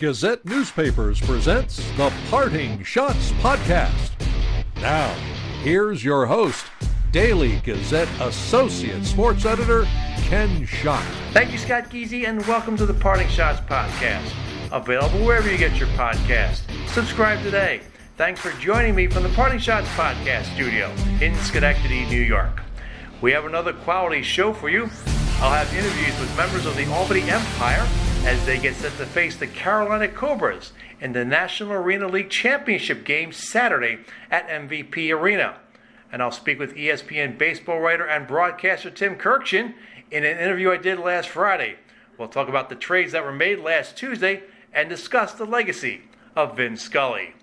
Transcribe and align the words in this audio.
Gazette 0.00 0.46
Newspapers 0.46 1.20
presents 1.20 1.76
the 1.98 2.10
Parting 2.30 2.78
Schotts 2.78 3.32
Podcast. 3.42 4.12
Now, 4.76 5.12
here's 5.62 6.02
your 6.02 6.24
host, 6.24 6.64
Daily 7.12 7.60
Gazette 7.66 8.08
Associate 8.18 9.04
Sports 9.04 9.44
Editor, 9.44 9.84
Ken 10.22 10.64
Schott. 10.64 11.04
Thank 11.34 11.52
you, 11.52 11.58
Scott 11.58 11.90
Geezy, 11.90 12.26
and 12.26 12.40
welcome 12.46 12.78
to 12.78 12.86
the 12.86 12.94
Parting 12.94 13.26
Schotts 13.26 13.62
Podcast. 13.66 14.32
Available 14.72 15.18
wherever 15.18 15.52
you 15.52 15.58
get 15.58 15.76
your 15.76 15.88
podcast. 15.88 16.62
Subscribe 16.88 17.42
today. 17.42 17.82
Thanks 18.16 18.40
for 18.40 18.52
joining 18.52 18.94
me 18.94 19.06
from 19.06 19.22
the 19.22 19.28
Parting 19.28 19.58
Schotts 19.58 19.84
Podcast 19.96 20.44
studio 20.54 20.90
in 21.20 21.34
Schenectady, 21.40 22.06
New 22.06 22.22
York. 22.22 22.62
We 23.20 23.32
have 23.32 23.44
another 23.44 23.74
quality 23.74 24.22
show 24.22 24.54
for 24.54 24.70
you. 24.70 24.84
I'll 25.42 25.52
have 25.52 25.70
interviews 25.74 26.18
with 26.18 26.34
members 26.38 26.64
of 26.64 26.74
the 26.74 26.90
Albany 26.90 27.20
Empire 27.30 27.86
as 28.24 28.44
they 28.44 28.58
get 28.58 28.74
set 28.74 28.92
to 28.98 29.06
face 29.06 29.36
the 29.36 29.46
Carolina 29.46 30.06
Cobras 30.06 30.72
in 31.00 31.12
the 31.12 31.24
National 31.24 31.72
Arena 31.72 32.06
League 32.06 32.28
Championship 32.28 33.04
game 33.04 33.32
Saturday 33.32 33.98
at 34.30 34.46
MVP 34.48 35.10
Arena. 35.10 35.56
And 36.12 36.22
I'll 36.22 36.30
speak 36.30 36.58
with 36.58 36.74
ESPN 36.74 37.38
baseball 37.38 37.80
writer 37.80 38.06
and 38.06 38.26
broadcaster 38.26 38.90
Tim 38.90 39.16
Kurkjian 39.16 39.74
in 40.10 40.24
an 40.24 40.38
interview 40.38 40.70
I 40.70 40.76
did 40.76 40.98
last 40.98 41.30
Friday. 41.30 41.76
We'll 42.18 42.28
talk 42.28 42.48
about 42.48 42.68
the 42.68 42.74
trades 42.74 43.12
that 43.12 43.24
were 43.24 43.32
made 43.32 43.60
last 43.60 43.96
Tuesday 43.96 44.42
and 44.74 44.88
discuss 44.90 45.32
the 45.32 45.46
legacy 45.46 46.02
of 46.36 46.56
Vin 46.56 46.76
Scully. 46.76 47.34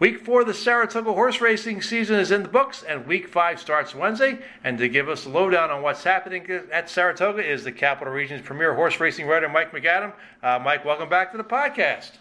Week 0.00 0.24
four 0.24 0.40
of 0.40 0.46
the 0.46 0.54
Saratoga 0.54 1.12
horse 1.12 1.42
racing 1.42 1.82
season 1.82 2.18
is 2.18 2.30
in 2.30 2.42
the 2.42 2.48
books, 2.48 2.82
and 2.82 3.06
week 3.06 3.28
five 3.28 3.60
starts 3.60 3.94
Wednesday. 3.94 4.38
And 4.64 4.78
to 4.78 4.88
give 4.88 5.10
us 5.10 5.26
a 5.26 5.28
lowdown 5.28 5.70
on 5.70 5.82
what's 5.82 6.02
happening 6.02 6.48
at 6.72 6.88
Saratoga 6.88 7.46
is 7.46 7.64
the 7.64 7.72
Capital 7.72 8.10
Region's 8.10 8.40
premier 8.40 8.74
horse 8.74 8.98
racing 8.98 9.26
writer, 9.26 9.46
Mike 9.46 9.72
MacAdam. 9.72 10.14
Uh, 10.42 10.58
Mike, 10.58 10.86
welcome 10.86 11.10
back 11.10 11.32
to 11.32 11.36
the 11.36 11.44
podcast. 11.44 12.12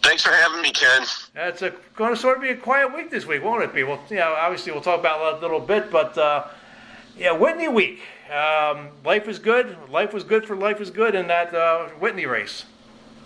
Thanks 0.00 0.22
for 0.22 0.30
having 0.30 0.62
me, 0.62 0.72
Ken. 0.72 1.02
It's 1.36 1.60
a, 1.60 1.74
going 1.94 2.14
to 2.14 2.18
sort 2.18 2.38
of 2.38 2.42
be 2.42 2.48
a 2.48 2.56
quiet 2.56 2.94
week 2.94 3.10
this 3.10 3.26
week, 3.26 3.44
won't 3.44 3.62
it 3.64 3.74
be? 3.74 3.82
Well, 3.82 4.00
you 4.08 4.16
know, 4.16 4.34
obviously 4.38 4.72
we'll 4.72 4.80
talk 4.80 4.98
about 4.98 5.34
it 5.34 5.38
a 5.40 5.40
little 5.42 5.60
bit, 5.60 5.90
but 5.90 6.16
uh, 6.16 6.46
yeah, 7.18 7.32
Whitney 7.32 7.68
week. 7.68 8.00
Um, 8.34 8.88
life 9.04 9.28
is 9.28 9.38
good. 9.38 9.76
Life 9.90 10.14
was 10.14 10.24
good 10.24 10.46
for 10.46 10.56
life 10.56 10.80
is 10.80 10.88
good 10.90 11.14
in 11.14 11.26
that 11.26 11.54
uh, 11.54 11.88
Whitney 11.98 12.24
race. 12.24 12.64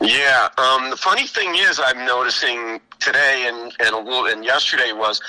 Yeah. 0.01 0.49
Um, 0.59 0.91
the 0.91 0.97
funny 0.97 1.27
thing 1.27 1.55
is, 1.55 1.81
I'm 1.83 2.05
noticing 2.05 2.81
today 2.99 3.47
and 3.49 3.73
and 3.81 3.95
a 3.95 3.99
little 3.99 4.27
and 4.27 4.45
yesterday 4.45 4.93
was 4.93 5.21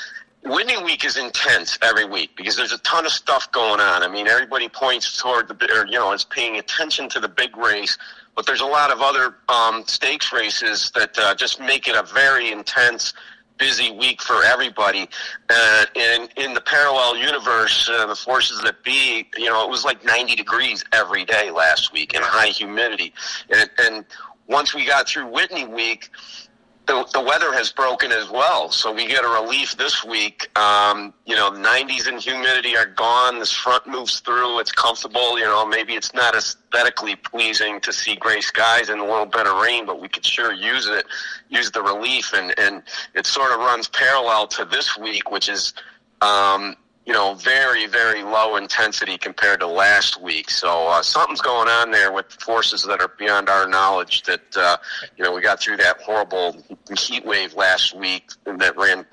Whitney 0.43 0.81
Week 0.83 1.03
is 1.03 1.17
intense 1.17 1.77
every 1.81 2.05
week 2.05 2.31
because 2.35 2.55
there's 2.55 2.71
a 2.71 2.77
ton 2.79 3.05
of 3.05 3.11
stuff 3.11 3.51
going 3.51 3.79
on. 3.79 4.03
I 4.03 4.07
mean, 4.07 4.27
everybody 4.27 4.69
points 4.69 5.19
toward 5.19 5.47
the 5.47 5.55
or 5.73 5.87
you 5.87 5.93
know 5.93 6.13
is 6.13 6.23
paying 6.23 6.57
attention 6.57 7.09
to 7.09 7.19
the 7.19 7.27
big 7.27 7.57
race, 7.57 7.97
but 8.35 8.45
there's 8.45 8.61
a 8.61 8.65
lot 8.65 8.91
of 8.91 9.01
other 9.01 9.35
um, 9.49 9.83
stakes 9.87 10.31
races 10.31 10.91
that 10.93 11.17
uh, 11.17 11.33
just 11.35 11.59
make 11.59 11.87
it 11.87 11.95
a 11.95 12.03
very 12.03 12.51
intense. 12.51 13.13
Busy 13.57 13.89
week 13.89 14.21
for 14.21 14.43
everybody, 14.43 15.07
uh, 15.49 15.85
and 15.95 16.27
in 16.35 16.53
the 16.53 16.59
parallel 16.59 17.15
universe, 17.15 17.89
uh, 17.89 18.05
the 18.05 18.13
forces 18.13 18.59
that 18.63 18.83
be, 18.83 19.29
you 19.37 19.45
know, 19.45 19.63
it 19.63 19.69
was 19.69 19.85
like 19.85 20.03
90 20.03 20.35
degrees 20.35 20.83
every 20.91 21.23
day 21.23 21.51
last 21.51 21.93
week 21.93 22.13
and 22.13 22.21
high 22.25 22.47
humidity, 22.47 23.13
and, 23.49 23.69
and 23.79 24.05
once 24.47 24.73
we 24.73 24.85
got 24.85 25.07
through 25.07 25.27
Whitney 25.27 25.65
week, 25.65 26.09
the, 26.87 27.07
the 27.13 27.21
weather 27.21 27.51
has 27.53 27.71
broken 27.71 28.11
as 28.11 28.29
well. 28.29 28.69
So 28.69 28.93
we 28.93 29.07
get 29.07 29.23
a 29.23 29.27
relief 29.27 29.75
this 29.77 30.03
week. 30.03 30.47
Um, 30.57 31.13
you 31.25 31.35
know, 31.35 31.51
90s 31.51 32.07
and 32.07 32.19
humidity 32.19 32.77
are 32.77 32.85
gone. 32.85 33.39
This 33.39 33.51
front 33.51 33.87
moves 33.87 34.19
through. 34.19 34.59
It's 34.59 34.71
comfortable. 34.71 35.39
You 35.39 35.45
know, 35.45 35.65
maybe 35.65 35.93
it's 35.93 36.13
not 36.13 36.35
aesthetically 36.35 37.15
pleasing 37.15 37.79
to 37.81 37.91
see 37.91 38.15
gray 38.15 38.41
skies 38.41 38.89
and 38.89 39.01
a 39.01 39.03
little 39.03 39.25
bit 39.25 39.47
of 39.47 39.61
rain, 39.61 39.85
but 39.85 39.99
we 39.99 40.07
could 40.07 40.25
sure 40.25 40.53
use 40.53 40.87
it, 40.87 41.05
use 41.49 41.71
the 41.71 41.81
relief. 41.81 42.33
And, 42.33 42.53
and 42.59 42.83
it 43.13 43.25
sort 43.25 43.51
of 43.51 43.59
runs 43.59 43.87
parallel 43.87 44.47
to 44.47 44.65
this 44.65 44.97
week, 44.97 45.31
which 45.31 45.49
is, 45.49 45.73
um, 46.21 46.75
you 47.05 47.13
know, 47.13 47.35
very, 47.35 47.85
very 47.85 48.23
low 48.23 48.55
intensity 48.55 49.17
compared 49.17 49.59
to 49.59 49.67
last 49.67 50.21
week. 50.21 50.49
So 50.49 50.87
uh, 50.87 51.03
something's 51.03 51.41
going 51.41 51.69
on 51.69 51.91
there 51.91 52.11
with 52.11 52.31
forces 52.31 52.83
that 52.83 52.99
are 52.99 53.11
beyond 53.19 53.47
our 53.47 53.67
knowledge. 53.67 54.23
That 54.23 54.57
uh, 54.57 54.77
you 55.15 55.23
know, 55.23 55.33
we 55.33 55.41
got 55.41 55.59
through 55.59 55.77
that 55.77 56.01
horrible 56.01 56.63
heat 56.97 57.25
wave 57.25 57.53
last 57.53 57.95
week 57.95 58.29
that 58.45 58.75
ran 58.75 59.05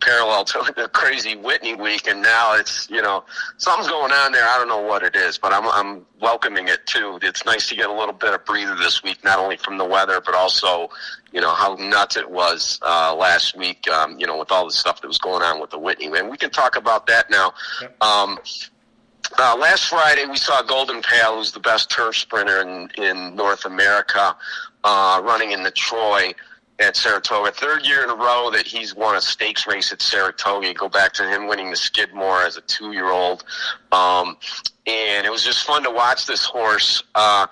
parallel 0.00 0.44
to 0.44 0.72
the 0.76 0.88
crazy 0.88 1.36
Whitney 1.36 1.74
week, 1.74 2.06
and 2.06 2.22
now 2.22 2.54
it's 2.54 2.88
you 2.90 3.02
know 3.02 3.24
something's 3.58 3.88
going 3.88 4.12
on 4.12 4.32
there. 4.32 4.44
I 4.44 4.58
don't 4.58 4.68
know 4.68 4.80
what 4.80 5.02
it 5.02 5.14
is, 5.14 5.38
but 5.38 5.52
I'm 5.52 5.66
I'm 5.68 6.06
welcoming 6.20 6.68
it 6.68 6.86
too. 6.86 7.18
It's 7.22 7.44
nice 7.44 7.68
to 7.68 7.76
get 7.76 7.88
a 7.88 7.92
little 7.92 8.14
bit 8.14 8.34
of 8.34 8.44
breather 8.44 8.74
this 8.76 9.02
week, 9.02 9.22
not 9.24 9.38
only 9.38 9.56
from 9.56 9.78
the 9.78 9.84
weather, 9.84 10.20
but 10.20 10.34
also 10.34 10.88
you 11.32 11.40
know 11.40 11.52
how 11.54 11.74
nuts 11.76 12.16
it 12.16 12.30
was 12.30 12.78
uh, 12.82 13.14
last 13.14 13.56
week. 13.56 13.88
Um, 13.88 14.18
you 14.18 14.26
know 14.26 14.38
with 14.38 14.50
all 14.50 14.64
the 14.64 14.72
stuff 14.72 15.00
that 15.00 15.08
was 15.08 15.18
going 15.18 15.42
on 15.42 15.60
with 15.60 15.70
the 15.70 15.78
Whitney, 15.78 16.06
and 16.06 16.30
we 16.30 16.36
can 16.36 16.50
talk 16.50 16.76
about 16.76 17.06
that 17.06 17.30
now. 17.30 17.52
Um, 18.00 18.38
uh, 19.38 19.56
last 19.56 19.88
Friday, 19.88 20.26
we 20.26 20.36
saw 20.36 20.60
Golden 20.62 21.02
Pal, 21.02 21.36
who's 21.36 21.52
the 21.52 21.60
best 21.60 21.88
turf 21.90 22.16
sprinter 22.16 22.62
in, 22.62 22.90
in 22.98 23.36
North 23.36 23.64
America, 23.64 24.36
uh, 24.82 25.20
running 25.22 25.52
in 25.52 25.62
the 25.62 25.70
Troy 25.70 26.34
at 26.80 26.96
Saratoga. 26.96 27.52
Third 27.52 27.86
year 27.86 28.02
in 28.02 28.10
a 28.10 28.14
row 28.14 28.50
that 28.52 28.66
he's 28.66 28.94
won 28.94 29.14
a 29.16 29.20
stakes 29.20 29.66
race 29.66 29.92
at 29.92 30.00
Saratoga. 30.00 30.72
Go 30.74 30.88
back 30.88 31.12
to 31.14 31.28
him 31.28 31.46
winning 31.46 31.70
the 31.70 31.76
Skidmore 31.76 32.42
as 32.42 32.56
a 32.56 32.62
two 32.62 32.92
year 32.92 33.10
old. 33.10 33.44
Um, 33.92 34.36
and 34.86 35.26
it 35.26 35.30
was 35.30 35.44
just 35.44 35.64
fun 35.64 35.82
to 35.84 35.90
watch 35.90 36.26
this 36.26 36.44
horse. 36.44 37.02
Uh, 37.14 37.46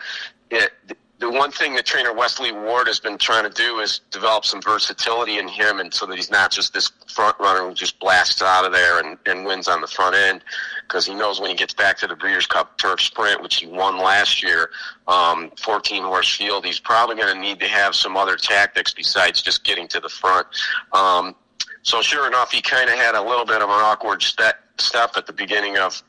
it, 0.51 0.73
the 1.21 1.29
one 1.29 1.51
thing 1.51 1.75
that 1.75 1.85
trainer 1.85 2.13
Wesley 2.13 2.53
Ward 2.53 2.87
has 2.87 3.01
been 3.01 3.19
trying 3.19 3.43
to 3.43 3.51
do 3.51 3.81
is 3.81 4.01
develop 4.11 4.45
some 4.45 4.63
versatility 4.63 5.39
in 5.39 5.49
him, 5.49 5.81
and 5.81 5.93
so 5.93 6.07
that 6.07 6.17
he's 6.17 6.31
not 6.31 6.53
just 6.53 6.73
this 6.73 6.93
front 7.13 7.37
runner 7.41 7.69
who 7.69 7.75
just 7.75 7.99
blasts 7.99 8.41
out 8.41 8.65
of 8.65 8.73
there 8.73 9.01
and, 9.01 9.19
and 9.27 9.45
wins 9.45 9.67
on 9.67 9.81
the 9.81 9.89
front 9.89 10.15
end. 10.15 10.45
Because 10.83 11.07
he 11.07 11.15
knows 11.15 11.41
when 11.41 11.51
he 11.51 11.57
gets 11.57 11.75
back 11.75 11.99
to 11.99 12.07
the 12.07 12.15
Breeders' 12.15 12.47
Cup 12.47 12.79
Turf 12.79 13.01
Sprint, 13.01 13.43
which 13.43 13.57
he 13.57 13.67
won 13.67 13.99
last 13.99 14.43
year, 14.43 14.71
um, 15.09 15.51
14 15.59 16.05
horse 16.05 16.35
field, 16.37 16.65
he's 16.65 16.79
probably 16.79 17.17
going 17.17 17.35
to 17.35 17.41
need 17.41 17.59
to 17.61 17.69
have 17.69 17.97
some 17.97 18.17
other 18.17 18.37
tactics 18.37 18.95
besides 18.95 19.43
just 19.43 19.65
getting 19.65 19.89
to 19.89 20.01
the 20.01 20.09
front. 20.09 20.47
Um, 20.93 21.35
so 21.83 22.01
sure 22.01 22.29
enough, 22.29 22.53
he 22.53 22.63
kind 22.63 22.89
of 22.89 22.97
had 22.97 23.17
a 23.17 23.23
little 23.23 23.45
bit 23.45 23.57
of 23.57 23.69
an 23.69 23.71
awkward 23.71 24.23
step 24.23 24.57
step 24.81 25.11
at 25.17 25.27
the 25.27 25.33
beginning 25.33 25.77
of 25.77 26.01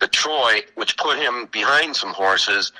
the 0.00 0.08
Troy, 0.08 0.60
which 0.76 0.96
put 0.96 1.18
him 1.18 1.48
behind 1.52 1.94
some 1.94 2.14
horses, 2.14 2.72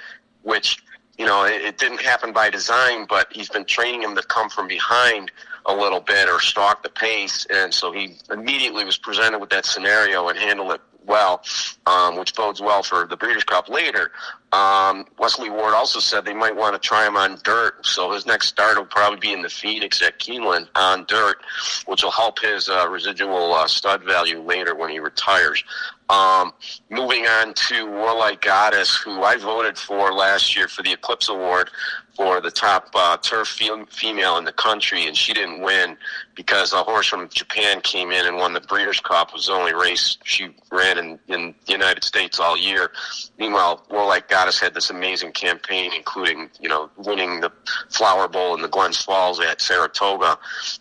which 0.42 0.82
you 1.18 1.26
know, 1.26 1.44
it, 1.44 1.62
it 1.62 1.78
didn't 1.78 2.00
happen 2.00 2.32
by 2.32 2.50
design, 2.50 3.06
but 3.08 3.28
he's 3.30 3.48
been 3.48 3.64
training 3.64 4.02
him 4.02 4.14
to 4.16 4.22
come 4.22 4.50
from 4.50 4.68
behind 4.68 5.30
a 5.66 5.74
little 5.74 6.00
bit 6.00 6.28
or 6.28 6.40
stalk 6.40 6.82
the 6.82 6.88
pace, 6.88 7.46
and 7.52 7.74
so 7.74 7.92
he 7.92 8.16
immediately 8.30 8.84
was 8.84 8.96
presented 8.96 9.38
with 9.38 9.50
that 9.50 9.66
scenario 9.66 10.28
and 10.28 10.38
handled 10.38 10.72
it 10.72 10.80
well, 11.06 11.42
um, 11.86 12.18
which 12.18 12.34
bodes 12.34 12.60
well 12.60 12.82
for 12.82 13.06
the 13.06 13.16
Breeders' 13.16 13.44
Cup 13.44 13.68
later. 13.68 14.10
Um, 14.52 15.06
Wesley 15.18 15.50
Ward 15.50 15.74
also 15.74 15.98
said 15.98 16.24
they 16.24 16.32
might 16.32 16.54
want 16.54 16.80
to 16.80 16.88
try 16.88 17.06
him 17.06 17.16
on 17.16 17.38
dirt, 17.42 17.84
so 17.84 18.12
his 18.12 18.26
next 18.26 18.46
start 18.46 18.76
will 18.78 18.86
probably 18.86 19.18
be 19.18 19.32
in 19.32 19.42
the 19.42 19.48
Phoenix 19.48 20.00
at 20.02 20.18
Keeneland 20.18 20.68
on 20.76 21.04
dirt, 21.06 21.38
which 21.86 22.02
will 22.02 22.12
help 22.12 22.38
his 22.40 22.68
uh, 22.68 22.88
residual 22.88 23.52
uh, 23.52 23.66
stud 23.66 24.04
value 24.04 24.40
later 24.40 24.74
when 24.74 24.88
he 24.88 25.00
retires. 25.00 25.62
Um, 26.08 26.52
moving 26.88 27.26
on 27.26 27.52
to 27.54 27.90
Warlike 27.90 28.42
Goddess, 28.42 28.96
who 28.96 29.22
I 29.22 29.36
voted 29.36 29.76
for 29.76 30.12
last 30.12 30.54
year 30.54 30.68
for 30.68 30.82
the 30.82 30.92
Eclipse 30.92 31.28
Award 31.28 31.68
for 32.16 32.40
the 32.40 32.50
top 32.50 32.88
uh, 32.94 33.16
turf 33.18 33.48
fem- 33.48 33.86
female 33.86 34.38
in 34.38 34.44
the 34.44 34.52
country, 34.52 35.06
and 35.06 35.16
she 35.16 35.34
didn't 35.34 35.60
win 35.60 35.96
because 36.34 36.72
a 36.72 36.82
horse 36.82 37.08
from 37.08 37.28
Japan 37.28 37.80
came 37.80 38.10
in 38.12 38.24
and 38.24 38.36
won 38.36 38.52
the 38.52 38.60
Breeders' 38.60 39.00
Cup. 39.00 39.30
It 39.30 39.34
was 39.34 39.46
the 39.46 39.52
only 39.52 39.74
race 39.74 40.16
she 40.24 40.48
ran 40.70 40.96
in, 40.96 41.18
in 41.28 41.54
the 41.66 41.72
United 41.72 42.04
States 42.04 42.38
all 42.38 42.56
year. 42.56 42.92
Meanwhile, 43.38 43.84
Warlike 43.90 44.28
Goddess 44.28 44.35
had 44.44 44.74
this 44.74 44.90
amazing 44.90 45.32
campaign, 45.32 45.90
including 45.96 46.50
you 46.60 46.68
know 46.68 46.90
winning 46.96 47.40
the 47.40 47.50
Flower 47.88 48.28
Bowl 48.28 48.54
in 48.54 48.62
the 48.62 48.68
Glens 48.68 49.00
Falls 49.00 49.40
at 49.40 49.60
Saratoga, 49.60 50.38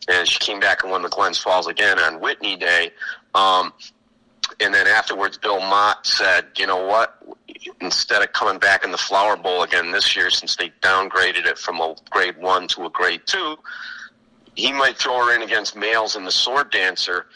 and 0.08 0.28
she 0.28 0.40
came 0.40 0.60
back 0.60 0.84
and 0.84 0.92
won 0.92 1.02
the 1.02 1.10
Glens 1.10 1.38
Falls 1.38 1.68
again 1.68 2.00
on 2.00 2.20
Whitney 2.20 2.56
Day. 2.56 2.92
Um, 3.34 3.74
and 4.60 4.74
then 4.74 4.88
afterwards, 4.88 5.38
Bill 5.38 5.60
Mott 5.60 6.06
said, 6.06 6.48
"You 6.58 6.68
know 6.68 6.86
what? 6.86 7.18
Instead 7.82 8.22
of 8.22 8.32
coming 8.34 8.60
back 8.60 8.84
in 8.84 8.92
the 8.92 8.98
Flower 8.98 9.36
Bowl 9.36 9.64
again 9.64 9.92
this 9.92 10.16
year, 10.16 10.30
since 10.30 10.56
they 10.56 10.72
downgraded 10.82 11.46
it 11.46 11.58
from 11.58 11.80
a 11.80 11.96
Grade 12.10 12.38
One 12.38 12.68
to 12.70 12.86
a 12.86 12.90
Grade 12.90 13.22
Two, 13.26 13.58
he 14.56 14.72
might 14.72 14.98
throw 14.98 15.26
her 15.26 15.36
in 15.36 15.42
against 15.42 15.76
males 15.76 16.16
in 16.16 16.26
the 16.26 16.32
Sword 16.32 16.72
Dancer 16.72 17.28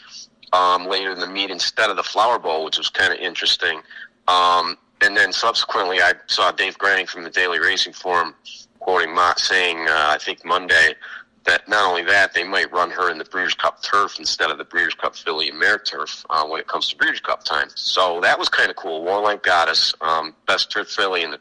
um, 0.52 0.86
later 0.86 1.12
in 1.12 1.18
the 1.18 1.26
meet 1.26 1.50
instead 1.50 1.90
of 1.90 1.96
the 1.96 2.02
Flower 2.02 2.38
Bowl, 2.38 2.64
which 2.64 2.78
was 2.78 2.88
kind 2.88 3.12
of 3.12 3.18
interesting." 3.18 3.82
Um, 4.28 4.76
and 5.00 5.16
then 5.16 5.32
subsequently, 5.32 6.00
I 6.00 6.14
saw 6.26 6.52
Dave 6.52 6.78
Grening 6.78 7.08
from 7.08 7.24
the 7.24 7.30
Daily 7.30 7.58
Racing 7.58 7.92
Form 7.92 8.34
quoting 8.78 9.14
Mott 9.14 9.38
saying, 9.38 9.88
uh, 9.88 10.08
"I 10.10 10.18
think 10.18 10.44
Monday." 10.44 10.94
that 11.44 11.66
not 11.68 11.88
only 11.88 12.02
that, 12.02 12.34
they 12.34 12.44
might 12.44 12.70
run 12.72 12.90
her 12.90 13.10
in 13.10 13.18
the 13.18 13.24
Breeders' 13.24 13.54
Cup 13.54 13.82
turf 13.82 14.18
instead 14.18 14.50
of 14.50 14.58
the 14.58 14.64
Breeders' 14.64 14.94
Cup 14.94 15.16
Filly 15.16 15.48
and 15.48 15.58
Mare 15.58 15.78
turf 15.78 16.24
uh, 16.30 16.46
when 16.46 16.60
it 16.60 16.68
comes 16.68 16.88
to 16.90 16.96
Breeders' 16.96 17.20
Cup 17.20 17.44
time. 17.44 17.68
So 17.74 18.20
that 18.20 18.38
was 18.38 18.48
kind 18.48 18.70
of 18.70 18.76
cool. 18.76 19.02
Warlike 19.02 19.42
Goddess, 19.42 19.94
um, 20.00 20.34
best 20.46 20.70
turf 20.70 20.88
filly 20.88 21.22
in 21.22 21.30
the 21.30 21.40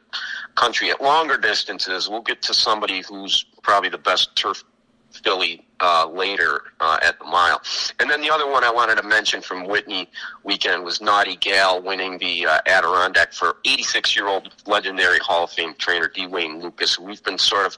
country 0.55 0.89
at 0.89 1.01
longer 1.01 1.37
distances. 1.37 2.09
We'll 2.09 2.21
get 2.21 2.41
to 2.43 2.53
somebody 2.53 3.01
who's 3.01 3.45
probably 3.61 3.89
the 3.89 3.97
best 3.97 4.35
turf 4.35 4.63
filly 5.11 5.65
uh, 5.81 6.09
later 6.11 6.63
uh, 6.79 6.97
at 7.01 7.19
the 7.19 7.25
mile. 7.25 7.61
And 7.99 8.09
then 8.09 8.21
the 8.21 8.29
other 8.29 8.49
one 8.49 8.63
I 8.63 8.71
wanted 8.71 8.95
to 8.97 9.03
mention 9.03 9.41
from 9.41 9.67
Whitney 9.67 10.09
weekend 10.43 10.83
was 10.83 11.01
Naughty 11.01 11.35
Gal 11.35 11.81
winning 11.81 12.17
the 12.17 12.45
uh, 12.45 12.59
Adirondack 12.65 13.33
for 13.33 13.57
86 13.65 14.15
year 14.15 14.27
old 14.27 14.53
legendary 14.65 15.19
Hall 15.19 15.45
of 15.45 15.51
Fame 15.51 15.73
trainer 15.77 16.07
D. 16.07 16.27
Wayne 16.27 16.59
Lukas. 16.59 16.99
We've 16.99 17.23
been 17.23 17.37
sort 17.37 17.65
of 17.65 17.77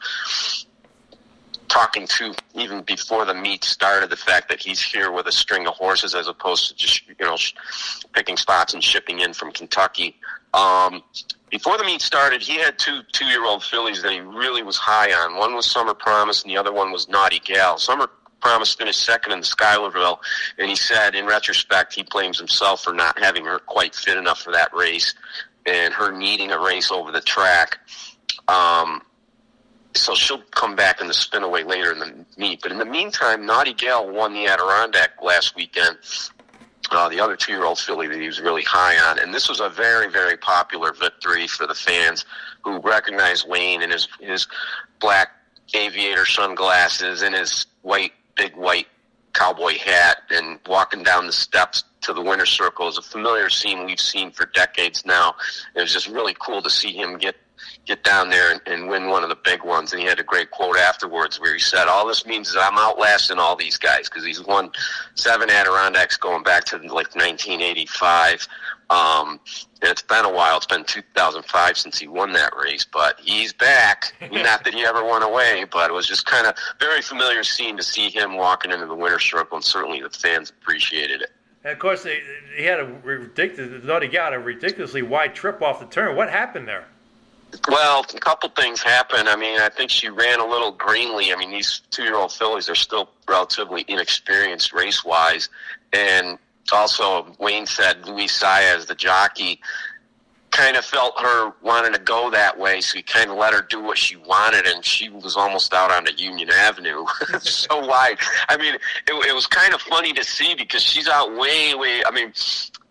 talking 1.72 2.06
to 2.06 2.34
even 2.54 2.82
before 2.82 3.24
the 3.24 3.34
meet 3.34 3.64
started 3.64 4.10
the 4.10 4.18
fact 4.18 4.50
that 4.50 4.60
he's 4.60 4.82
here 4.82 5.10
with 5.10 5.26
a 5.26 5.32
string 5.32 5.66
of 5.68 5.74
horses 5.76 6.14
as 6.14 6.28
opposed 6.28 6.68
to 6.68 6.76
just 6.76 7.08
you 7.08 7.16
know 7.22 7.38
picking 8.12 8.36
spots 8.36 8.74
and 8.74 8.84
shipping 8.84 9.20
in 9.20 9.34
from 9.34 9.52
Kentucky. 9.54 10.18
Um, 10.54 11.02
before 11.50 11.78
the 11.78 11.86
meet 11.86 12.02
started, 12.02 12.42
he 12.42 12.58
had 12.58 12.78
two 12.78 13.02
two 13.14 13.26
year 13.26 13.46
old 13.46 13.64
fillies 13.64 14.02
that 14.04 14.12
he 14.12 14.20
really 14.20 14.64
was 14.64 14.76
high 14.76 15.14
on. 15.14 15.38
One 15.38 15.56
was 15.56 15.72
Summer 15.72 15.94
Promise, 15.94 16.44
and 16.44 16.52
the 16.52 16.58
other 16.58 16.74
one 16.74 16.92
was 16.92 17.08
Naughty 17.08 17.40
Gal. 17.40 17.78
Summer 17.78 18.10
Promise 18.42 18.74
finished 18.74 19.06
second 19.06 19.32
in 19.32 19.40
the 19.40 19.46
Schuylerville, 19.46 20.20
and 20.58 20.70
he 20.70 20.76
said, 20.76 21.16
in 21.16 21.26
retrospect, 21.26 21.94
he 21.94 22.04
blames 22.04 22.38
himself 22.38 22.84
for 22.84 22.92
not 22.92 23.18
having 23.20 23.46
her 23.46 23.60
quite 23.60 23.96
fit 23.96 24.18
enough 24.18 24.42
for 24.42 24.52
that 24.52 24.74
race, 24.74 25.14
and 25.66 25.94
her 25.94 26.12
needing 26.12 26.52
a 26.52 26.60
race 26.60 26.92
over 26.92 27.12
the 27.12 27.22
track. 27.22 27.80
Um, 28.48 29.04
so 29.94 30.16
she'll 30.16 30.42
come 30.52 30.76
back 30.76 31.02
in 31.02 31.08
the 31.08 31.14
Spinaway 31.14 31.66
later 31.66 31.92
in 31.92 32.00
the 32.00 32.26
meet. 32.38 32.62
But 32.62 32.72
in 32.72 32.78
the 32.78 32.86
meantime, 32.86 33.46
Naughty 33.46 33.74
Gal 33.74 34.10
won 34.10 34.34
the 34.34 34.48
Adirondack 34.48 35.22
last 35.22 35.56
weekend. 35.56 35.98
Uh, 36.90 37.08
the 37.08 37.20
other 37.22 37.38
two-year-old 37.38 37.80
filly 37.80 38.08
that 38.08 38.20
he 38.20 38.28
was 38.28 38.42
really 38.42 38.64
high 38.64 38.98
on, 39.10 39.18
and 39.18 39.34
this 39.34 39.48
was 39.48 39.62
a 39.62 39.70
very, 39.70 40.10
very 40.10 40.36
popular 40.36 40.92
victory 40.92 41.48
for 41.48 41.66
the 41.66 41.74
fans 41.74 42.26
who 42.64 42.80
recognized 42.80 43.48
Wayne 43.48 43.82
in 43.82 43.92
his 43.92 44.08
his 44.20 44.48
black 45.00 45.30
aviator 45.74 46.26
sunglasses 46.26 47.22
and 47.22 47.34
his 47.34 47.66
white, 47.82 48.12
big 48.36 48.56
white 48.58 48.88
cowboy 49.34 49.78
hat, 49.78 50.18
and 50.32 50.60
walking 50.68 51.04
down 51.04 51.28
the 51.28 51.32
steps 51.32 51.86
to 52.02 52.14
the 52.14 52.22
winner's 52.22 52.50
circle 52.50 52.88
is 52.90 52.98
a 52.98 53.02
familiar 53.02 53.50
scene 53.50 53.86
we've 53.86 54.00
seen 54.00 54.32
for 54.32 54.48
decades 54.48 55.06
now. 55.06 55.36
It 55.76 55.82
was 55.82 55.94
just 55.94 56.08
really 56.08 56.36
cool 56.40 56.62
to 56.62 56.70
see 56.70 56.92
him 56.92 57.18
get 57.18 57.36
get 57.86 58.04
down 58.04 58.30
there 58.30 58.52
and, 58.52 58.62
and 58.66 58.90
win 58.90 59.10
one 59.10 59.24
of 59.24 59.30
the 59.30 59.38
big 59.44 59.63
ones. 59.63 59.92
And 59.92 60.02
he 60.02 60.08
had 60.08 60.19
a 60.19 60.24
great 60.24 60.52
quote 60.52 60.78
afterwards 60.78 61.40
where 61.40 61.54
he 61.54 61.60
said, 61.60 61.88
"All 61.88 62.08
this 62.08 62.25
means 62.25 62.50
is 62.50 62.58
I'm 62.58 62.78
outlasting 62.78 63.40
all 63.40 63.56
these 63.56 63.78
guys 63.78 64.10
because 64.10 64.25
he's 64.25 64.44
won 64.44 64.72
seven 65.16 65.50
Adirondacks 65.50 66.18
going 66.18 66.44
back 66.44 66.66
to 66.66 66.78
like 66.78 67.16
1985." 67.16 68.48
Um, 68.92 69.40
and 69.81 69.90
it's 69.90 70.02
been 70.02 70.25
a 70.25 70.31
while. 70.31 70.58
It's 70.58 70.66
been 70.66 70.84
2005 70.84 71.78
since 71.78 71.98
he 71.98 72.10
won 72.10 72.34
that 72.34 72.54
race, 72.58 72.86
but 72.86 73.18
he's 73.22 73.54
back. 73.54 74.13
Not 74.31 74.66
that 74.66 74.74
he 74.74 74.84
ever 74.84 75.04
went 75.04 75.24
away, 75.24 75.66
but 75.72 75.90
it 75.90 75.94
was 75.94 76.06
just 76.06 76.25
kind 76.25 76.46
of 76.46 76.56
very 76.78 77.02
familiar 77.02 77.44
scene 77.44 77.78
to 77.78 77.84
see 77.84 78.10
him 78.10 78.36
walking 78.36 78.72
into 78.72 78.86
the 78.86 78.96
winner's 78.96 79.24
circle, 79.24 79.56
and 79.56 79.63
certainly 79.63 80.02
the 80.02 80.10
fans 80.10 80.50
appreciated 80.50 81.22
it. 81.22 81.31
And 81.63 81.74
of 81.74 81.80
course, 81.80 82.06
he 82.58 82.63
had 82.63 82.80
a 82.80 82.86
ridiculous, 83.04 83.84
not 83.84 84.04
he 84.04 84.10
got 84.10 84.34
a 84.34 84.40
ridiculously 84.40 85.04
wide 85.04 85.36
trip 85.36 85.62
off 85.62 85.80
the 85.80 85.86
turn. 85.86 86.16
What 86.18 86.30
happened 86.30 86.68
there? 86.68 86.88
Well, 87.68 88.06
a 88.13 88.19
couple 88.19 88.50
things 88.50 88.81
happened. 88.81 89.27
I 89.27 89.36
mean, 89.36 89.59
I 89.59 89.69
think 89.69 89.89
she 89.89 90.09
ran 90.09 90.39
a 90.39 90.45
little 90.45 90.71
greenly. 90.71 91.33
I 91.33 91.36
mean, 91.38 91.51
these 91.51 91.81
two-year-old 91.92 92.31
fillies 92.31 92.69
are 92.69 92.75
still 92.75 93.09
relatively 93.27 93.86
inexperienced 93.88 94.74
race-wise, 94.74 95.50
and 95.94 96.38
also 96.71 97.36
Wayne 97.39 97.65
said 97.65 98.06
Luis 98.07 98.42
Saez, 98.42 98.88
the 98.88 98.95
jockey, 98.95 99.59
kind 100.51 100.75
of 100.75 100.83
felt 100.83 101.19
her 101.19 101.53
wanting 101.62 101.94
to 101.94 102.00
go 102.00 102.30
that 102.30 102.57
way, 102.57 102.81
so 102.81 102.98
he 102.98 103.03
kind 103.03 103.31
of 103.31 103.38
let 103.38 103.53
her 103.53 103.62
do 103.62 103.81
what 103.81 103.98
she 103.98 104.18
wanted, 104.18 104.65
and 104.68 104.83
she 104.83 105.09
was 105.09 105.36
almost 105.36 105.74
out 105.74 105.92
on 105.92 106.03
the 106.03 106.13
Union 106.13 106.50
Avenue, 106.50 107.06
so 107.39 107.86
wide. 107.86 108.18
I 108.50 108.57
mean, 108.57 108.75
it, 108.75 109.30
it 109.30 109.33
was 109.33 109.48
kind 109.48 109.74
of 109.74 109.81
funny 109.81 110.13
to 110.13 110.24
see 110.24 110.53
because 110.56 110.83
she's 110.83 111.07
out 111.07 111.38
way, 111.38 111.74
way. 111.74 112.03
I 112.06 112.12
mean, 112.12 112.33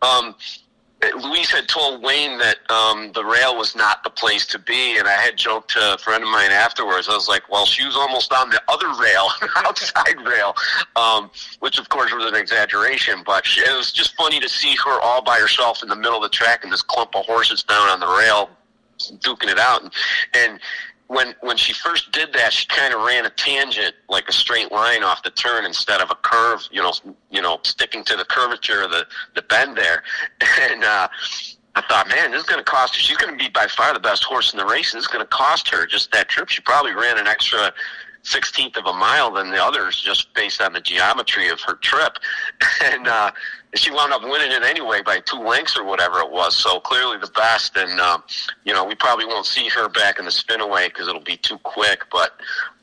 um, 0.02 0.34
Luis 1.02 1.50
had 1.50 1.66
told 1.66 2.02
Wayne 2.02 2.38
that 2.38 2.58
um, 2.70 3.12
the 3.12 3.24
rail 3.24 3.56
was 3.56 3.74
not 3.74 4.04
the 4.04 4.10
place 4.10 4.46
to 4.48 4.58
be, 4.58 4.98
and 4.98 5.08
I 5.08 5.12
had 5.12 5.36
joked 5.36 5.70
to 5.70 5.94
a 5.94 5.98
friend 5.98 6.22
of 6.22 6.28
mine 6.28 6.50
afterwards. 6.50 7.08
I 7.08 7.14
was 7.14 7.28
like, 7.28 7.48
"Well, 7.50 7.64
she 7.64 7.84
was 7.86 7.96
almost 7.96 8.32
on 8.32 8.50
the 8.50 8.60
other 8.68 8.88
rail, 9.00 9.28
outside 9.56 10.20
rail," 10.26 10.54
um, 10.96 11.30
which 11.60 11.78
of 11.78 11.88
course 11.88 12.12
was 12.12 12.26
an 12.26 12.34
exaggeration, 12.34 13.22
but 13.24 13.46
she, 13.46 13.62
it 13.62 13.74
was 13.74 13.92
just 13.92 14.14
funny 14.14 14.40
to 14.40 14.48
see 14.48 14.76
her 14.76 15.00
all 15.00 15.22
by 15.22 15.38
herself 15.38 15.82
in 15.82 15.88
the 15.88 15.96
middle 15.96 16.16
of 16.16 16.22
the 16.22 16.28
track 16.28 16.64
and 16.64 16.72
this 16.72 16.82
clump 16.82 17.16
of 17.16 17.24
horses 17.24 17.62
down 17.62 17.88
on 17.88 18.00
the 18.00 18.06
rail, 18.06 18.50
duking 18.98 19.50
it 19.50 19.58
out, 19.58 19.82
and, 19.82 19.92
and 20.34 20.60
when 21.10 21.34
when 21.40 21.56
she 21.56 21.72
first 21.72 22.12
did 22.12 22.32
that, 22.34 22.52
she 22.52 22.66
kind 22.68 22.94
of 22.94 23.02
ran 23.02 23.26
a 23.26 23.30
tangent, 23.30 23.94
like 24.08 24.28
a 24.28 24.32
straight 24.32 24.70
line 24.70 25.02
off 25.02 25.24
the 25.24 25.30
turn 25.30 25.64
instead 25.64 26.00
of 26.00 26.08
a 26.10 26.14
curve. 26.14 26.68
You 26.70 26.82
know, 26.82 26.92
you 27.30 27.42
know, 27.42 27.58
sticking 27.64 28.04
to 28.04 28.16
the 28.16 28.24
curvature 28.24 28.82
of 28.82 28.92
the 28.92 29.06
the 29.34 29.42
bend 29.42 29.76
there, 29.76 30.04
and. 30.60 30.84
uh 30.84 31.08
I 31.76 31.82
thought, 31.82 32.08
man, 32.08 32.32
this 32.32 32.40
is 32.40 32.48
going 32.48 32.58
to 32.58 32.64
cost 32.64 32.96
her. 32.96 33.00
She's 33.00 33.16
going 33.16 33.30
to 33.32 33.38
be 33.38 33.48
by 33.48 33.68
far 33.68 33.94
the 33.94 34.00
best 34.00 34.24
horse 34.24 34.52
in 34.52 34.58
the 34.58 34.66
race, 34.66 34.92
and 34.92 34.98
is 34.98 35.06
going 35.06 35.22
to 35.22 35.28
cost 35.28 35.68
her 35.68 35.86
just 35.86 36.10
that 36.10 36.28
trip. 36.28 36.48
She 36.48 36.60
probably 36.62 36.94
ran 36.94 37.16
an 37.16 37.28
extra 37.28 37.72
sixteenth 38.22 38.76
of 38.76 38.86
a 38.86 38.92
mile 38.92 39.32
than 39.32 39.50
the 39.50 39.62
others, 39.62 40.00
just 40.00 40.32
based 40.34 40.60
on 40.60 40.72
the 40.72 40.80
geometry 40.80 41.48
of 41.48 41.60
her 41.62 41.74
trip. 41.76 42.18
And 42.82 43.06
uh, 43.06 43.30
she 43.74 43.90
wound 43.90 44.12
up 44.12 44.22
winning 44.22 44.50
it 44.50 44.62
anyway 44.62 45.00
by 45.04 45.20
two 45.20 45.38
lengths 45.38 45.76
or 45.76 45.84
whatever 45.84 46.18
it 46.20 46.30
was. 46.30 46.56
So 46.56 46.80
clearly 46.80 47.18
the 47.18 47.30
best. 47.34 47.76
And 47.76 48.00
um, 48.00 48.22
you 48.64 48.72
know, 48.72 48.84
we 48.84 48.94
probably 48.94 49.26
won't 49.26 49.46
see 49.46 49.68
her 49.68 49.88
back 49.88 50.18
in 50.18 50.24
the 50.24 50.30
Spinaway 50.30 50.86
because 50.86 51.08
it'll 51.08 51.20
be 51.20 51.36
too 51.36 51.58
quick. 51.58 52.04
But 52.10 52.32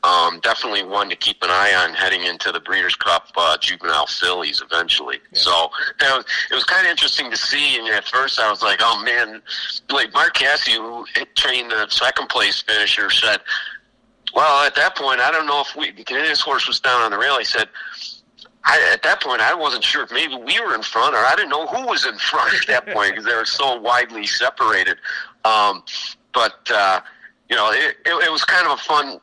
um, 0.02 0.40
definitely 0.40 0.84
one 0.84 1.10
to 1.10 1.16
keep 1.16 1.42
an 1.42 1.50
eye 1.50 1.74
on 1.84 1.94
heading 1.94 2.24
into 2.24 2.52
the 2.52 2.60
Breeders' 2.60 2.94
Cup 2.94 3.26
uh, 3.36 3.58
juvenile 3.58 4.06
fillies 4.06 4.62
eventually. 4.62 5.18
Yeah. 5.32 5.38
So 5.40 5.70
it 6.00 6.54
was 6.54 6.64
kind 6.64 6.86
of 6.86 6.90
interesting 6.90 7.30
to 7.30 7.36
see. 7.36 7.78
And 7.78 7.88
at 7.88 8.06
first, 8.06 8.40
I 8.40 8.50
was 8.50 8.62
like, 8.62 8.78
"Oh 8.80 9.02
man!" 9.04 9.42
Like 9.90 10.12
Mark 10.14 10.34
Casse, 10.34 10.68
who 10.68 11.04
trained 11.34 11.70
the 11.70 11.88
second 11.88 12.28
place 12.28 12.62
finisher, 12.62 13.10
said, 13.10 13.40
"Well, 14.38 14.64
at 14.64 14.76
that 14.76 14.96
point, 14.96 15.20
I 15.20 15.32
don't 15.32 15.46
know 15.46 15.60
if 15.60 15.74
we 15.74 15.92
his 16.06 16.40
horse 16.40 16.68
was 16.68 16.78
down 16.78 17.02
on 17.02 17.10
the 17.10 17.18
rail." 17.18 17.38
He 17.38 17.44
said. 17.44 17.68
I, 18.64 18.90
at 18.92 19.02
that 19.02 19.22
point, 19.22 19.40
I 19.40 19.54
wasn't 19.54 19.82
sure 19.82 20.02
if 20.02 20.10
maybe 20.12 20.34
we 20.34 20.60
were 20.60 20.74
in 20.74 20.82
front 20.82 21.14
or 21.14 21.18
I 21.18 21.34
didn't 21.36 21.48
know 21.48 21.66
who 21.66 21.86
was 21.86 22.04
in 22.04 22.18
front 22.18 22.52
at 22.54 22.66
that 22.66 22.86
point 22.88 23.12
because 23.12 23.24
they 23.24 23.34
were 23.34 23.46
so 23.46 23.80
widely 23.80 24.26
separated. 24.26 24.98
Um, 25.44 25.84
but 26.34 26.70
uh, 26.70 27.00
you 27.48 27.56
know, 27.56 27.70
it, 27.70 27.96
it, 28.04 28.12
it 28.24 28.30
was 28.30 28.44
kind 28.44 28.66
of 28.66 28.72
a 28.72 28.82
fun 28.82 29.20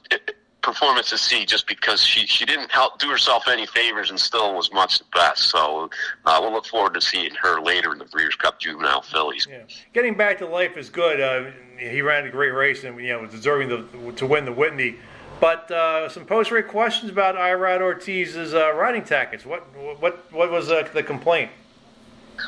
performance 0.65 1.09
to 1.11 1.17
see 1.17 1.45
just 1.45 1.67
because 1.67 2.01
she, 2.03 2.25
she 2.25 2.43
didn't 2.43 2.71
help 2.71 2.97
do 2.99 3.07
herself 3.07 3.47
any 3.47 3.67
favors 3.67 4.09
and 4.09 4.19
still 4.19 4.55
was 4.55 4.73
much 4.73 4.97
the 4.97 5.05
best. 5.13 5.43
So 5.43 5.89
uh, 6.25 6.39
we'll 6.41 6.51
look 6.51 6.65
forward 6.65 6.95
to 6.95 7.01
seeing 7.01 7.33
her 7.35 7.61
later 7.61 7.93
in 7.93 7.99
the 7.99 8.05
Breeders' 8.05 8.35
Cup 8.35 8.59
Juvenile 8.59 9.03
Fillies. 9.03 9.47
Yeah. 9.49 9.63
Getting 9.93 10.17
back 10.17 10.39
to 10.39 10.47
life 10.47 10.75
is 10.75 10.89
good. 10.89 11.21
Uh, 11.21 11.51
he 11.77 12.01
ran 12.01 12.25
a 12.25 12.31
great 12.31 12.51
race 12.51 12.83
and 12.83 12.99
you 12.99 13.09
know 13.09 13.21
was 13.21 13.31
deserving 13.31 13.69
the, 13.69 14.11
to 14.13 14.25
win 14.25 14.45
the 14.45 14.51
Whitney. 14.51 14.95
But 15.39 15.69
uh, 15.69 16.09
some 16.09 16.25
post-race 16.25 16.65
questions 16.67 17.11
about 17.11 17.35
Irad 17.35 17.81
Ortiz's 17.81 18.53
uh, 18.53 18.73
riding 18.73 19.03
tactics. 19.03 19.45
What 19.45 19.63
what 19.99 20.31
what 20.31 20.49
was 20.49 20.71
uh, 20.71 20.87
the 20.93 21.03
complaint? 21.03 21.51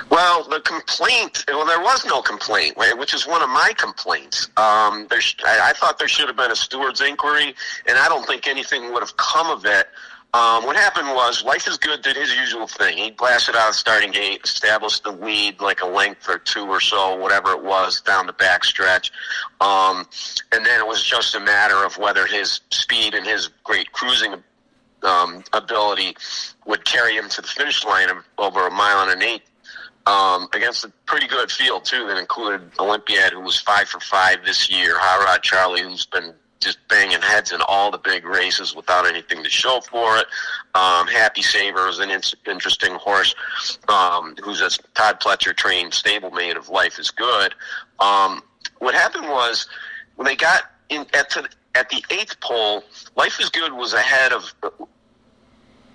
Well, 0.09 0.43
the 0.47 0.59
complaint. 0.61 1.45
Well, 1.47 1.65
there 1.65 1.81
was 1.81 2.05
no 2.05 2.21
complaint, 2.21 2.77
which 2.97 3.13
is 3.13 3.27
one 3.27 3.41
of 3.41 3.49
my 3.49 3.73
complaints. 3.77 4.49
Um, 4.57 5.07
there, 5.09 5.21
I, 5.45 5.69
I 5.69 5.73
thought 5.73 5.99
there 5.99 6.07
should 6.07 6.27
have 6.27 6.37
been 6.37 6.51
a 6.51 6.55
steward's 6.55 7.01
inquiry, 7.01 7.55
and 7.87 7.97
I 7.97 8.07
don't 8.07 8.25
think 8.25 8.47
anything 8.47 8.93
would 8.93 9.01
have 9.01 9.17
come 9.17 9.47
of 9.47 9.65
it. 9.65 9.87
Um, 10.33 10.65
what 10.65 10.75
happened 10.75 11.07
was 11.07 11.43
Life 11.43 11.67
is 11.67 11.77
Good 11.77 12.01
did 12.01 12.17
his 12.17 12.35
usual 12.35 12.67
thing. 12.67 12.97
He 12.97 13.11
blasted 13.11 13.55
out 13.55 13.69
the 13.69 13.73
starting 13.73 14.11
gate, 14.11 14.41
established 14.43 15.03
the 15.03 15.11
lead 15.11 15.61
like 15.61 15.81
a 15.81 15.87
length 15.87 16.27
or 16.29 16.37
two 16.37 16.65
or 16.65 16.81
so, 16.81 17.15
whatever 17.15 17.53
it 17.53 17.63
was, 17.63 18.01
down 18.01 18.27
the 18.27 18.33
backstretch. 18.33 19.09
Um, 19.61 20.05
and 20.51 20.65
then 20.65 20.79
it 20.79 20.85
was 20.85 21.01
just 21.01 21.33
a 21.33 21.39
matter 21.39 21.83
of 21.83 21.97
whether 21.97 22.27
his 22.27 22.59
speed 22.71 23.13
and 23.13 23.25
his 23.25 23.49
great 23.63 23.91
cruising 23.93 24.35
um, 25.03 25.43
ability 25.53 26.15
would 26.65 26.83
carry 26.85 27.15
him 27.15 27.29
to 27.29 27.41
the 27.41 27.47
finish 27.47 27.85
line 27.85 28.09
over 28.37 28.67
a 28.67 28.71
mile 28.71 29.09
and 29.09 29.11
an 29.11 29.27
eighth. 29.27 29.49
Um, 30.07 30.47
against 30.53 30.85
a 30.85 30.91
pretty 31.05 31.27
good 31.27 31.51
field 31.51 31.83
too 31.83 32.07
that 32.07 32.17
included 32.17 32.71
Olympiad, 32.79 33.33
who 33.33 33.41
was 33.41 33.59
five 33.59 33.89
for 33.89 33.99
five 33.99 34.45
this 34.45 34.69
year, 34.69 34.97
Hot 34.97 35.25
Rod 35.25 35.43
Charlie, 35.43 35.81
who's 35.81 36.05
been 36.05 36.33
just 36.59 36.79
banging 36.87 37.21
heads 37.21 37.51
in 37.51 37.61
all 37.67 37.91
the 37.91 37.97
big 37.97 38.25
races 38.25 38.75
without 38.75 39.05
anything 39.05 39.43
to 39.43 39.49
show 39.49 39.81
for 39.81 40.17
it. 40.17 40.25
Um, 40.75 41.07
Happy 41.07 41.41
Saver 41.41 41.87
is 41.89 41.99
an 41.99 42.09
in- 42.09 42.21
interesting 42.49 42.93
horse 42.93 43.35
um, 43.89 44.35
who's 44.41 44.61
a 44.61 44.69
Todd 44.93 45.19
Pletcher 45.19 45.55
trained 45.55 45.91
stablemate 45.91 46.55
of 46.55 46.69
Life 46.69 46.99
is 46.99 47.11
Good. 47.11 47.53
Um, 47.99 48.41
what 48.79 48.95
happened 48.95 49.27
was 49.27 49.67
when 50.15 50.25
they 50.25 50.35
got 50.35 50.63
in 50.89 51.05
at 51.13 51.29
to, 51.31 51.47
at 51.75 51.89
the 51.89 52.03
eighth 52.09 52.39
pole, 52.39 52.83
Life 53.15 53.39
is 53.39 53.49
Good 53.49 53.73
was 53.73 53.93
ahead 53.93 54.31
of 54.31 54.53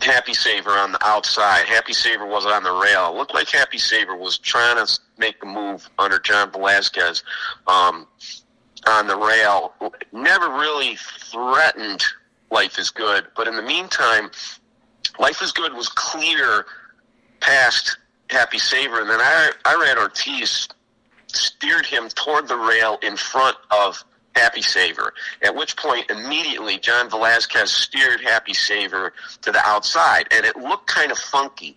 Happy 0.02 0.35
Saver 0.35 0.71
on 0.71 0.92
the 0.92 1.06
outside. 1.06 1.66
Happy 1.66 1.92
Saver 1.92 2.26
was 2.26 2.44
on 2.44 2.64
the 2.64 2.73
rail. 2.73 3.09
It 3.09 3.16
looked 3.16 3.35
like 3.35 3.49
Happy 3.49 3.78
Saver 3.78 4.16
was 4.16 4.38
trying 4.38 4.85
to 4.85 5.00
make 5.16 5.37
a 5.42 5.47
move 5.47 5.88
under 5.99 6.18
John 6.18 6.50
Velazquez 6.50 7.23
um, 7.66 8.06
on 8.87 9.06
the 9.06 9.16
rail. 9.16 9.75
Never 10.12 10.49
really 10.49 10.97
threatened 10.97 12.04
Life 12.50 12.78
is 12.78 12.90
Good, 12.90 13.28
but 13.37 13.47
in 13.49 13.56
the 13.56 13.62
meantime, 13.62 14.30
Life 15.18 15.40
is 15.40 15.52
Good 15.52 15.73
was 15.73 15.88
clear 15.88 16.66
past 17.40 17.97
Happy 18.28 18.59
Saver, 18.59 19.00
and 19.00 19.09
then 19.09 19.21
I, 19.21 19.52
Irad 19.64 19.97
Ortiz 19.97 20.68
steered 21.28 21.87
him 21.87 22.09
toward 22.09 22.49
the 22.49 22.56
rail 22.56 22.99
in 23.02 23.16
front 23.16 23.56
of 23.71 24.04
Happy 24.35 24.62
Saver. 24.62 25.12
At 25.43 25.55
which 25.55 25.77
point, 25.77 26.11
immediately, 26.11 26.79
John 26.79 27.11
Velazquez 27.11 27.73
steered 27.73 28.21
Happy 28.21 28.55
Saver 28.55 29.12
to 29.43 29.53
the 29.53 29.61
outside, 29.67 30.27
and 30.31 30.45
it 30.45 30.57
looked 30.57 30.87
kind 30.87 31.12
of 31.12 31.19
funky. 31.19 31.77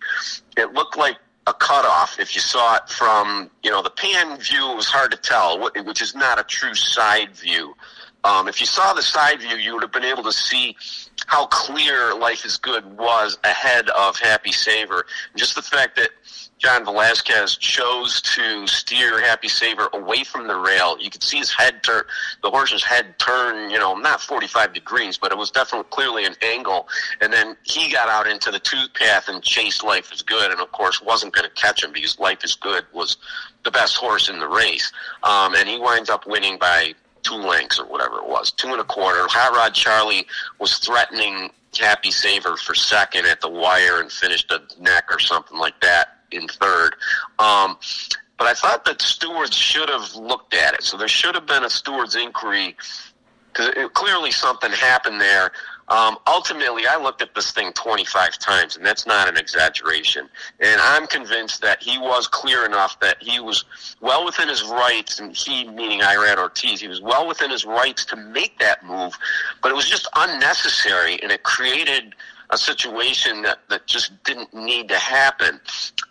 It 0.56 0.72
looked 0.72 0.96
like 0.96 1.18
a 1.46 1.54
cutoff 1.54 2.18
if 2.18 2.34
you 2.34 2.40
saw 2.40 2.76
it 2.76 2.88
from 2.88 3.50
you 3.62 3.70
know 3.70 3.82
the 3.82 3.90
pan 3.90 4.36
view. 4.38 4.72
It 4.72 4.76
was 4.76 4.86
hard 4.86 5.10
to 5.12 5.16
tell, 5.16 5.60
which 5.60 6.02
is 6.02 6.14
not 6.14 6.40
a 6.40 6.44
true 6.44 6.74
side 6.74 7.36
view. 7.36 7.74
Um, 8.26 8.48
if 8.48 8.58
you 8.58 8.66
saw 8.66 8.92
the 8.92 9.02
side 9.02 9.40
view, 9.40 9.56
you 9.56 9.72
would 9.74 9.82
have 9.82 9.92
been 9.92 10.02
able 10.02 10.24
to 10.24 10.32
see 10.32 10.76
how 11.26 11.46
clear 11.46 12.12
Life 12.12 12.44
is 12.44 12.56
Good 12.56 12.98
was 12.98 13.38
ahead 13.44 13.88
of 13.90 14.18
Happy 14.18 14.50
Saver. 14.50 15.06
just 15.36 15.54
the 15.54 15.62
fact 15.62 15.94
that 15.94 16.10
John 16.58 16.84
Velazquez 16.84 17.56
chose 17.56 18.20
to 18.22 18.66
steer 18.66 19.20
Happy 19.20 19.46
Saver 19.46 19.88
away 19.92 20.24
from 20.24 20.48
the 20.48 20.56
rail. 20.56 20.98
You 20.98 21.08
could 21.08 21.22
see 21.22 21.38
his 21.38 21.52
head 21.52 21.84
turn, 21.84 22.02
the 22.42 22.50
horse's 22.50 22.82
head 22.82 23.16
turn, 23.20 23.70
you 23.70 23.78
know, 23.78 23.94
not 23.94 24.20
45 24.20 24.74
degrees, 24.74 25.16
but 25.18 25.30
it 25.30 25.38
was 25.38 25.52
definitely 25.52 25.88
clearly 25.90 26.24
an 26.24 26.34
angle. 26.42 26.88
And 27.20 27.32
then 27.32 27.56
he 27.62 27.92
got 27.92 28.08
out 28.08 28.26
into 28.26 28.50
the 28.50 28.58
tooth 28.58 28.92
path 28.94 29.28
and 29.28 29.40
chased 29.40 29.84
Life 29.84 30.12
is 30.12 30.22
Good, 30.22 30.50
and 30.50 30.60
of 30.60 30.72
course 30.72 31.00
wasn't 31.00 31.32
going 31.32 31.48
to 31.48 31.54
catch 31.54 31.84
him 31.84 31.92
because 31.92 32.18
Life 32.18 32.42
is 32.42 32.56
Good 32.56 32.86
was 32.92 33.18
the 33.62 33.70
best 33.70 33.96
horse 33.96 34.28
in 34.28 34.40
the 34.40 34.48
race. 34.48 34.90
Um, 35.22 35.54
and 35.54 35.68
he 35.68 35.78
winds 35.78 36.10
up 36.10 36.26
winning 36.26 36.58
by 36.58 36.94
two 37.26 37.34
lengths 37.34 37.78
or 37.78 37.86
whatever 37.86 38.18
it 38.18 38.28
was, 38.28 38.50
two 38.52 38.68
and 38.68 38.80
a 38.80 38.84
quarter. 38.84 39.26
Hot 39.28 39.54
Rod 39.54 39.74
Charlie 39.74 40.26
was 40.58 40.78
threatening 40.78 41.50
Happy 41.78 42.10
Saver 42.10 42.56
for 42.56 42.74
second 42.74 43.26
at 43.26 43.40
the 43.40 43.48
wire 43.48 44.00
and 44.00 44.10
finished 44.10 44.50
a 44.52 44.62
neck 44.80 45.04
or 45.10 45.18
something 45.18 45.58
like 45.58 45.78
that 45.80 46.18
in 46.30 46.46
third. 46.48 46.96
Um, 47.38 47.76
but 48.38 48.46
I 48.46 48.54
thought 48.54 48.84
that 48.84 49.02
stewards 49.02 49.56
should 49.56 49.88
have 49.88 50.14
looked 50.14 50.54
at 50.54 50.74
it. 50.74 50.82
So 50.82 50.96
there 50.96 51.08
should 51.08 51.34
have 51.34 51.46
been 51.46 51.64
a 51.64 51.70
steward's 51.70 52.16
inquiry 52.16 52.76
because 53.52 53.74
clearly 53.94 54.30
something 54.30 54.70
happened 54.70 55.20
there. 55.20 55.52
Um, 55.88 56.18
ultimately, 56.26 56.86
I 56.86 56.96
looked 57.00 57.22
at 57.22 57.34
this 57.34 57.52
thing 57.52 57.72
25 57.72 58.38
times, 58.38 58.76
and 58.76 58.84
that's 58.84 59.06
not 59.06 59.28
an 59.28 59.36
exaggeration. 59.36 60.28
And 60.60 60.80
I'm 60.80 61.06
convinced 61.06 61.60
that 61.62 61.82
he 61.82 61.98
was 61.98 62.26
clear 62.26 62.64
enough 62.66 62.98
that 63.00 63.22
he 63.22 63.38
was 63.40 63.64
well 64.00 64.24
within 64.24 64.48
his 64.48 64.64
rights, 64.64 65.20
and 65.20 65.34
he, 65.36 65.68
meaning 65.68 66.00
Irad 66.00 66.38
Ortiz, 66.38 66.80
he 66.80 66.88
was 66.88 67.00
well 67.00 67.26
within 67.26 67.50
his 67.50 67.64
rights 67.64 68.04
to 68.06 68.16
make 68.16 68.58
that 68.58 68.84
move, 68.84 69.16
but 69.62 69.70
it 69.70 69.74
was 69.74 69.88
just 69.88 70.08
unnecessary, 70.16 71.22
and 71.22 71.30
it 71.30 71.42
created– 71.42 72.14
a 72.50 72.58
situation 72.58 73.42
that, 73.42 73.58
that 73.68 73.86
just 73.86 74.22
didn't 74.24 74.52
need 74.54 74.88
to 74.88 74.98
happen. 74.98 75.60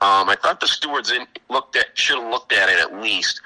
Um, 0.01 0.29
I 0.29 0.35
thought 0.41 0.59
the 0.59 0.67
stewards 0.67 1.11
in, 1.11 1.25
looked 1.49 1.75
at 1.75 1.97
should 1.97 2.19
have 2.19 2.29
looked 2.29 2.51
at 2.51 2.69
it 2.69 2.79
at 2.79 3.01
least, 3.01 3.41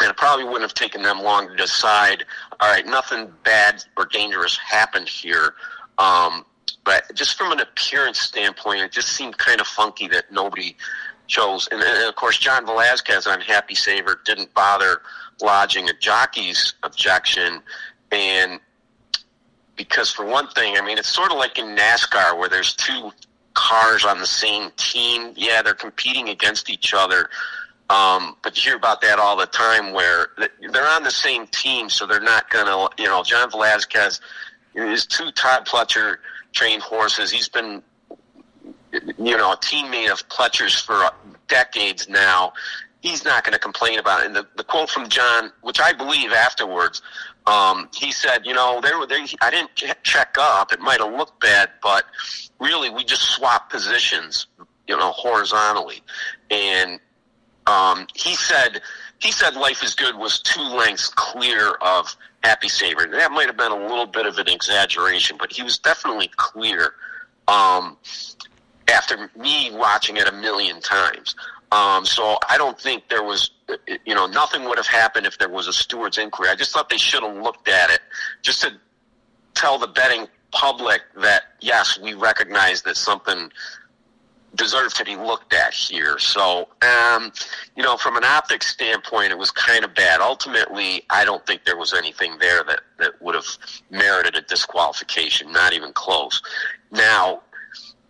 and 0.00 0.10
it 0.10 0.16
probably 0.16 0.44
wouldn't 0.44 0.62
have 0.62 0.74
taken 0.74 1.02
them 1.02 1.20
long 1.20 1.48
to 1.48 1.56
decide. 1.56 2.24
All 2.60 2.70
right, 2.70 2.86
nothing 2.86 3.32
bad 3.44 3.84
or 3.96 4.06
dangerous 4.06 4.56
happened 4.56 5.08
here. 5.08 5.54
Um, 5.98 6.44
but 6.84 7.04
just 7.14 7.36
from 7.36 7.52
an 7.52 7.60
appearance 7.60 8.20
standpoint, 8.20 8.80
it 8.80 8.92
just 8.92 9.08
seemed 9.08 9.38
kind 9.38 9.60
of 9.60 9.66
funky 9.66 10.08
that 10.08 10.32
nobody 10.32 10.76
chose. 11.26 11.68
And, 11.70 11.82
and 11.82 12.08
of 12.08 12.16
course, 12.16 12.38
John 12.38 12.66
Velazquez 12.66 13.26
on 13.26 13.40
Happy 13.40 13.74
Saver 13.74 14.20
didn't 14.24 14.52
bother 14.54 15.02
lodging 15.40 15.88
a 15.88 15.92
jockey's 15.94 16.74
objection, 16.82 17.62
and 18.10 18.60
because 19.76 20.12
for 20.12 20.24
one 20.26 20.48
thing, 20.48 20.76
I 20.76 20.82
mean, 20.82 20.98
it's 20.98 21.08
sort 21.08 21.30
of 21.32 21.38
like 21.38 21.58
in 21.58 21.76
NASCAR 21.76 22.38
where 22.38 22.48
there's 22.48 22.74
two 22.74 23.10
cars 23.54 24.04
on 24.04 24.20
the 24.20 24.26
same 24.26 24.70
team. 24.76 25.32
Yeah, 25.36 25.62
they're 25.62 25.74
competing 25.74 26.28
against 26.28 26.70
each 26.70 26.94
other. 26.94 27.30
Um, 27.92 28.36
but 28.42 28.56
you 28.56 28.70
hear 28.70 28.76
about 28.76 29.02
that 29.02 29.18
all 29.18 29.36
the 29.36 29.44
time 29.44 29.92
where 29.92 30.28
they're 30.70 30.88
on 30.88 31.02
the 31.02 31.10
same 31.10 31.46
team, 31.48 31.90
so 31.90 32.06
they're 32.06 32.20
not 32.20 32.48
going 32.48 32.64
to, 32.64 32.88
you 33.02 33.06
know, 33.06 33.22
John 33.22 33.50
Velazquez 33.50 34.18
is 34.74 35.04
two 35.04 35.30
Todd 35.32 35.66
Pletcher 35.66 36.16
trained 36.52 36.80
horses. 36.80 37.30
He's 37.30 37.50
been, 37.50 37.82
you 38.92 39.36
know, 39.36 39.52
a 39.52 39.56
teammate 39.58 40.10
of 40.10 40.26
Pletcher's 40.30 40.80
for 40.80 41.10
decades 41.48 42.08
now. 42.08 42.54
He's 43.02 43.26
not 43.26 43.44
going 43.44 43.52
to 43.52 43.58
complain 43.58 43.98
about 43.98 44.22
it. 44.22 44.26
And 44.26 44.36
the, 44.36 44.46
the 44.56 44.64
quote 44.64 44.88
from 44.88 45.08
John, 45.10 45.52
which 45.60 45.78
I 45.78 45.92
believe 45.92 46.32
afterwards, 46.32 47.02
um, 47.46 47.90
he 47.94 48.10
said, 48.10 48.46
you 48.46 48.54
know, 48.54 48.80
there, 48.80 49.06
there, 49.06 49.22
I 49.42 49.50
didn't 49.50 49.70
check 50.02 50.36
up. 50.38 50.72
It 50.72 50.80
might 50.80 51.00
have 51.00 51.12
looked 51.12 51.40
bad, 51.40 51.68
but 51.82 52.04
really, 52.58 52.88
we 52.88 53.04
just 53.04 53.22
swapped 53.22 53.70
positions, 53.70 54.46
you 54.86 54.96
know, 54.96 55.10
horizontally. 55.10 56.00
And 56.50 56.98
um, 57.66 58.06
he 58.14 58.34
said, 58.34 58.82
he 59.18 59.30
said, 59.30 59.54
"Life 59.54 59.82
is 59.82 59.94
Good" 59.94 60.16
was 60.16 60.40
two 60.40 60.62
lengths 60.62 61.08
clear 61.08 61.72
of 61.80 62.16
Happy 62.42 62.68
Saver. 62.68 63.06
That 63.06 63.32
might 63.32 63.46
have 63.46 63.56
been 63.56 63.72
a 63.72 63.86
little 63.86 64.06
bit 64.06 64.26
of 64.26 64.38
an 64.38 64.48
exaggeration, 64.48 65.36
but 65.38 65.52
he 65.52 65.62
was 65.62 65.78
definitely 65.78 66.30
clear. 66.36 66.94
Um, 67.48 67.96
after 68.88 69.30
me 69.36 69.70
watching 69.72 70.16
it 70.16 70.28
a 70.28 70.32
million 70.32 70.80
times, 70.80 71.34
um, 71.72 72.04
so 72.04 72.36
I 72.50 72.58
don't 72.58 72.78
think 72.78 73.08
there 73.08 73.22
was, 73.22 73.50
you 74.04 74.14
know, 74.14 74.26
nothing 74.26 74.64
would 74.64 74.76
have 74.76 74.86
happened 74.86 75.26
if 75.26 75.38
there 75.38 75.48
was 75.48 75.68
a 75.68 75.72
steward's 75.72 76.18
inquiry. 76.18 76.50
I 76.50 76.54
just 76.54 76.72
thought 76.72 76.90
they 76.90 76.98
should 76.98 77.22
have 77.22 77.34
looked 77.36 77.66
at 77.66 77.90
it 77.90 78.00
just 78.42 78.60
to 78.60 78.72
tell 79.54 79.78
the 79.78 79.86
betting 79.86 80.26
public 80.50 81.00
that 81.16 81.44
yes, 81.60 81.98
we 81.98 82.12
recognize 82.12 82.82
that 82.82 82.96
something 82.98 83.50
deserves 84.54 84.94
to 84.94 85.04
be 85.04 85.16
looked 85.16 85.54
at 85.54 85.72
here. 85.72 86.18
So, 86.18 86.68
um, 86.82 87.32
you 87.76 87.82
know, 87.82 87.96
from 87.96 88.16
an 88.16 88.24
optics 88.24 88.66
standpoint, 88.66 89.32
it 89.32 89.38
was 89.38 89.50
kind 89.50 89.84
of 89.84 89.94
bad. 89.94 90.20
Ultimately, 90.20 91.02
I 91.10 91.24
don't 91.24 91.44
think 91.46 91.64
there 91.64 91.78
was 91.78 91.94
anything 91.94 92.38
there 92.38 92.62
that, 92.64 92.80
that 92.98 93.20
would 93.22 93.34
have 93.34 93.46
merited 93.90 94.36
a 94.36 94.42
disqualification, 94.42 95.52
not 95.52 95.72
even 95.72 95.92
close. 95.92 96.42
Now, 96.90 97.42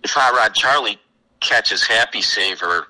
if 0.02 0.11
Hot 0.12 0.34
Rod 0.34 0.54
Charlie 0.54 0.99
catches 1.40 1.87
Happy 1.87 2.22
Saver 2.22 2.87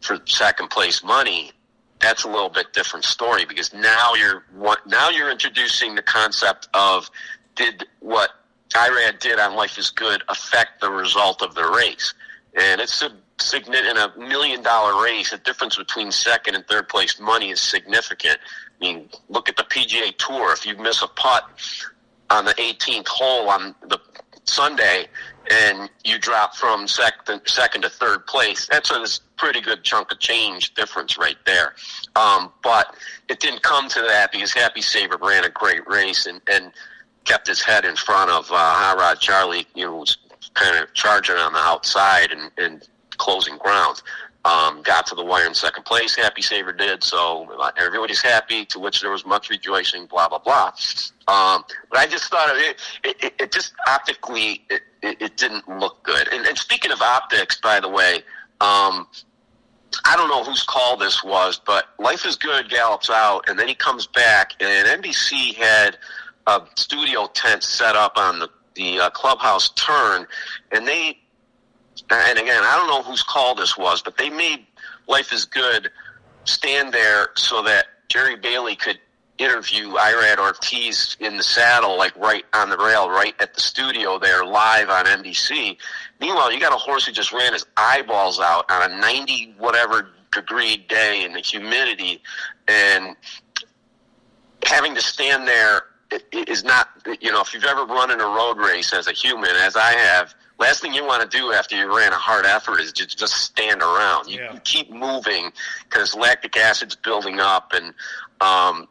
for 0.00 0.18
second 0.26 0.70
place 0.70 1.02
money, 1.02 1.52
that's 2.00 2.24
a 2.24 2.28
little 2.28 2.48
bit 2.48 2.72
different 2.72 3.04
story 3.04 3.44
because 3.44 3.72
now 3.72 4.14
you're 4.14 4.44
now 4.86 5.08
you're 5.08 5.30
introducing 5.30 5.94
the 5.94 6.02
concept 6.02 6.68
of 6.74 7.08
did 7.54 7.86
what 8.00 8.30
Irad 8.70 9.20
did 9.20 9.38
on 9.38 9.54
Life 9.54 9.78
is 9.78 9.90
Good 9.90 10.22
affect 10.28 10.80
the 10.80 10.90
result 10.90 11.42
of 11.42 11.54
the 11.54 11.64
race, 11.64 12.14
and 12.54 12.80
it's 12.80 13.02
a 13.02 13.10
significant 13.40 13.96
in 13.96 14.24
a 14.24 14.28
million 14.28 14.62
dollar 14.62 15.02
race. 15.02 15.30
The 15.30 15.38
difference 15.38 15.76
between 15.76 16.10
second 16.12 16.54
and 16.54 16.66
third 16.66 16.88
place 16.88 17.18
money 17.20 17.50
is 17.50 17.60
significant. 17.60 18.38
I 18.80 18.84
mean, 18.84 19.08
look 19.28 19.48
at 19.48 19.56
the 19.56 19.64
PGA 19.64 20.16
Tour. 20.16 20.52
If 20.52 20.66
you 20.66 20.76
miss 20.76 21.02
a 21.02 21.08
putt 21.08 21.44
on 22.30 22.44
the 22.44 22.54
18th 22.54 23.08
hole 23.08 23.48
on 23.48 23.74
the 23.88 23.98
Sunday, 24.44 25.06
and 25.50 25.90
you 26.04 26.18
drop 26.18 26.54
from 26.54 26.86
second 26.86 27.40
second 27.46 27.82
to 27.82 27.88
third 27.88 28.26
place. 28.26 28.66
That's 28.70 28.90
a 28.90 29.04
pretty 29.36 29.60
good 29.60 29.82
chunk 29.82 30.12
of 30.12 30.18
change 30.18 30.74
difference 30.74 31.18
right 31.18 31.36
there. 31.46 31.74
Um, 32.16 32.52
but 32.62 32.94
it 33.28 33.40
didn't 33.40 33.62
come 33.62 33.88
to 33.88 34.00
that 34.02 34.32
because 34.32 34.52
Happy 34.52 34.82
Saver 34.82 35.16
ran 35.20 35.44
a 35.44 35.50
great 35.50 35.86
race 35.88 36.26
and, 36.26 36.40
and 36.48 36.72
kept 37.24 37.46
his 37.46 37.62
head 37.62 37.84
in 37.84 37.96
front 37.96 38.30
of 38.30 38.50
uh, 38.50 38.54
Hot 38.54 38.96
Rod 38.98 39.20
Charlie. 39.20 39.66
You 39.74 39.86
know, 39.86 40.04
kind 40.54 40.82
of 40.82 40.92
charging 40.94 41.36
on 41.36 41.52
the 41.52 41.58
outside 41.58 42.32
and, 42.32 42.50
and 42.58 42.88
closing 43.18 43.56
ground. 43.58 44.02
Um, 44.44 44.82
got 44.82 45.06
to 45.06 45.14
the 45.14 45.24
wire 45.24 45.46
in 45.46 45.54
second 45.54 45.84
place. 45.84 46.16
Happy 46.16 46.42
Saver 46.42 46.72
did 46.72 47.04
so. 47.04 47.48
Everybody's 47.76 48.20
happy. 48.20 48.64
To 48.66 48.80
which 48.80 49.00
there 49.00 49.10
was 49.10 49.24
much 49.24 49.50
rejoicing. 49.50 50.06
Blah 50.06 50.28
blah 50.28 50.38
blah. 50.38 50.72
Um, 51.28 51.64
but 51.90 52.00
I 52.00 52.06
just 52.08 52.28
thought 52.28 52.48
it, 52.56 52.80
it, 53.04 53.34
it 53.38 53.52
just 53.52 53.72
optically 53.86 54.64
it, 54.68 54.82
it, 55.00 55.22
it 55.22 55.36
didn't 55.36 55.68
look 55.68 56.02
good. 56.02 56.26
And, 56.32 56.44
and, 56.44 56.58
speaking 56.58 56.90
of 56.90 57.00
optics, 57.00 57.60
by 57.60 57.78
the 57.78 57.88
way, 57.88 58.16
um, 58.60 59.06
I 60.04 60.16
don't 60.16 60.28
know 60.28 60.42
whose 60.42 60.64
call 60.64 60.96
this 60.96 61.22
was, 61.22 61.60
but 61.64 61.90
Life 62.00 62.26
is 62.26 62.36
Good 62.36 62.68
gallops 62.68 63.10
out, 63.10 63.48
and 63.48 63.56
then 63.56 63.68
he 63.68 63.74
comes 63.74 64.08
back, 64.08 64.54
and 64.60 65.02
NBC 65.02 65.54
had 65.54 65.98
a 66.48 66.62
studio 66.74 67.28
tent 67.34 67.62
set 67.62 67.94
up 67.94 68.16
on 68.16 68.40
the 68.40 68.48
the 68.74 69.00
uh, 69.00 69.10
clubhouse 69.10 69.70
turn, 69.70 70.26
and 70.72 70.86
they 70.86 71.18
and 72.10 72.38
again, 72.38 72.62
I 72.62 72.76
don't 72.76 72.88
know 72.88 73.02
whose 73.02 73.22
call 73.22 73.54
this 73.54 73.76
was, 73.76 74.02
but 74.02 74.16
they 74.16 74.30
made 74.30 74.66
Life 75.08 75.32
is 75.32 75.44
Good 75.44 75.90
stand 76.44 76.92
there 76.92 77.30
so 77.36 77.62
that 77.62 77.86
Jerry 78.08 78.36
Bailey 78.36 78.76
could 78.76 78.98
interview 79.38 79.92
Irad 79.92 80.38
Ortiz 80.38 81.16
in 81.20 81.36
the 81.36 81.42
saddle, 81.42 81.96
like 81.96 82.16
right 82.16 82.44
on 82.52 82.70
the 82.70 82.76
rail, 82.76 83.08
right 83.08 83.34
at 83.40 83.54
the 83.54 83.60
studio 83.60 84.18
there, 84.18 84.44
live 84.44 84.88
on 84.88 85.06
NBC. 85.06 85.76
Meanwhile, 86.20 86.52
you 86.52 86.60
got 86.60 86.72
a 86.72 86.76
horse 86.76 87.06
who 87.06 87.12
just 87.12 87.32
ran 87.32 87.52
his 87.52 87.66
eyeballs 87.76 88.40
out 88.40 88.70
on 88.70 88.90
a 88.90 89.00
90 89.00 89.54
whatever 89.58 90.10
degree 90.32 90.76
day 90.76 91.24
in 91.24 91.32
the 91.32 91.40
humidity, 91.40 92.22
and 92.68 93.16
having 94.64 94.94
to 94.94 95.00
stand 95.00 95.46
there 95.46 95.82
is 96.32 96.64
not, 96.64 96.88
you 97.20 97.30
know, 97.30 97.40
if 97.40 97.54
you've 97.54 97.64
ever 97.64 97.84
run 97.84 98.10
in 98.10 98.20
a 98.20 98.24
road 98.24 98.58
race 98.58 98.92
as 98.92 99.06
a 99.06 99.12
human, 99.12 99.50
as 99.50 99.76
I 99.76 99.92
have, 99.92 100.34
last 100.58 100.80
thing 100.80 100.92
you 100.92 101.04
want 101.04 101.28
to 101.28 101.36
do 101.36 101.52
after 101.52 101.76
you 101.76 101.94
ran 101.96 102.12
a 102.12 102.16
hard 102.16 102.46
effort 102.46 102.80
is 102.80 102.92
just, 102.92 103.18
just 103.18 103.34
stand 103.34 103.82
around. 103.82 104.28
You, 104.28 104.40
yeah. 104.40 104.54
you 104.54 104.60
keep 104.60 104.90
moving 104.90 105.52
because 105.84 106.14
lactic 106.14 106.56
acid's 106.56 106.96
building 106.96 107.40
up 107.40 107.72
and, 107.72 107.94
um, 108.40 108.88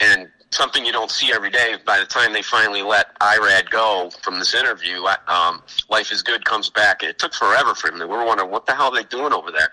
and 0.00 0.28
something 0.54 0.84
you 0.84 0.92
don't 0.92 1.10
see 1.10 1.32
every 1.32 1.50
day. 1.50 1.76
By 1.84 1.98
the 1.98 2.06
time 2.06 2.32
they 2.32 2.42
finally 2.42 2.82
let 2.82 3.18
Irad 3.18 3.70
go 3.70 4.10
from 4.22 4.38
this 4.38 4.54
interview, 4.54 5.04
um, 5.26 5.62
Life 5.90 6.12
is 6.12 6.22
Good 6.22 6.44
comes 6.44 6.70
back. 6.70 7.02
It 7.02 7.18
took 7.18 7.34
forever 7.34 7.74
for 7.74 7.88
him. 7.88 7.98
We 7.98 8.06
were 8.06 8.24
wondering 8.24 8.50
what 8.50 8.66
the 8.66 8.74
hell 8.74 8.92
are 8.92 8.94
they 8.94 9.04
doing 9.04 9.32
over 9.32 9.50
there. 9.50 9.70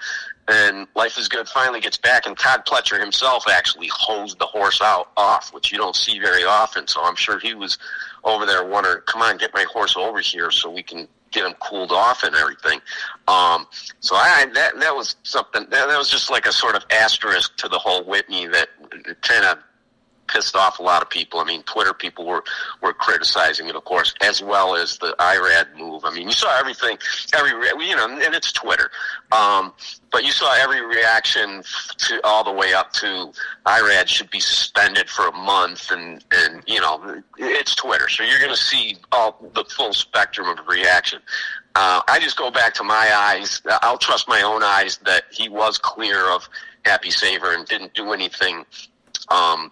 And 0.47 0.87
Life 0.95 1.17
is 1.17 1.27
Good 1.27 1.47
finally 1.47 1.79
gets 1.79 1.97
back, 1.97 2.25
and 2.25 2.37
Todd 2.37 2.65
Pletcher 2.65 2.99
himself 2.99 3.47
actually 3.47 3.89
hosed 3.93 4.39
the 4.39 4.45
horse 4.45 4.81
out 4.81 5.11
off, 5.15 5.53
which 5.53 5.71
you 5.71 5.77
don't 5.77 5.95
see 5.95 6.19
very 6.19 6.43
often. 6.43 6.87
So 6.87 7.01
I'm 7.03 7.15
sure 7.15 7.39
he 7.39 7.53
was 7.53 7.77
over 8.23 8.45
there 8.45 8.65
wondering, 8.65 9.01
"Come 9.05 9.21
on, 9.21 9.37
get 9.37 9.53
my 9.53 9.63
horse 9.71 9.95
over 9.95 10.19
here 10.19 10.51
so 10.51 10.69
we 10.69 10.83
can 10.83 11.07
get 11.31 11.45
him 11.45 11.53
cooled 11.59 11.91
off 11.91 12.23
and 12.23 12.35
everything." 12.35 12.81
Um, 13.27 13.67
so 13.99 14.15
I 14.15 14.47
that 14.53 14.79
that 14.79 14.95
was 14.95 15.15
something 15.23 15.67
that, 15.69 15.87
that 15.87 15.97
was 15.97 16.09
just 16.09 16.29
like 16.31 16.45
a 16.45 16.51
sort 16.51 16.75
of 16.75 16.83
asterisk 16.89 17.55
to 17.57 17.67
the 17.67 17.79
whole 17.79 18.03
Whitney 18.03 18.47
that 18.47 18.69
kind 19.21 19.45
of 19.45 19.59
pissed 20.31 20.55
off 20.55 20.79
a 20.79 20.83
lot 20.83 21.01
of 21.01 21.09
people. 21.09 21.39
I 21.39 21.43
mean, 21.43 21.63
Twitter 21.63 21.93
people 21.93 22.25
were 22.25 22.43
were 22.81 22.93
criticizing 22.93 23.67
it, 23.67 23.75
of 23.75 23.83
course, 23.83 24.13
as 24.21 24.41
well 24.41 24.75
as 24.75 24.97
the 24.97 25.15
Irad 25.19 25.75
move. 25.77 26.03
I 26.05 26.13
mean, 26.13 26.27
you 26.27 26.33
saw 26.33 26.57
everything, 26.57 26.97
every 27.33 27.51
you 27.85 27.95
know, 27.95 28.07
and 28.09 28.33
it's 28.33 28.51
Twitter, 28.51 28.89
um, 29.31 29.73
but 30.11 30.23
you 30.23 30.31
saw 30.31 30.53
every 30.55 30.81
reaction 30.81 31.63
to 31.97 32.21
all 32.23 32.43
the 32.43 32.51
way 32.51 32.73
up 32.73 32.91
to 32.93 33.31
Irad 33.65 34.07
should 34.07 34.29
be 34.29 34.39
suspended 34.39 35.09
for 35.09 35.27
a 35.27 35.33
month, 35.33 35.91
and 35.91 36.23
and 36.31 36.63
you 36.65 36.79
know, 36.79 37.21
it's 37.37 37.75
Twitter, 37.75 38.09
so 38.09 38.23
you're 38.23 38.39
going 38.39 38.51
to 38.51 38.57
see 38.57 38.97
all 39.11 39.37
the 39.53 39.65
full 39.65 39.93
spectrum 39.93 40.47
of 40.47 40.65
reaction. 40.67 41.19
Uh, 41.75 42.01
I 42.07 42.19
just 42.19 42.37
go 42.37 42.51
back 42.51 42.73
to 42.75 42.83
my 42.83 43.11
eyes. 43.15 43.61
I'll 43.81 43.97
trust 43.97 44.27
my 44.27 44.41
own 44.41 44.61
eyes 44.61 44.97
that 45.05 45.23
he 45.31 45.47
was 45.47 45.77
clear 45.77 46.29
of 46.29 46.49
Happy 46.83 47.11
Saver 47.11 47.53
and 47.53 47.65
didn't 47.65 47.93
do 47.93 48.11
anything 48.11 48.65
um, 49.29 49.71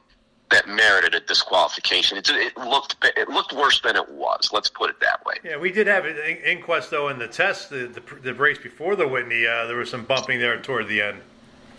that 0.52 0.68
merited 0.68 1.14
a 1.14 1.20
disqualification. 1.22 2.18
It, 2.18 2.30
it, 2.30 2.58
looked 2.58 2.96
it 3.04 3.30
looked 3.30 3.54
worse 3.54 3.82
than 3.82 3.96
it 3.96 4.10
was. 4.10 4.50
Let's 4.52 4.70
put 4.70 4.90
it 4.90 5.00
that 5.00 5.26
way. 5.26 5.36
Yeah, 5.44 5.58
we 5.58 5.72
did 5.72 5.88
have 5.88 6.06
an 6.06 6.18
inquest 6.18 6.92
though 6.92 7.10
in 7.10 7.20
the 7.20 7.28
test, 7.28 7.70
the, 7.70 7.88
the, 7.88 8.16
the 8.22 8.34
race 8.34 8.58
before 8.58 8.96
the 8.96 9.08
Whitney. 9.08 9.46
Uh, 9.46 9.66
there 9.68 9.78
was 9.78 9.90
some 9.90 10.06
bumping 10.06 10.40
there 10.40 10.60
toward 10.60 10.88
the 10.88 11.02
end. 11.02 11.20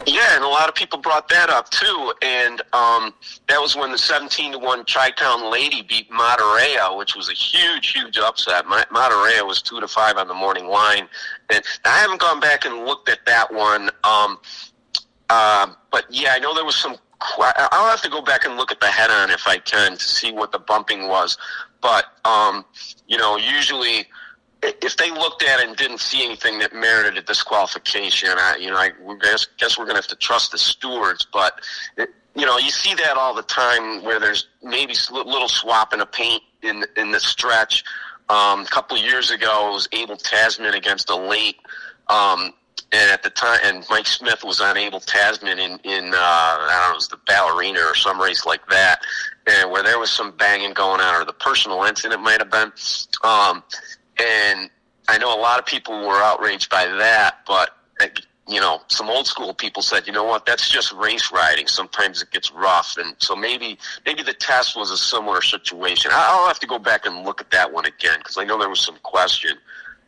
Yeah, 0.06 0.34
and 0.34 0.42
a 0.42 0.48
lot 0.48 0.68
of 0.68 0.74
people 0.74 0.98
brought 0.98 1.28
that 1.28 1.50
up 1.50 1.68
too, 1.68 2.14
and 2.22 2.62
um, 2.72 3.12
that 3.48 3.60
was 3.60 3.76
when 3.76 3.92
the 3.92 3.98
seventeen 3.98 4.52
to 4.52 4.58
one 4.58 4.84
Chi 4.84 5.10
Town 5.10 5.50
Lady 5.50 5.82
beat 5.82 6.10
Matareya, 6.10 6.96
which 6.96 7.14
was 7.14 7.28
a 7.28 7.34
huge, 7.34 7.92
huge 7.92 8.16
upset. 8.16 8.64
Matareya 8.64 9.46
was 9.46 9.60
two 9.60 9.78
to 9.78 9.86
five 9.86 10.16
on 10.16 10.26
the 10.26 10.34
morning 10.34 10.68
line, 10.68 11.06
and 11.50 11.62
I 11.84 11.98
haven't 11.98 12.20
gone 12.20 12.40
back 12.40 12.64
and 12.64 12.86
looked 12.86 13.10
at 13.10 13.26
that 13.26 13.52
one. 13.52 13.90
Um, 14.04 14.38
uh, 15.28 15.72
but 15.90 16.06
yeah, 16.08 16.32
I 16.32 16.38
know 16.38 16.54
there 16.54 16.64
was 16.64 16.76
some 16.76 16.96
I'll 17.20 17.90
have 17.90 18.02
to 18.02 18.10
go 18.10 18.22
back 18.22 18.44
and 18.44 18.56
look 18.56 18.72
at 18.72 18.80
the 18.80 18.86
head 18.86 19.10
on 19.10 19.30
if 19.30 19.46
I 19.46 19.58
can 19.58 19.96
to 19.96 20.04
see 20.04 20.32
what 20.32 20.52
the 20.52 20.58
bumping 20.58 21.08
was. 21.08 21.36
But 21.80 22.06
um, 22.24 22.64
you 23.06 23.18
know, 23.18 23.36
usually 23.36 24.06
if 24.62 24.96
they 24.96 25.10
looked 25.10 25.42
at 25.42 25.60
it 25.60 25.68
and 25.68 25.76
didn't 25.76 26.00
see 26.00 26.24
anything 26.24 26.58
that 26.58 26.74
merited 26.74 27.16
a 27.16 27.22
disqualification, 27.22 28.30
I, 28.30 28.56
you 28.60 28.70
know, 28.70 28.76
I 28.76 28.90
guess, 29.22 29.46
guess 29.58 29.78
we're 29.78 29.84
going 29.84 29.96
to 29.96 30.02
have 30.02 30.08
to 30.08 30.16
trust 30.16 30.52
the 30.52 30.58
stewards. 30.58 31.26
But 31.32 31.60
it, 31.96 32.10
you 32.34 32.46
know, 32.46 32.58
you 32.58 32.70
see 32.70 32.94
that 32.94 33.16
all 33.16 33.34
the 33.34 33.42
time 33.42 34.04
where 34.04 34.20
there's 34.20 34.48
maybe 34.62 34.94
a 35.10 35.14
little 35.14 35.48
swapping 35.48 36.00
of 36.00 36.12
paint 36.12 36.42
in 36.62 36.84
in 36.96 37.10
the 37.10 37.20
stretch. 37.20 37.84
Um, 38.28 38.60
a 38.60 38.66
couple 38.66 38.96
years 38.96 39.30
ago, 39.30 39.70
it 39.70 39.72
was 39.72 39.88
Abel 39.92 40.16
Tasman 40.16 40.74
against 40.74 41.10
Elate 41.10 41.56
um, 42.08 42.52
and 42.92 43.10
at 43.10 43.22
the 43.22 43.30
time, 43.30 43.60
and 43.64 43.84
Mike 43.88 44.06
Smith 44.06 44.42
was 44.44 44.60
on 44.60 44.76
Abel 44.76 45.00
Tasman 45.00 45.58
in 45.58 45.78
in 45.84 46.12
uh, 46.12 46.16
I 46.16 46.56
don't 46.58 46.88
know, 46.88 46.92
it 46.92 46.96
was 46.96 47.08
the 47.08 47.18
ballerina 47.26 47.80
or 47.80 47.94
some 47.94 48.20
race 48.20 48.44
like 48.44 48.66
that, 48.68 49.00
and 49.46 49.70
where 49.70 49.82
there 49.82 49.98
was 49.98 50.10
some 50.10 50.32
banging 50.36 50.72
going 50.72 51.00
on, 51.00 51.20
or 51.20 51.24
the 51.24 51.32
Personal 51.32 51.84
Ensign 51.84 52.20
might 52.20 52.40
have 52.40 52.50
been. 52.50 52.72
Um, 53.22 53.62
and 54.18 54.70
I 55.08 55.18
know 55.18 55.34
a 55.34 55.40
lot 55.40 55.58
of 55.58 55.66
people 55.66 56.06
were 56.06 56.20
outraged 56.22 56.68
by 56.70 56.86
that, 56.86 57.38
but 57.46 57.70
you 58.48 58.60
know, 58.60 58.80
some 58.88 59.08
old 59.08 59.28
school 59.28 59.54
people 59.54 59.80
said, 59.80 60.08
you 60.08 60.12
know 60.12 60.24
what, 60.24 60.44
that's 60.44 60.68
just 60.68 60.92
race 60.94 61.30
riding. 61.30 61.68
Sometimes 61.68 62.20
it 62.20 62.32
gets 62.32 62.50
rough, 62.50 62.96
and 62.98 63.14
so 63.18 63.36
maybe 63.36 63.78
maybe 64.04 64.24
the 64.24 64.34
test 64.34 64.76
was 64.76 64.90
a 64.90 64.96
similar 64.96 65.42
situation. 65.42 66.10
I'll 66.12 66.48
have 66.48 66.58
to 66.58 66.66
go 66.66 66.78
back 66.78 67.06
and 67.06 67.24
look 67.24 67.40
at 67.40 67.52
that 67.52 67.72
one 67.72 67.86
again 67.86 68.18
because 68.18 68.36
I 68.36 68.44
know 68.44 68.58
there 68.58 68.68
was 68.68 68.80
some 68.80 68.96
question. 69.04 69.56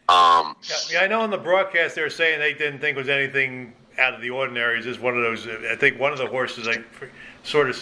Um, 0.08 0.56
yeah, 0.90 1.00
I 1.00 1.06
know 1.06 1.24
in 1.24 1.30
the 1.30 1.38
broadcast 1.38 1.94
they 1.94 2.02
were 2.02 2.10
saying 2.10 2.40
they 2.40 2.54
didn't 2.54 2.80
think 2.80 2.96
it 2.96 3.00
was 3.00 3.08
anything 3.08 3.72
out 3.98 4.14
of 4.14 4.20
the 4.20 4.30
ordinary. 4.30 4.76
It's 4.76 4.86
just 4.86 5.00
one 5.00 5.16
of 5.16 5.22
those. 5.22 5.46
I 5.46 5.76
think 5.76 5.98
one 5.98 6.12
of 6.12 6.18
the 6.18 6.26
horses 6.26 6.66
like 6.66 6.84
sort 7.44 7.70
of 7.70 7.76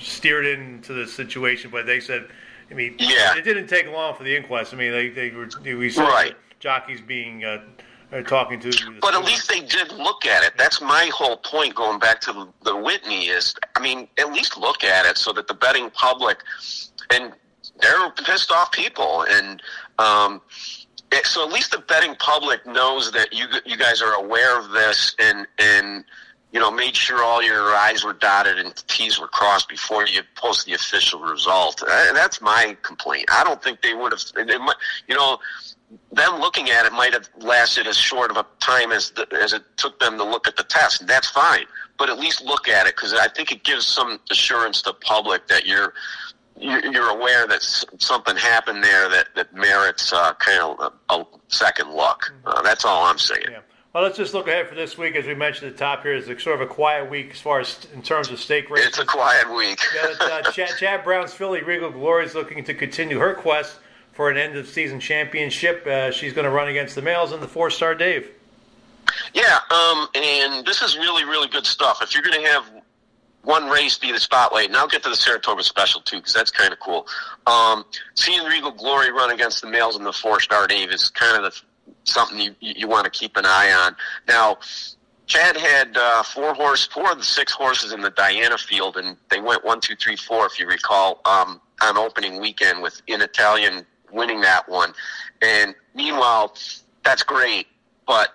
steered 0.00 0.46
into 0.46 0.92
the 0.92 1.06
situation, 1.06 1.70
but 1.70 1.86
they 1.86 2.00
said, 2.00 2.28
I 2.70 2.74
mean, 2.74 2.96
yeah. 2.98 3.36
it 3.36 3.42
didn't 3.42 3.66
take 3.66 3.86
long 3.90 4.14
for 4.14 4.24
the 4.24 4.34
inquest. 4.34 4.72
I 4.72 4.76
mean, 4.76 4.92
they 4.92 5.10
they 5.10 5.30
were 5.30 5.48
we 5.62 5.90
saw 5.90 6.08
right. 6.08 6.34
jockeys 6.60 7.00
being. 7.00 7.44
Uh, 7.44 7.62
talking 8.26 8.60
to. 8.60 8.72
But 9.00 9.14
at 9.14 9.24
least 9.24 9.48
they 9.48 9.60
did 9.60 9.92
look 9.92 10.26
at 10.26 10.44
it. 10.44 10.54
That's 10.56 10.80
my 10.80 11.10
whole 11.12 11.38
point. 11.38 11.74
Going 11.74 11.98
back 11.98 12.20
to 12.22 12.32
the, 12.32 12.48
the 12.62 12.76
Whitney 12.76 13.26
is, 13.26 13.54
I 13.74 13.80
mean, 13.80 14.08
at 14.18 14.32
least 14.32 14.56
look 14.56 14.84
at 14.84 15.06
it 15.06 15.18
so 15.18 15.32
that 15.32 15.48
the 15.48 15.54
betting 15.54 15.90
public, 15.90 16.38
and 17.12 17.32
they're 17.80 18.10
pissed 18.10 18.52
off 18.52 18.70
people, 18.72 19.24
and 19.28 19.60
um, 19.98 20.40
so 21.24 21.46
at 21.46 21.52
least 21.52 21.70
the 21.70 21.78
betting 21.78 22.14
public 22.16 22.66
knows 22.66 23.12
that 23.12 23.32
you 23.32 23.46
you 23.64 23.76
guys 23.76 24.02
are 24.02 24.14
aware 24.14 24.58
of 24.58 24.70
this 24.70 25.14
and 25.18 25.46
and 25.58 26.04
you 26.52 26.60
know 26.60 26.70
made 26.70 26.96
sure 26.96 27.22
all 27.22 27.42
your 27.42 27.74
I's 27.74 28.04
were 28.04 28.12
dotted 28.12 28.58
and 28.58 28.74
T's 28.88 29.20
were 29.20 29.28
crossed 29.28 29.68
before 29.68 30.06
you 30.06 30.22
post 30.34 30.66
the 30.66 30.74
official 30.74 31.20
result. 31.20 31.82
Uh, 31.82 32.12
that's 32.12 32.40
my 32.40 32.76
complaint. 32.82 33.26
I 33.30 33.44
don't 33.44 33.62
think 33.62 33.82
they 33.82 33.94
would 33.94 34.12
have. 34.12 34.22
You 35.06 35.14
know, 35.14 35.38
them 36.12 36.40
looking 36.40 36.70
at 36.70 36.86
it 36.86 36.92
might 36.92 37.12
have 37.12 37.28
lasted 37.38 37.86
as 37.86 37.96
short 37.96 38.30
of 38.30 38.36
a 38.36 38.46
time 38.60 38.92
as 38.92 39.10
the, 39.10 39.26
as 39.40 39.52
it 39.52 39.62
took 39.76 39.98
them 40.00 40.16
to 40.18 40.24
look 40.24 40.48
at 40.48 40.56
the 40.56 40.64
test. 40.64 41.06
That's 41.06 41.28
fine, 41.30 41.66
but 41.98 42.08
at 42.08 42.18
least 42.18 42.44
look 42.44 42.68
at 42.68 42.86
it 42.86 42.96
because 42.96 43.14
I 43.14 43.28
think 43.28 43.52
it 43.52 43.62
gives 43.64 43.86
some 43.86 44.18
assurance 44.30 44.82
to 44.82 44.90
the 44.90 44.94
public 44.94 45.46
that 45.48 45.66
you're 45.66 45.94
you're 46.58 47.10
aware 47.10 47.46
that 47.46 47.62
something 47.62 48.36
happened 48.36 48.82
there 48.82 49.08
that, 49.08 49.28
that 49.34 49.54
merits 49.54 50.12
uh, 50.12 50.32
kind 50.34 50.62
of 50.62 50.92
a, 51.10 51.14
a 51.14 51.26
second 51.48 51.92
look. 51.92 52.34
Uh, 52.44 52.62
that's 52.62 52.84
all 52.84 53.04
I'm 53.04 53.18
saying. 53.18 53.44
Yeah. 53.50 53.60
Well, 53.92 54.04
let's 54.04 54.18
just 54.18 54.34
look 54.34 54.46
ahead 54.46 54.68
for 54.68 54.74
this 54.74 54.98
week. 54.98 55.16
As 55.16 55.24
we 55.24 55.34
mentioned 55.34 55.68
at 55.68 55.72
the 55.74 55.78
top 55.78 56.02
here, 56.02 56.14
is 56.14 56.26
sort 56.42 56.60
of 56.60 56.60
a 56.60 56.66
quiet 56.66 57.08
week 57.08 57.30
as 57.32 57.40
far 57.40 57.60
as 57.60 57.86
in 57.94 58.02
terms 58.02 58.30
of 58.30 58.38
stake 58.38 58.68
races. 58.68 58.88
It's 58.88 58.98
a 58.98 59.06
quiet 59.06 59.50
week. 59.54 59.80
yeah, 59.94 60.12
uh, 60.20 60.42
Chad, 60.52 60.68
Chad, 60.78 61.02
Brown's 61.02 61.32
filly 61.32 61.62
Regal 61.62 61.90
Glory 61.90 62.26
is 62.26 62.34
looking 62.34 62.62
to 62.64 62.74
continue 62.74 63.18
her 63.18 63.32
quest 63.32 63.78
for 64.12 64.30
an 64.30 64.36
end 64.36 64.56
of 64.56 64.68
season 64.68 65.00
championship. 65.00 65.86
Uh, 65.86 66.10
she's 66.10 66.34
going 66.34 66.44
to 66.44 66.50
run 66.50 66.68
against 66.68 66.94
the 66.94 67.00
males 67.00 67.32
and 67.32 67.42
the 67.42 67.46
Fourstardave. 67.46 68.26
Yeah, 69.32 69.60
um, 69.70 70.08
and 70.14 70.66
this 70.66 70.82
is 70.82 70.98
really, 70.98 71.24
really 71.24 71.48
good 71.48 71.64
stuff. 71.64 72.02
If 72.02 72.14
you're 72.14 72.22
going 72.22 72.42
to 72.42 72.50
have 72.50 72.64
one 73.46 73.68
race 73.68 73.96
be 73.96 74.10
the 74.10 74.18
spotlight, 74.18 74.66
and 74.66 74.76
I'll 74.76 74.88
get 74.88 75.04
to 75.04 75.08
the 75.08 75.14
Saratoga 75.14 75.62
Special 75.62 76.00
too 76.00 76.16
because 76.16 76.32
that's 76.32 76.50
kind 76.50 76.72
of 76.72 76.80
cool. 76.80 77.06
Um, 77.46 77.84
seeing 78.16 78.42
Regal 78.44 78.72
Glory 78.72 79.12
run 79.12 79.30
against 79.30 79.60
the 79.60 79.68
males 79.68 79.96
in 79.96 80.02
the 80.02 80.10
Fourstardave 80.10 80.92
is 80.92 81.10
kind 81.10 81.36
of 81.36 81.52
the, 81.52 81.92
something 82.02 82.40
you 82.40 82.54
you 82.58 82.88
want 82.88 83.04
to 83.04 83.10
keep 83.10 83.36
an 83.36 83.46
eye 83.46 83.72
on. 83.72 83.94
Now, 84.26 84.58
Chad 85.26 85.56
had 85.56 85.96
uh, 85.96 86.24
four 86.24 86.54
horse, 86.54 86.86
four 86.86 87.12
of 87.12 87.18
the 87.18 87.24
six 87.24 87.52
horses 87.52 87.92
in 87.92 88.00
the 88.00 88.10
Diana 88.10 88.58
field, 88.58 88.96
and 88.96 89.16
they 89.30 89.40
went 89.40 89.64
one, 89.64 89.80
two, 89.80 89.94
three, 89.94 90.16
four, 90.16 90.46
if 90.46 90.58
you 90.58 90.66
recall, 90.66 91.20
um, 91.24 91.60
on 91.80 91.96
opening 91.96 92.40
weekend 92.40 92.82
with 92.82 93.00
in 93.06 93.22
Italian 93.22 93.86
winning 94.10 94.40
that 94.40 94.68
one. 94.68 94.92
And 95.40 95.72
meanwhile, 95.94 96.56
that's 97.04 97.22
great, 97.22 97.68
but 98.08 98.30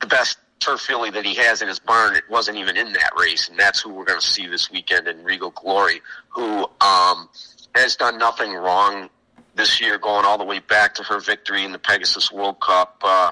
the 0.00 0.08
best 0.08 0.38
turf 0.60 0.80
filly 0.80 1.10
that 1.10 1.24
he 1.24 1.34
has 1.34 1.62
in 1.62 1.68
his 1.68 1.78
barn 1.78 2.14
it 2.14 2.24
wasn't 2.28 2.56
even 2.56 2.76
in 2.76 2.92
that 2.92 3.10
race, 3.18 3.48
and 3.48 3.58
that's 3.58 3.80
who 3.80 3.92
we're 3.92 4.04
going 4.04 4.20
to 4.20 4.26
see 4.26 4.46
this 4.46 4.70
weekend 4.70 5.08
in 5.08 5.22
Regal 5.24 5.50
Glory, 5.50 6.00
who 6.28 6.66
um, 6.80 7.28
has 7.74 7.96
done 7.96 8.18
nothing 8.18 8.52
wrong 8.52 9.10
this 9.56 9.80
year, 9.80 9.98
going 9.98 10.24
all 10.24 10.38
the 10.38 10.44
way 10.44 10.58
back 10.58 10.94
to 10.94 11.02
her 11.04 11.20
victory 11.20 11.64
in 11.64 11.72
the 11.72 11.78
Pegasus 11.78 12.32
World 12.32 12.60
Cup 12.60 13.00
uh, 13.04 13.30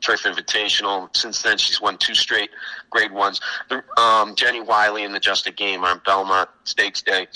Turf 0.00 0.24
Invitational. 0.24 1.14
Since 1.16 1.42
then, 1.42 1.58
she's 1.58 1.80
won 1.80 1.96
two 1.98 2.14
straight 2.14 2.50
Grade 2.90 3.12
Ones. 3.12 3.40
Um, 3.96 4.34
Jenny 4.34 4.60
Wiley 4.60 5.04
in 5.04 5.12
the 5.12 5.20
Just 5.20 5.46
a 5.46 5.52
Game 5.52 5.84
on 5.84 6.00
Belmont 6.04 6.48
Stakes 6.64 7.02
Day, 7.02 7.28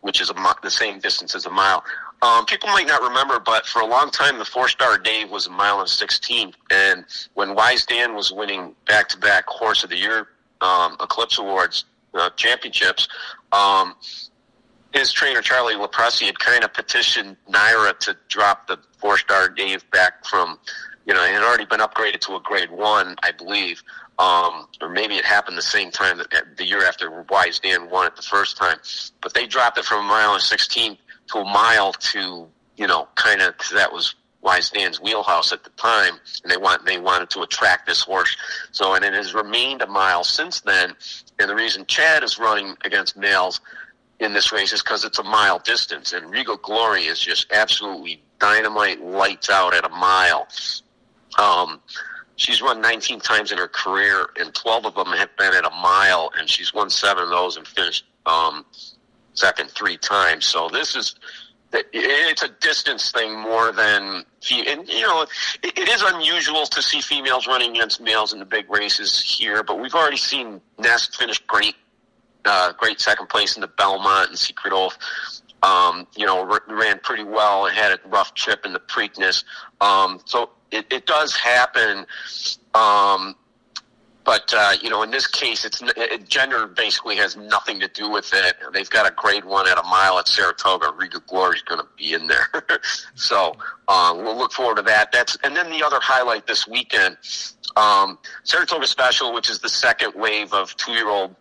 which 0.00 0.20
is 0.20 0.30
a, 0.30 0.54
the 0.62 0.70
same 0.70 1.00
distance 1.00 1.34
as 1.34 1.46
a 1.46 1.50
mile. 1.50 1.84
Um, 2.22 2.46
people 2.46 2.68
might 2.68 2.86
not 2.86 3.02
remember, 3.02 3.40
but 3.40 3.66
for 3.66 3.82
a 3.82 3.86
long 3.86 4.10
time, 4.10 4.38
the 4.38 4.44
Fourstardave 4.44 5.28
was 5.28 5.48
a 5.48 5.50
mile 5.50 5.80
and 5.80 5.88
16. 5.88 6.54
And 6.70 7.04
when 7.34 7.56
Wise 7.56 7.84
Dan 7.84 8.14
was 8.14 8.30
winning 8.30 8.76
back 8.86 9.08
to 9.08 9.18
back 9.18 9.44
Horse 9.48 9.82
of 9.82 9.90
the 9.90 9.96
Year 9.96 10.28
um, 10.60 10.96
Eclipse 11.00 11.38
Awards 11.38 11.84
uh, 12.14 12.30
championships, 12.36 13.08
um, 13.50 13.96
his 14.94 15.10
trainer 15.10 15.40
Charlie 15.40 15.74
LoPresti 15.74 16.26
had 16.26 16.38
kind 16.38 16.62
of 16.62 16.72
petitioned 16.72 17.36
NYRA 17.50 17.98
to 17.98 18.16
drop 18.28 18.68
the 18.68 18.78
Fourstardave 19.02 19.82
back 19.90 20.24
from, 20.24 20.58
you 21.06 21.14
know, 21.14 21.24
it 21.24 21.32
had 21.32 21.42
already 21.42 21.64
been 21.64 21.80
upgraded 21.80 22.20
to 22.20 22.36
a 22.36 22.40
grade 22.40 22.70
one, 22.70 23.16
I 23.24 23.32
believe. 23.32 23.82
Um, 24.18 24.68
or 24.80 24.88
maybe 24.90 25.16
it 25.16 25.24
happened 25.24 25.56
the 25.56 25.62
same 25.62 25.90
time 25.90 26.18
that 26.18 26.28
the 26.56 26.64
year 26.64 26.84
after 26.86 27.24
Wise 27.30 27.58
Dan 27.58 27.90
won 27.90 28.06
it 28.06 28.14
the 28.14 28.22
first 28.22 28.56
time. 28.56 28.76
But 29.20 29.34
they 29.34 29.46
dropped 29.46 29.78
it 29.78 29.84
from 29.84 30.04
a 30.04 30.08
mile 30.08 30.34
and 30.34 30.42
16 30.42 30.98
to 31.32 31.38
a 31.38 31.44
mile 31.44 31.92
to, 31.92 32.46
you 32.76 32.86
know, 32.86 33.08
kind 33.14 33.40
of, 33.40 33.54
that 33.74 33.92
was 33.92 34.14
Dan's 34.72 35.00
wheelhouse 35.00 35.52
at 35.52 35.64
the 35.64 35.70
time, 35.70 36.14
and 36.42 36.50
they 36.50 36.56
want 36.56 36.84
they 36.84 36.98
wanted 36.98 37.30
to 37.30 37.42
attract 37.42 37.86
this 37.86 38.02
horse. 38.02 38.36
So, 38.72 38.94
and 38.94 39.04
it 39.04 39.14
has 39.14 39.34
remained 39.34 39.82
a 39.82 39.86
mile 39.86 40.24
since 40.24 40.60
then. 40.60 40.94
And 41.38 41.48
the 41.48 41.54
reason 41.54 41.86
Chad 41.86 42.24
is 42.24 42.38
running 42.38 42.76
against 42.84 43.16
males 43.16 43.60
in 44.18 44.32
this 44.32 44.52
race 44.52 44.72
is 44.72 44.82
because 44.82 45.04
it's 45.04 45.18
a 45.18 45.24
mile 45.24 45.58
distance, 45.60 46.12
and 46.12 46.30
Regal 46.30 46.56
Glory 46.56 47.02
is 47.02 47.18
just 47.20 47.52
absolutely 47.52 48.22
dynamite, 48.38 49.00
lights 49.00 49.48
out 49.50 49.74
at 49.74 49.84
a 49.84 49.88
mile. 49.88 50.48
Um, 51.38 51.80
she's 52.36 52.60
run 52.60 52.80
19 52.80 53.20
times 53.20 53.52
in 53.52 53.58
her 53.58 53.68
career, 53.68 54.30
and 54.38 54.52
12 54.54 54.86
of 54.86 54.94
them 54.94 55.06
have 55.08 55.30
been 55.38 55.54
at 55.54 55.64
a 55.64 55.70
mile, 55.70 56.30
and 56.36 56.48
she's 56.48 56.74
won 56.74 56.90
seven 56.90 57.24
of 57.24 57.30
those 57.30 57.56
and 57.56 57.66
finished 57.66 58.04
um, 58.26 58.64
second 59.34 59.70
three 59.70 59.96
times. 59.96 60.46
So 60.46 60.68
this 60.68 60.96
is 60.96 61.14
it's 61.72 62.42
a 62.42 62.48
distance 62.60 63.10
thing 63.12 63.38
more 63.38 63.72
than 63.72 64.24
and 64.50 64.88
you 64.88 65.00
know 65.00 65.26
it, 65.62 65.88
is 65.88 66.02
unusual 66.02 66.66
to 66.66 66.82
see 66.82 67.00
females 67.00 67.46
running 67.46 67.70
against 67.70 68.00
males 68.00 68.32
in 68.32 68.38
the 68.38 68.44
big 68.44 68.70
races 68.70 69.20
here, 69.20 69.62
but 69.62 69.80
we've 69.80 69.94
already 69.94 70.16
seen 70.16 70.60
Nest 70.78 71.16
finish 71.16 71.38
great 71.46 71.74
uh, 72.44 72.72
great 72.72 73.00
second 73.00 73.28
place 73.28 73.56
in 73.56 73.60
the 73.60 73.68
Belmont 73.68 74.30
and 74.30 74.38
Secret 74.38 74.72
Oath. 74.72 74.98
Um, 75.62 76.08
you 76.16 76.26
know, 76.26 76.58
ran 76.68 76.98
pretty 76.98 77.22
well 77.22 77.66
and 77.66 77.76
had 77.76 77.92
a 77.92 78.08
rough 78.08 78.34
trip 78.34 78.66
in 78.66 78.72
the 78.72 78.80
Preakness. 78.80 79.44
Um, 79.80 80.20
so 80.24 80.50
it, 80.72 80.86
it 80.90 81.06
does 81.06 81.36
happen. 81.36 82.04
Um, 82.74 83.36
but 84.24 84.52
uh, 84.56 84.72
you 84.80 84.90
know, 84.90 85.02
in 85.02 85.10
this 85.10 85.26
case, 85.26 85.64
it's 85.64 85.82
it, 85.96 86.28
gender 86.28 86.66
basically 86.66 87.16
has 87.16 87.36
nothing 87.36 87.80
to 87.80 87.88
do 87.88 88.10
with 88.10 88.32
it. 88.32 88.56
They've 88.72 88.88
got 88.88 89.10
a 89.10 89.14
grade 89.14 89.44
one 89.44 89.68
at 89.68 89.78
a 89.78 89.82
mile 89.82 90.18
at 90.18 90.28
Saratoga. 90.28 90.92
Regal 90.96 91.20
Glory 91.26 91.56
is 91.56 91.62
going 91.62 91.80
to 91.80 91.86
be 91.96 92.14
in 92.14 92.26
there, 92.28 92.48
so 93.14 93.56
uh, 93.88 94.12
we'll 94.16 94.36
look 94.36 94.52
forward 94.52 94.76
to 94.76 94.82
that. 94.82 95.12
That's 95.12 95.36
and 95.42 95.56
then 95.56 95.70
the 95.70 95.82
other 95.84 95.98
highlight 96.00 96.46
this 96.46 96.68
weekend, 96.68 97.16
um, 97.76 98.18
Saratoga 98.44 98.86
Special, 98.86 99.32
which 99.32 99.50
is 99.50 99.58
the 99.58 99.68
second 99.68 100.12
wave 100.14 100.52
of 100.52 100.76
two-year-old 100.76 101.34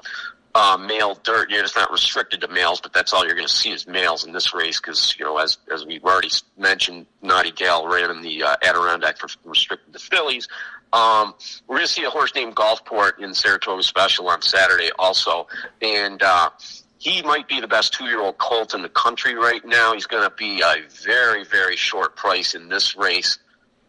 uh, 0.54 0.78
male 0.78 1.16
dirt. 1.24 1.50
Yeah, 1.50 1.62
it's 1.62 1.76
not 1.76 1.92
restricted 1.92 2.42
to 2.42 2.48
males, 2.48 2.82
but 2.82 2.94
that's 2.94 3.14
all 3.14 3.26
you're 3.26 3.36
going 3.36 3.48
to 3.48 3.54
see 3.54 3.72
is 3.72 3.88
males 3.88 4.26
in 4.26 4.34
this 4.34 4.54
race 4.54 4.80
because 4.80 5.16
you 5.18 5.26
know, 5.26 5.38
as 5.38 5.58
as 5.74 5.86
we've 5.86 6.04
already 6.04 6.30
mentioned, 6.58 7.06
Naughty 7.22 7.52
Gal 7.52 7.88
ran 7.88 8.12
in 8.12 8.22
the 8.22 8.44
uh, 8.44 8.56
Adirondack 8.62 9.18
for 9.18 9.28
restricted 9.46 9.94
to 9.94 10.00
fillies. 10.00 10.48
Um, 10.94 11.34
we're 11.68 11.78
going 11.78 11.88
to 11.88 11.94
see 11.94 12.04
a 12.04 12.10
horse 12.10 12.36
named 12.36 12.56
Gulfport 12.56 13.20
in 13.20 13.34
Saratoga 13.34 13.84
Special 13.84 14.28
on 14.28 14.42
Saturday 14.42 14.90
also, 15.00 15.48
and 15.82 16.22
uh, 16.22 16.50
he 16.98 17.22
might 17.22 17.48
be 17.48 17.62
the 17.62 17.68
best 17.68 17.94
two-year-old 17.94 18.38
colt 18.38 18.74
in 18.74 18.82
the 18.82 18.90
country 18.90 19.36
right 19.36 19.64
now. 19.64 19.94
He's 19.94 20.06
going 20.06 20.30
to 20.30 20.36
be 20.36 20.62
a 20.62 20.76
very 21.04 21.46
very 21.46 21.78
short 21.78 22.16
price 22.16 22.56
in 22.56 22.68
this 22.68 22.96
race 22.96 23.40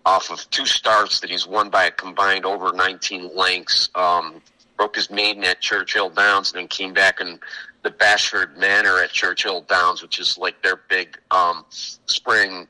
off 0.05 0.31
of 0.31 0.49
two 0.51 0.67
starts 0.67 1.21
that 1.21 1.31
he's 1.31 1.47
won 1.47 1.71
by 1.71 1.85
a 1.85 1.91
combined 1.91 2.45
over 2.45 2.73
19 2.73 3.37
lengths. 3.37 3.89
Um, 3.95 4.43
broke 4.83 4.97
his 4.97 5.11
maiden 5.13 5.45
at 5.45 5.61
Churchill 5.61 6.11
Downs, 6.11 6.53
and 6.53 6.59
then 6.59 6.67
came 6.67 6.93
back 6.93 7.21
in 7.21 7.39
the 7.85 7.91
Bashford 7.93 8.57
Manor 8.57 8.99
at 8.99 9.11
Churchill 9.11 9.61
Downs, 9.61 10.03
which 10.03 10.19
is 10.19 10.37
like 10.37 10.61
their 10.61 10.81
big 10.89 11.17
um, 11.31 11.65
spring 11.71 12.67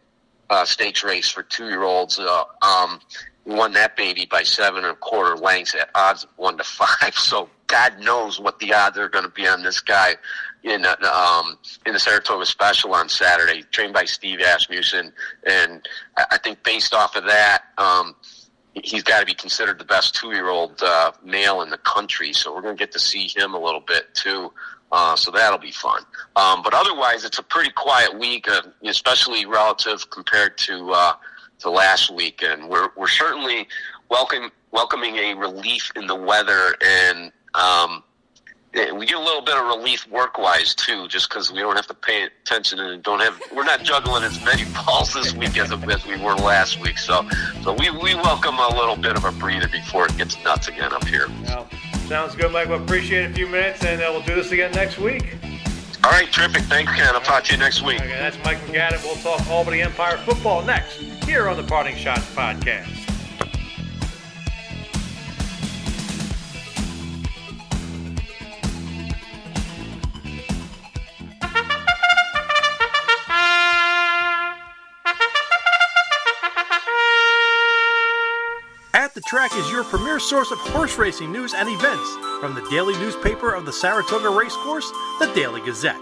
uh, 0.51 0.67
stakes 0.67 1.03
race 1.03 1.31
for 1.31 1.43
two 1.43 1.71
year 1.71 1.85
olds. 1.85 2.19
Uh, 2.19 2.45
um, 2.61 3.01
won 3.47 3.73
that 3.73 3.97
baby 3.97 4.29
by 4.31 4.43
seven 4.43 4.85
and 4.85 4.93
a 4.93 4.97
quarter 4.97 5.39
lengths 5.39 5.75
at 5.75 5.89
odds 5.95 6.25
of 6.25 6.31
one 6.37 6.59
to 6.59 6.65
five. 6.65 7.15
So 7.15 7.49
God 7.67 7.99
knows 7.99 8.39
what 8.39 8.59
the 8.59 8.75
odds 8.75 8.99
are 8.99 9.09
going 9.09 9.25
to 9.25 9.31
be 9.31 9.49
on 9.49 9.63
this 9.63 9.81
guy 9.81 10.17
in 10.65 10.85
uh, 10.85 10.97
um, 11.07 11.57
in 11.87 11.95
the 11.95 11.99
Saratoga 11.99 12.45
Special 12.45 12.93
on 12.93 13.09
Saturday, 13.09 13.63
trained 13.71 13.95
by 13.95 14.05
Steve 14.05 14.41
Asmussen, 14.41 15.15
and 15.47 15.89
I 16.31 16.37
think 16.37 16.63
based 16.63 16.93
off 16.93 17.17
of 17.17 17.25
that. 17.25 17.63
Um, 17.79 18.15
he's 18.75 19.03
got 19.03 19.21
to 19.21 19.27
be 19.27 19.35
considered 19.35 19.79
the 19.79 19.85
best 19.85 20.15
two-year-old 20.15 20.83
uh, 20.83 21.13
male 21.25 21.63
in 21.63 21.71
the 21.71 21.79
country. 21.79 22.33
So 22.33 22.55
we're 22.55 22.63
going 22.63 22.77
to 22.77 22.79
get 22.79 22.93
to 22.93 22.99
see 22.99 23.29
him 23.29 23.55
a 23.55 23.59
little 23.59 23.81
bit 23.81 24.15
too. 24.15 24.53
Uh, 24.91 25.17
so 25.17 25.31
that'll 25.31 25.59
be 25.59 25.73
fun. 25.73 26.03
Um, 26.37 26.63
but 26.63 26.75
otherwise, 26.75 27.25
it's 27.25 27.39
a 27.39 27.43
pretty 27.43 27.71
quiet 27.71 28.19
week, 28.19 28.49
uh, 28.49 28.63
especially 28.85 29.47
relative 29.47 30.11
compared 30.11 30.59
to 30.59 30.91
uh, 30.91 31.15
to 31.61 31.71
last 31.71 32.11
week. 32.15 32.43
And 32.43 32.69
we're 32.69 32.91
we're 32.97 33.09
certainly 33.09 33.69
welcome 34.11 34.51
welcoming 34.71 35.17
a 35.17 35.35
relief 35.35 35.91
in 35.97 36.07
the 36.07 36.17
weather 36.17 36.75
and. 36.85 37.33
Um, 37.55 38.03
we 38.75 39.07
get 39.07 39.17
a 39.17 39.23
little 39.23 39.43
bit 39.43 39.57
of 39.57 39.67
relief 39.67 40.09
work 40.11 40.39
wise 40.39 40.75
too, 40.75 41.07
just 41.09 41.29
because 41.29 41.53
we 41.53 41.59
don't 41.59 41.77
have 41.77 41.87
to 41.89 41.95
pay 41.95 42.25
attention 42.25 42.79
and 42.79 43.03
don't 43.03 43.21
have 43.21 43.41
we're 43.55 43.65
not 43.65 43.83
juggling 43.83 44.23
as 44.23 44.43
many 44.45 44.65
balls 44.87 45.13
this 45.13 45.35
week 45.35 45.59
as, 45.59 45.73
as 45.73 46.07
we 46.07 46.17
were 46.23 46.35
last 46.35 46.81
week. 46.81 46.99
So, 46.99 47.29
so 47.63 47.75
we, 47.75 47.91
we 47.91 48.15
welcome 48.15 48.59
a 48.59 48.69
little 48.69 48.97
bit 48.97 49.17
of 49.17 49.25
a 49.25 49.33
breather 49.33 49.69
before 49.69 50.07
it 50.07 50.17
gets 50.17 50.43
nuts 50.43 50.69
again 50.69 50.93
up 50.93 51.05
here. 51.07 51.29
Well, 51.45 51.69
sounds 52.07 52.35
good, 52.35 52.53
Mike. 52.53 52.69
We'll 52.69 52.83
appreciate 52.83 53.31
a 53.31 53.35
few 53.35 53.47
minutes, 53.47 53.85
and 53.85 54.01
uh, 54.01 54.09
we'll 54.11 54.23
do 54.23 54.35
this 54.35 54.53
again 54.53 54.73
next 54.73 54.99
week. 54.99 55.37
All 56.05 56.11
right, 56.11 56.31
terrific. 56.33 56.63
Thanks, 56.63 56.93
Ken. 56.93 57.15
I'll 57.15 57.21
talk 57.21 57.45
to 57.45 57.53
you 57.53 57.59
next 57.59 57.83
week. 57.83 58.01
Okay, 58.01 58.09
that's 58.09 58.37
Mike 58.45 58.59
MacAdam. 58.59 59.05
We'll 59.05 59.15
talk 59.17 59.47
Albany 59.49 59.83
Empire 59.83 60.17
football 60.19 60.63
next 60.63 60.97
here 61.25 61.49
on 61.49 61.57
the 61.57 61.63
Parting 61.63 61.95
Schotts 61.95 62.35
podcast. 62.35 63.02
Track 79.33 79.57
is 79.57 79.65
your 79.71 79.83
premier 79.83 80.21
source 80.21 80.51
of 80.51 80.59
horse 80.59 80.99
racing 80.99 81.33
news 81.33 81.55
and 81.55 81.67
events 81.67 82.17
from 82.39 82.55
the 82.55 82.61
daily 82.69 82.93
newspaper 82.99 83.55
of 83.55 83.65
the 83.65 83.73
Saratoga 83.73 84.29
Racecourse, 84.29 84.93
the 85.21 85.33
Daily 85.35 85.63
Gazette. 85.63 85.97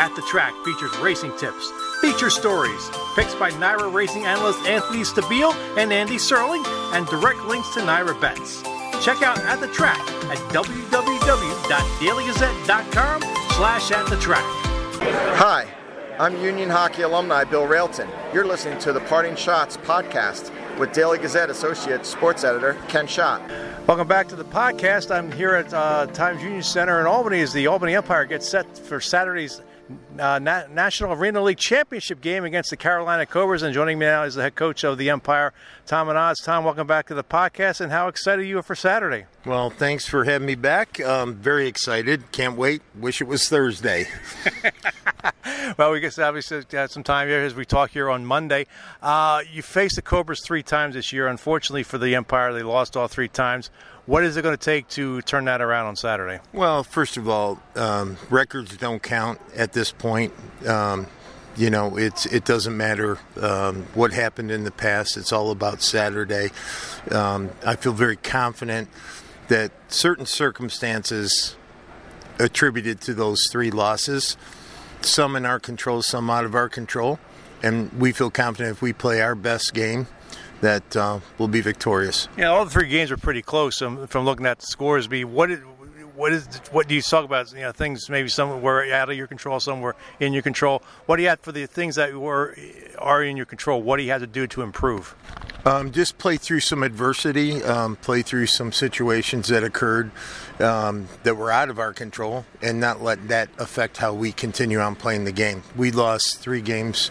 At 0.00 0.12
the 0.16 0.22
Track 0.22 0.52
features 0.64 0.90
racing 0.98 1.36
tips, 1.36 1.70
feature 2.00 2.30
stories, 2.30 2.90
picks 3.14 3.32
by 3.36 3.52
NYRA 3.52 3.92
racing 3.92 4.26
analyst 4.26 4.58
Anthony 4.66 5.02
Stabile 5.02 5.54
and 5.78 5.92
Andy 5.92 6.16
Serling, 6.16 6.66
and 6.92 7.06
direct 7.06 7.44
links 7.44 7.72
to 7.74 7.80
NYRA 7.80 8.20
bets. 8.20 8.60
Check 9.04 9.22
out 9.22 9.38
At 9.38 9.60
the 9.60 9.68
Track 9.68 10.00
at 10.28 10.38
www.dailygazette.com 10.52 13.22
slash 13.52 13.92
at 13.92 14.10
the 14.10 14.16
track. 14.16 14.42
Hi, 15.38 15.64
I'm 16.18 16.42
Union 16.42 16.70
Hockey 16.70 17.02
alumni 17.02 17.44
Bill 17.44 17.68
Railton. 17.68 18.08
You're 18.32 18.48
listening 18.48 18.80
to 18.80 18.92
the 18.92 19.02
Parting 19.02 19.34
Schotts 19.34 19.76
podcast 19.76 20.50
with 20.78 20.92
Daily 20.92 21.18
Gazette 21.18 21.50
Associate 21.50 22.04
Sports 22.04 22.44
Editor 22.44 22.76
Ken 22.88 23.06
Schott. 23.06 23.42
Welcome 23.86 24.08
back 24.08 24.28
to 24.28 24.36
the 24.36 24.44
podcast. 24.44 25.14
I'm 25.14 25.30
here 25.30 25.54
at 25.54 25.72
uh, 25.72 26.06
Times 26.06 26.42
Union 26.42 26.62
Center 26.62 27.00
in 27.00 27.06
Albany 27.06 27.40
as 27.40 27.52
the 27.52 27.66
Albany 27.66 27.94
Empire 27.94 28.24
gets 28.24 28.48
set 28.48 28.78
for 28.78 29.00
Saturday's 29.00 29.60
uh, 30.18 30.38
Na- 30.38 30.66
National 30.70 31.12
Arena 31.12 31.42
League 31.42 31.58
Championship 31.58 32.20
game 32.20 32.44
against 32.44 32.70
the 32.70 32.76
Carolina 32.76 33.26
Cobras. 33.26 33.62
And 33.62 33.74
joining 33.74 33.98
me 33.98 34.06
now 34.06 34.24
is 34.24 34.34
the 34.34 34.42
head 34.42 34.54
coach 34.54 34.84
of 34.84 34.98
the 34.98 35.10
Empire, 35.10 35.52
Tom 35.86 36.06
Menas. 36.06 36.38
Tom, 36.40 36.64
welcome 36.64 36.86
back 36.86 37.06
to 37.08 37.14
the 37.14 37.24
podcast. 37.24 37.80
And 37.80 37.92
how 37.92 38.08
excited 38.08 38.46
you 38.46 38.58
are 38.58 38.62
for 38.62 38.74
Saturday? 38.74 39.26
Well, 39.44 39.70
thanks 39.70 40.06
for 40.06 40.24
having 40.24 40.46
me 40.46 40.54
back. 40.54 41.00
Um, 41.00 41.34
very 41.34 41.66
excited. 41.66 42.32
Can't 42.32 42.56
wait. 42.56 42.82
Wish 42.94 43.20
it 43.20 43.28
was 43.28 43.48
Thursday. 43.48 44.06
well, 45.78 45.92
we 45.92 46.00
guess 46.00 46.18
obviously 46.18 46.62
had 46.70 46.90
some 46.90 47.02
time 47.02 47.28
here 47.28 47.40
as 47.40 47.54
we 47.54 47.64
talk 47.64 47.90
here 47.90 48.10
on 48.10 48.24
Monday. 48.24 48.66
Uh, 49.02 49.42
you 49.52 49.62
faced 49.62 49.96
the 49.96 50.02
Cobras 50.02 50.40
three 50.42 50.62
times 50.62 50.94
this 50.94 51.12
year. 51.12 51.26
Unfortunately 51.26 51.82
for 51.82 51.98
the 51.98 52.14
Empire, 52.14 52.52
they 52.52 52.62
lost 52.62 52.96
all 52.96 53.08
three 53.08 53.28
times. 53.28 53.70
What 54.06 54.22
is 54.22 54.36
it 54.36 54.42
going 54.42 54.56
to 54.56 54.62
take 54.62 54.88
to 54.90 55.22
turn 55.22 55.46
that 55.46 55.62
around 55.62 55.86
on 55.86 55.96
Saturday? 55.96 56.40
Well, 56.52 56.84
first 56.84 57.16
of 57.16 57.26
all, 57.26 57.58
um, 57.74 58.18
records 58.28 58.76
don't 58.76 59.02
count 59.02 59.40
at 59.56 59.72
this 59.72 59.92
point. 59.92 60.34
Um, 60.66 61.06
you 61.56 61.70
know, 61.70 61.96
it's 61.96 62.26
it 62.26 62.44
doesn't 62.44 62.76
matter 62.76 63.18
um, 63.40 63.86
what 63.94 64.12
happened 64.12 64.50
in 64.50 64.64
the 64.64 64.70
past. 64.70 65.16
It's 65.16 65.32
all 65.32 65.50
about 65.50 65.80
Saturday. 65.80 66.50
Um, 67.10 67.50
I 67.64 67.76
feel 67.76 67.92
very 67.92 68.16
confident 68.16 68.88
that 69.48 69.72
certain 69.88 70.26
circumstances 70.26 71.56
attributed 72.38 73.00
to 73.02 73.14
those 73.14 73.46
three 73.50 73.70
losses, 73.70 74.36
some 75.00 75.34
in 75.34 75.46
our 75.46 75.60
control, 75.60 76.02
some 76.02 76.28
out 76.28 76.44
of 76.44 76.54
our 76.54 76.68
control, 76.68 77.20
and 77.62 77.90
we 77.92 78.12
feel 78.12 78.30
confident 78.30 78.76
if 78.76 78.82
we 78.82 78.92
play 78.92 79.22
our 79.22 79.34
best 79.34 79.72
game 79.72 80.08
that 80.64 80.96
uh, 80.96 81.20
we'll 81.38 81.48
be 81.48 81.60
victorious. 81.60 82.28
Yeah, 82.36 82.46
all 82.46 82.64
the 82.64 82.70
three 82.70 82.88
games 82.88 83.10
were 83.10 83.16
pretty 83.16 83.42
close. 83.42 83.80
Um, 83.80 84.06
from 84.06 84.24
looking 84.24 84.46
at 84.46 84.58
the 84.58 84.66
scores, 84.66 85.06
be 85.06 85.24
what 85.24 85.50
is, 85.50 85.60
what 86.14 86.32
is 86.32 86.46
what 86.70 86.88
do 86.88 86.94
you 86.94 87.02
talk 87.02 87.24
about? 87.24 87.52
You 87.52 87.60
know, 87.60 87.72
things 87.72 88.08
maybe 88.08 88.28
some 88.28 88.62
were 88.62 88.84
out 88.92 89.10
of 89.10 89.16
your 89.16 89.26
control, 89.26 89.60
some 89.60 89.80
were 89.80 89.96
in 90.20 90.32
your 90.32 90.42
control. 90.42 90.82
What 91.06 91.16
do 91.16 91.22
you 91.22 91.28
have 91.28 91.40
for 91.40 91.52
the 91.52 91.66
things 91.66 91.96
that 91.96 92.14
were 92.14 92.56
are 92.98 93.22
in 93.22 93.36
your 93.36 93.46
control? 93.46 93.82
What 93.82 93.96
do 93.96 94.02
you 94.02 94.10
have 94.10 94.20
to 94.20 94.26
do 94.26 94.46
to 94.48 94.62
improve? 94.62 95.14
Um, 95.66 95.92
just 95.92 96.18
play 96.18 96.36
through 96.36 96.60
some 96.60 96.82
adversity, 96.82 97.62
um, 97.62 97.96
play 97.96 98.20
through 98.20 98.46
some 98.46 98.70
situations 98.70 99.48
that 99.48 99.64
occurred 99.64 100.10
um, 100.60 101.08
that 101.22 101.36
were 101.36 101.50
out 101.50 101.70
of 101.70 101.78
our 101.78 101.94
control, 101.94 102.44
and 102.60 102.80
not 102.80 103.02
let 103.02 103.28
that 103.28 103.48
affect 103.58 103.96
how 103.96 104.12
we 104.12 104.30
continue 104.30 104.78
on 104.78 104.94
playing 104.94 105.24
the 105.24 105.32
game. 105.32 105.62
We 105.74 105.90
lost 105.90 106.38
three 106.38 106.60
games, 106.60 107.10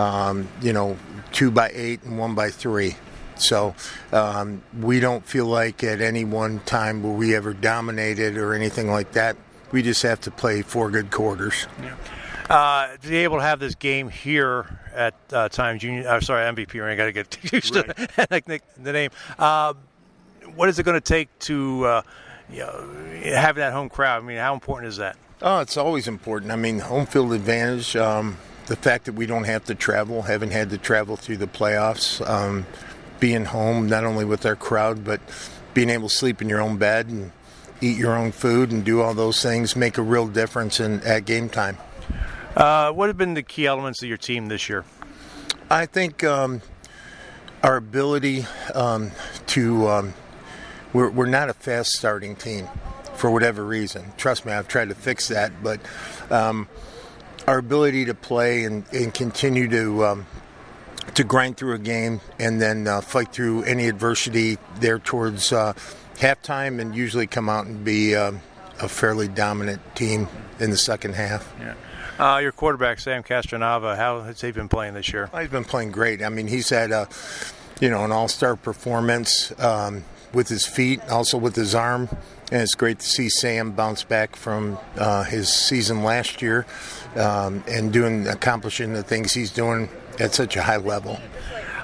um, 0.00 0.48
you 0.62 0.72
know, 0.72 0.96
two 1.32 1.50
by 1.50 1.70
eight 1.74 2.02
and 2.04 2.18
one 2.18 2.34
by 2.34 2.50
three. 2.50 2.96
So 3.36 3.74
um, 4.12 4.62
we 4.78 5.00
don't 5.00 5.24
feel 5.24 5.46
like 5.46 5.82
at 5.84 6.00
any 6.00 6.24
one 6.24 6.60
time 6.60 7.02
were 7.02 7.12
we 7.12 7.34
ever 7.34 7.54
dominated 7.54 8.36
or 8.36 8.54
anything 8.54 8.90
like 8.90 9.12
that. 9.12 9.36
We 9.72 9.82
just 9.82 10.02
have 10.02 10.20
to 10.22 10.30
play 10.30 10.62
four 10.62 10.90
good 10.90 11.10
quarters. 11.10 11.66
Yeah. 11.80 11.94
Uh, 12.48 12.96
to 12.96 13.08
be 13.08 13.18
able 13.18 13.36
to 13.36 13.42
have 13.42 13.60
this 13.60 13.76
game 13.76 14.08
here 14.08 14.80
at 14.92 15.14
uh, 15.32 15.48
times, 15.48 15.84
Union, 15.84 16.04
uh, 16.06 16.20
sorry, 16.20 16.44
MVP, 16.52 16.82
I 16.82 16.96
got 16.96 17.04
to 17.30 17.40
get 17.40 17.52
used 17.52 17.76
right. 17.76 17.86
to 17.86 18.60
the 18.82 18.92
name. 18.92 19.10
Uh, 19.38 19.74
what 20.56 20.68
is 20.68 20.78
it 20.78 20.82
going 20.82 20.96
to 20.96 21.00
take 21.00 21.28
to 21.40 21.84
uh, 21.84 22.02
you 22.50 22.60
know, 22.60 22.88
have 23.24 23.56
that 23.56 23.72
home 23.72 23.88
crowd? 23.88 24.22
I 24.22 24.26
mean, 24.26 24.38
how 24.38 24.52
important 24.52 24.88
is 24.88 24.96
that? 24.96 25.16
Oh, 25.42 25.60
it's 25.60 25.76
always 25.76 26.08
important. 26.08 26.50
I 26.50 26.56
mean, 26.56 26.80
home 26.80 27.06
field 27.06 27.32
advantage. 27.32 27.94
Um, 27.94 28.36
the 28.70 28.76
fact 28.76 29.06
that 29.06 29.14
we 29.14 29.26
don't 29.26 29.44
have 29.44 29.64
to 29.64 29.74
travel, 29.74 30.22
haven't 30.22 30.52
had 30.52 30.70
to 30.70 30.78
travel 30.78 31.16
through 31.16 31.36
the 31.36 31.48
playoffs, 31.48 32.24
um, 32.30 32.64
being 33.18 33.44
home 33.44 33.88
not 33.88 34.04
only 34.04 34.24
with 34.24 34.46
our 34.46 34.54
crowd, 34.54 35.02
but 35.02 35.20
being 35.74 35.90
able 35.90 36.08
to 36.08 36.14
sleep 36.14 36.40
in 36.40 36.48
your 36.48 36.60
own 36.60 36.76
bed 36.76 37.08
and 37.08 37.32
eat 37.80 37.98
your 37.98 38.16
own 38.16 38.30
food 38.30 38.70
and 38.70 38.84
do 38.84 39.00
all 39.00 39.12
those 39.12 39.42
things 39.42 39.74
make 39.74 39.98
a 39.98 40.02
real 40.02 40.28
difference 40.28 40.78
in 40.78 41.00
at 41.00 41.24
game 41.24 41.48
time. 41.48 41.76
Uh, 42.56 42.92
what 42.92 43.08
have 43.08 43.16
been 43.16 43.34
the 43.34 43.42
key 43.42 43.66
elements 43.66 44.04
of 44.04 44.08
your 44.08 44.16
team 44.16 44.46
this 44.46 44.68
year? 44.68 44.84
I 45.68 45.86
think 45.86 46.22
um, 46.22 46.62
our 47.64 47.74
ability 47.74 48.46
um, 48.72 49.10
to 49.48 49.88
um, 49.88 50.14
we're, 50.92 51.10
we're 51.10 51.26
not 51.26 51.48
a 51.48 51.54
fast 51.54 51.90
starting 51.90 52.36
team 52.36 52.68
for 53.14 53.32
whatever 53.32 53.64
reason. 53.64 54.12
Trust 54.16 54.46
me, 54.46 54.52
I've 54.52 54.68
tried 54.68 54.90
to 54.90 54.94
fix 54.94 55.26
that, 55.26 55.60
but 55.60 55.80
um, 56.30 56.68
our 57.46 57.58
ability 57.58 58.04
to 58.06 58.14
play 58.14 58.64
and, 58.64 58.84
and 58.92 59.12
continue 59.12 59.68
to 59.68 60.04
um, 60.04 60.26
to 61.14 61.24
grind 61.24 61.56
through 61.56 61.74
a 61.74 61.78
game 61.78 62.20
and 62.38 62.60
then 62.60 62.86
uh, 62.86 63.00
fight 63.00 63.32
through 63.32 63.62
any 63.64 63.88
adversity 63.88 64.58
there 64.76 64.98
towards 64.98 65.52
uh, 65.52 65.72
halftime 66.14 66.80
and 66.80 66.94
usually 66.94 67.26
come 67.26 67.48
out 67.48 67.66
and 67.66 67.84
be 67.84 68.14
uh, 68.14 68.32
a 68.80 68.88
fairly 68.88 69.28
dominant 69.28 69.80
team 69.94 70.28
in 70.58 70.70
the 70.70 70.76
second 70.76 71.14
half. 71.14 71.52
Yeah. 71.58 71.74
Uh, 72.18 72.38
your 72.38 72.52
quarterback 72.52 73.00
Sam 73.00 73.22
Castronova, 73.22 73.96
how 73.96 74.20
has 74.20 74.40
he 74.40 74.50
been 74.52 74.68
playing 74.68 74.94
this 74.94 75.10
year? 75.12 75.30
He's 75.38 75.48
been 75.48 75.64
playing 75.64 75.90
great. 75.90 76.22
I 76.22 76.28
mean, 76.28 76.48
he's 76.48 76.68
had 76.68 76.90
a, 76.90 77.08
you 77.80 77.88
know, 77.88 78.04
an 78.04 78.12
all-star 78.12 78.56
performance 78.56 79.58
um, 79.58 80.04
with 80.34 80.48
his 80.48 80.66
feet, 80.66 81.00
also 81.08 81.38
with 81.38 81.56
his 81.56 81.74
arm, 81.74 82.10
and 82.50 82.62
it's 82.62 82.74
great 82.74 82.98
to 83.00 83.06
see 83.06 83.28
Sam 83.28 83.72
bounce 83.72 84.04
back 84.04 84.36
from 84.36 84.78
uh, 84.96 85.24
his 85.24 85.52
season 85.52 86.02
last 86.02 86.42
year 86.42 86.66
um, 87.16 87.62
and 87.68 87.92
doing 87.92 88.26
accomplishing 88.26 88.92
the 88.92 89.02
things 89.02 89.32
he's 89.32 89.50
doing 89.50 89.88
at 90.18 90.34
such 90.34 90.56
a 90.56 90.62
high 90.62 90.76
level. 90.76 91.18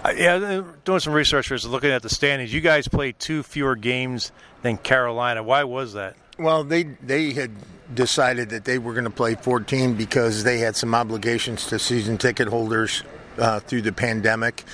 Uh, 0.05 0.13
yeah, 0.17 0.63
doing 0.85 1.01
some 1.01 1.13
research, 1.13 1.51
was 1.51 1.67
looking 1.67 1.91
at 1.91 2.03
the 2.03 2.09
standings. 2.09 2.53
You 2.53 2.61
guys 2.61 2.87
played 2.87 3.19
two 3.19 3.43
fewer 3.43 3.75
games 3.77 4.31
than 4.63 4.77
Carolina. 4.77 5.43
Why 5.43 5.65
was 5.65 5.95
that? 5.95 6.17
Well, 6.39 6.65
they 6.65 6.83
they 6.83 7.33
had 7.33 7.51
decided 7.95 8.51
that 8.51 8.65
they 8.65 8.79
were 8.79 8.93
going 8.93 9.05
to 9.05 9.11
play 9.11 9.37
14 9.37 9.95
because 9.95 10.45
they 10.45 10.59
had 10.59 10.77
some 10.77 10.95
obligations 10.95 11.67
to 11.69 11.79
season 11.79 12.19
ticket 12.19 12.49
holders 12.49 13.03
uh, 13.39 13.61
through 13.61 13.83
the 13.83 13.93
pandemic, 13.93 14.65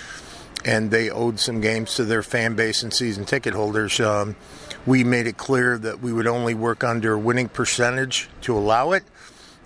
and 0.64 0.90
they 0.90 1.09
owed 1.09 1.38
some 1.38 1.61
games 1.61 1.94
to 1.96 2.05
their 2.05 2.22
fan 2.22 2.55
base 2.55 2.83
and 2.83 2.92
season 2.92 3.24
ticket 3.24 3.55
holders. 3.55 4.00
Um, 4.00 4.37
we 4.87 5.05
made 5.05 5.27
it 5.27 5.37
clear 5.37 5.79
that 5.79 6.01
we 6.01 6.12
would 6.12 6.27
only 6.27 6.55
work 6.55 6.85
under 6.85 7.14
a 7.14 7.18
winning 7.18 7.49
percentage 7.49 8.29
to 8.42 8.57
allow 8.57 8.92
it. 8.92 9.05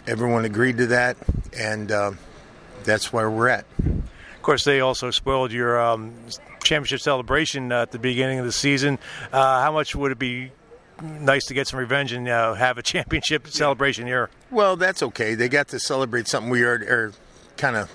Everyone 0.06 0.44
agreed 0.44 0.78
to 0.78 0.86
that, 0.88 1.16
and 1.56 1.90
uh, 1.90 2.12
that's 2.84 3.12
where 3.12 3.30
we're 3.30 3.48
at. 3.48 3.64
Of 3.78 4.42
course, 4.42 4.64
they 4.64 4.80
also 4.80 5.10
spoiled 5.10 5.52
your 5.52 5.80
um, 5.80 6.14
championship 6.62 7.00
celebration 7.00 7.72
uh, 7.72 7.82
at 7.82 7.90
the 7.90 7.98
beginning 7.98 8.38
of 8.38 8.44
the 8.44 8.52
season. 8.52 8.98
Uh, 9.32 9.62
how 9.62 9.72
much 9.72 9.96
would 9.96 10.12
it 10.12 10.18
be 10.18 10.52
nice 11.02 11.44
to 11.46 11.54
get 11.54 11.66
some 11.66 11.78
revenge 11.78 12.12
and 12.12 12.28
uh, 12.28 12.54
have 12.54 12.78
a 12.78 12.82
championship 12.82 13.48
celebration 13.48 14.06
here. 14.06 14.30
Well, 14.50 14.76
that's 14.76 15.02
okay. 15.02 15.34
They 15.34 15.48
got 15.48 15.68
to 15.68 15.78
celebrate 15.78 16.28
something 16.28 16.50
we 16.50 16.62
are, 16.62 16.74
are 16.74 17.12
kind 17.56 17.76
of 17.76 17.90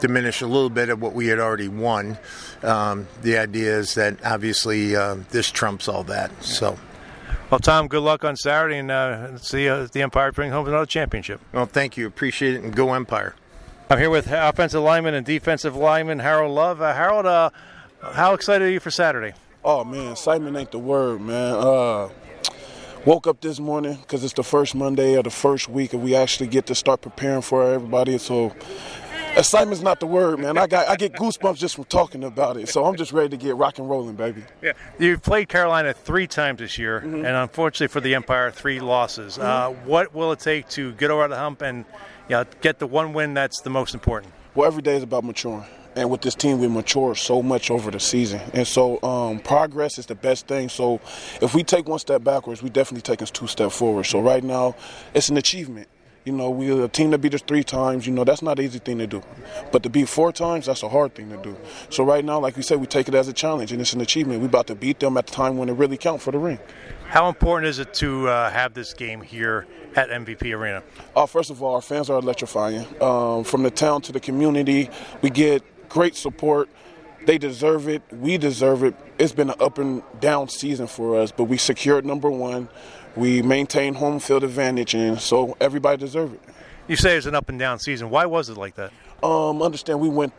diminish 0.00 0.40
a 0.40 0.46
little 0.46 0.70
bit 0.70 0.88
of 0.88 1.00
what 1.00 1.12
we 1.12 1.26
had 1.26 1.38
already 1.38 1.68
won. 1.68 2.18
Um, 2.62 3.08
the 3.22 3.38
idea 3.38 3.78
is 3.78 3.94
that 3.94 4.18
obviously 4.24 4.96
uh, 4.96 5.16
this 5.30 5.50
trumps 5.50 5.88
all 5.88 6.04
that. 6.04 6.30
So. 6.42 6.78
Well, 7.50 7.60
Tom, 7.60 7.88
good 7.88 8.02
luck 8.02 8.24
on 8.24 8.36
Saturday, 8.36 8.76
and 8.76 8.90
uh, 8.90 9.38
see 9.38 9.68
uh, 9.68 9.88
the 9.90 10.02
Empire 10.02 10.32
bring 10.32 10.50
home 10.50 10.68
another 10.68 10.84
championship. 10.84 11.40
Well, 11.52 11.64
thank 11.64 11.96
you. 11.96 12.06
Appreciate 12.06 12.54
it, 12.54 12.62
and 12.62 12.76
go 12.76 12.92
Empire. 12.92 13.34
I'm 13.88 13.98
here 13.98 14.10
with 14.10 14.30
offensive 14.30 14.82
lineman 14.82 15.14
and 15.14 15.24
defensive 15.24 15.74
lineman 15.74 16.18
Harold 16.18 16.54
Love. 16.54 16.82
Uh, 16.82 16.92
Harold, 16.92 17.24
uh, 17.24 17.48
how 18.02 18.34
excited 18.34 18.66
are 18.66 18.70
you 18.70 18.80
for 18.80 18.90
Saturday? 18.90 19.32
Oh 19.64 19.82
man, 19.82 20.12
excitement 20.12 20.56
ain't 20.58 20.72
the 20.72 20.78
word, 20.78 21.22
man. 21.22 21.54
Uh, 21.54 22.08
woke 23.06 23.26
up 23.26 23.40
this 23.40 23.58
morning 23.58 23.96
because 24.02 24.22
it's 24.22 24.34
the 24.34 24.44
first 24.44 24.74
Monday 24.74 25.14
of 25.14 25.24
the 25.24 25.30
first 25.30 25.70
week, 25.70 25.94
and 25.94 26.02
we 26.02 26.14
actually 26.14 26.48
get 26.48 26.66
to 26.66 26.74
start 26.74 27.00
preparing 27.00 27.40
for 27.40 27.62
everybody. 27.72 28.18
So 28.18 28.54
excitement's 29.38 29.82
not 29.82 30.00
the 30.00 30.06
word, 30.06 30.40
man. 30.40 30.58
I 30.58 30.66
got 30.66 30.88
I 30.88 30.96
get 30.96 31.12
goosebumps 31.14 31.56
just 31.56 31.76
from 31.76 31.84
talking 31.84 32.24
about 32.24 32.56
it. 32.56 32.68
So 32.68 32.84
I'm 32.84 32.96
just 32.96 33.12
ready 33.12 33.30
to 33.30 33.36
get 33.36 33.56
rock 33.56 33.78
and 33.78 33.88
rolling, 33.88 34.16
baby. 34.16 34.42
Yeah, 34.60 34.72
you've 34.98 35.22
played 35.22 35.48
Carolina 35.48 35.92
three 35.92 36.26
times 36.26 36.58
this 36.58 36.78
year, 36.78 37.00
mm-hmm. 37.00 37.24
and 37.24 37.26
unfortunately 37.26 37.88
for 37.88 38.00
the 38.00 38.14
Empire, 38.14 38.50
three 38.50 38.80
losses. 38.80 39.38
Mm-hmm. 39.38 39.46
Uh, 39.46 39.70
what 39.86 40.14
will 40.14 40.32
it 40.32 40.40
take 40.40 40.68
to 40.70 40.92
get 40.92 41.10
over 41.10 41.28
the 41.28 41.36
hump 41.36 41.62
and 41.62 41.84
you 42.28 42.36
know, 42.36 42.44
get 42.60 42.78
the 42.78 42.86
one 42.86 43.12
win 43.12 43.34
that's 43.34 43.60
the 43.60 43.70
most 43.70 43.94
important? 43.94 44.32
Well, 44.54 44.66
every 44.66 44.82
day 44.82 44.96
is 44.96 45.02
about 45.02 45.24
maturing 45.24 45.64
and 45.98 46.10
with 46.10 46.20
this 46.20 46.34
team 46.34 46.58
we 46.58 46.68
mature 46.68 47.14
so 47.14 47.42
much 47.42 47.70
over 47.70 47.90
the 47.90 47.98
season 47.98 48.40
and 48.54 48.66
so 48.66 49.02
um, 49.02 49.40
progress 49.40 49.98
is 49.98 50.06
the 50.06 50.14
best 50.14 50.46
thing 50.46 50.68
so 50.68 51.00
if 51.42 51.54
we 51.54 51.64
take 51.64 51.88
one 51.88 51.98
step 51.98 52.22
backwards 52.22 52.62
we 52.62 52.70
definitely 52.70 53.02
take 53.02 53.20
us 53.20 53.30
two 53.30 53.46
steps 53.46 53.76
forward 53.76 54.04
so 54.04 54.20
right 54.20 54.44
now 54.44 54.74
it's 55.14 55.28
an 55.28 55.36
achievement 55.36 55.88
you 56.28 56.34
know, 56.34 56.50
we're 56.50 56.84
a 56.84 56.88
team 56.88 57.10
that 57.12 57.18
beat 57.18 57.32
us 57.32 57.40
three 57.40 57.64
times. 57.64 58.06
You 58.06 58.12
know, 58.12 58.22
that's 58.22 58.42
not 58.42 58.58
an 58.58 58.64
easy 58.66 58.78
thing 58.78 58.98
to 58.98 59.06
do. 59.06 59.22
But 59.72 59.82
to 59.84 59.88
beat 59.88 60.10
four 60.10 60.30
times, 60.30 60.66
that's 60.66 60.82
a 60.82 60.88
hard 60.90 61.14
thing 61.14 61.30
to 61.30 61.38
do. 61.38 61.56
So 61.88 62.04
right 62.04 62.22
now, 62.22 62.38
like 62.38 62.54
we 62.54 62.62
said, 62.62 62.80
we 62.80 62.86
take 62.86 63.08
it 63.08 63.14
as 63.14 63.28
a 63.28 63.32
challenge, 63.32 63.72
and 63.72 63.80
it's 63.80 63.94
an 63.94 64.02
achievement. 64.02 64.40
We're 64.40 64.46
about 64.46 64.66
to 64.66 64.74
beat 64.74 65.00
them 65.00 65.16
at 65.16 65.26
the 65.26 65.32
time 65.32 65.56
when 65.56 65.70
it 65.70 65.72
really 65.72 65.96
counts 65.96 66.24
for 66.24 66.30
the 66.30 66.38
ring. 66.38 66.58
How 67.06 67.30
important 67.30 67.68
is 67.68 67.78
it 67.78 67.94
to 67.94 68.28
uh, 68.28 68.50
have 68.50 68.74
this 68.74 68.92
game 68.92 69.22
here 69.22 69.66
at 69.96 70.10
MVP 70.10 70.54
Arena? 70.54 70.82
Uh, 71.16 71.24
first 71.24 71.48
of 71.48 71.62
all, 71.62 71.76
our 71.76 71.80
fans 71.80 72.10
are 72.10 72.18
electrifying. 72.18 72.84
Um, 73.02 73.44
from 73.44 73.62
the 73.62 73.70
town 73.70 74.02
to 74.02 74.12
the 74.12 74.20
community, 74.20 74.90
we 75.22 75.30
get 75.30 75.62
great 75.88 76.14
support. 76.14 76.68
They 77.24 77.38
deserve 77.38 77.88
it. 77.88 78.02
We 78.12 78.36
deserve 78.36 78.84
it. 78.84 78.94
It's 79.18 79.32
been 79.32 79.48
an 79.48 79.56
up 79.60 79.78
and 79.78 80.02
down 80.20 80.48
season 80.48 80.86
for 80.86 81.18
us, 81.18 81.32
but 81.32 81.44
we 81.44 81.56
secured 81.56 82.04
number 82.04 82.30
one. 82.30 82.68
We 83.18 83.42
maintain 83.42 83.94
home 83.94 84.20
field 84.20 84.44
advantage, 84.44 84.94
and 84.94 85.20
so 85.20 85.56
everybody 85.60 85.96
deserves 85.96 86.34
it. 86.34 86.40
You 86.86 86.94
say 86.94 87.16
it's 87.16 87.26
an 87.26 87.34
up 87.34 87.48
and 87.48 87.58
down 87.58 87.80
season. 87.80 88.10
Why 88.10 88.26
was 88.26 88.48
it 88.48 88.56
like 88.56 88.76
that? 88.76 88.92
Um, 89.24 89.60
understand 89.60 89.98
we 89.98 90.08
went 90.08 90.32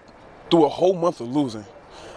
through 0.50 0.64
a 0.64 0.70
whole 0.70 0.94
month 0.94 1.20
of 1.20 1.28
losing. 1.28 1.66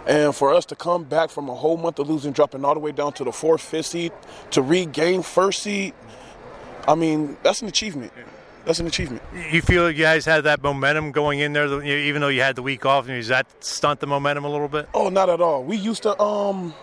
And 0.07 0.35
for 0.35 0.55
us 0.55 0.65
to 0.67 0.77
come 0.77 1.03
back 1.03 1.31
from 1.31 1.49
a 1.49 1.55
whole 1.55 1.77
month 1.77 1.99
of 1.99 2.09
losing, 2.09 2.33
dropping 2.33 2.65
all 2.65 2.75
the 2.75 2.81
way 2.81 2.93
down 2.93 3.13
to 3.15 3.25
the 3.25 3.33
fourth, 3.33 3.61
fifth 3.61 3.87
seed, 3.87 4.13
to 4.53 4.63
regain 4.63 5.23
first 5.23 5.65
seed, 5.65 5.95
I 6.87 6.95
mean, 6.95 7.37
that's 7.43 7.61
an 7.61 7.67
achievement 7.67 8.13
that's 8.65 8.81
an 8.81 8.87
achievement. 8.87 9.23
You 9.51 9.61
feel 9.63 9.91
you 9.91 10.03
guys 10.03 10.25
had 10.25 10.45
that 10.45 10.63
momentum 10.63 11.13
going 11.13 11.41
in 11.41 11.53
there, 11.53 11.83
even 11.83 12.21
though 12.21 12.29
you 12.29 12.43
had 12.43 12.57
the 12.57 12.63
week 12.63 12.87
off. 12.87 13.07
Does 13.07 13.29
that 13.29 13.47
stunt 13.61 14.01
the 14.01 14.07
momentum 14.07 14.45
a 14.45 14.51
little 14.51 14.69
bit? 14.69 14.89
Oh, 14.95 15.09
not 15.09 15.29
at 15.29 15.41
all. 15.41 15.65
We 15.65 15.77
used 15.77 16.03
to. 16.05 16.21
Um, 16.21 16.75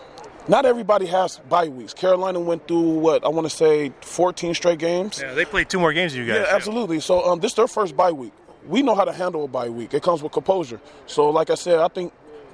not 0.48 0.64
everybody 0.66 1.06
has 1.06 1.38
bye 1.48 1.68
weeks. 1.68 1.94
Carolina 1.94 2.40
went 2.40 2.66
through 2.66 2.98
what 3.00 3.24
I 3.24 3.28
want 3.28 3.48
to 3.48 3.54
say 3.54 3.92
14 4.02 4.54
straight 4.54 4.78
games. 4.78 5.20
Yeah, 5.22 5.34
they 5.34 5.44
played 5.44 5.68
two 5.68 5.78
more 5.80 5.92
games 5.92 6.12
than 6.12 6.22
you 6.22 6.32
guys. 6.32 6.46
Yeah, 6.48 6.54
absolutely. 6.54 7.00
So 7.00 7.24
um, 7.24 7.40
this 7.40 7.52
is 7.52 7.56
their 7.56 7.68
first 7.68 7.96
bye 7.96 8.12
week. 8.12 8.32
we 8.66 8.82
know 8.82 8.94
how 8.94 9.04
to 9.04 9.12
handle 9.12 9.44
a 9.44 9.48
bye 9.48 9.68
week. 9.68 9.94
It 9.94 10.02
comes 10.02 10.22
with 10.22 10.32
composure. 10.32 10.80
So, 11.06 11.30
like 11.30 11.50
I 11.50 11.54
said, 11.54 11.78
I 11.78 11.88
think 11.88 12.12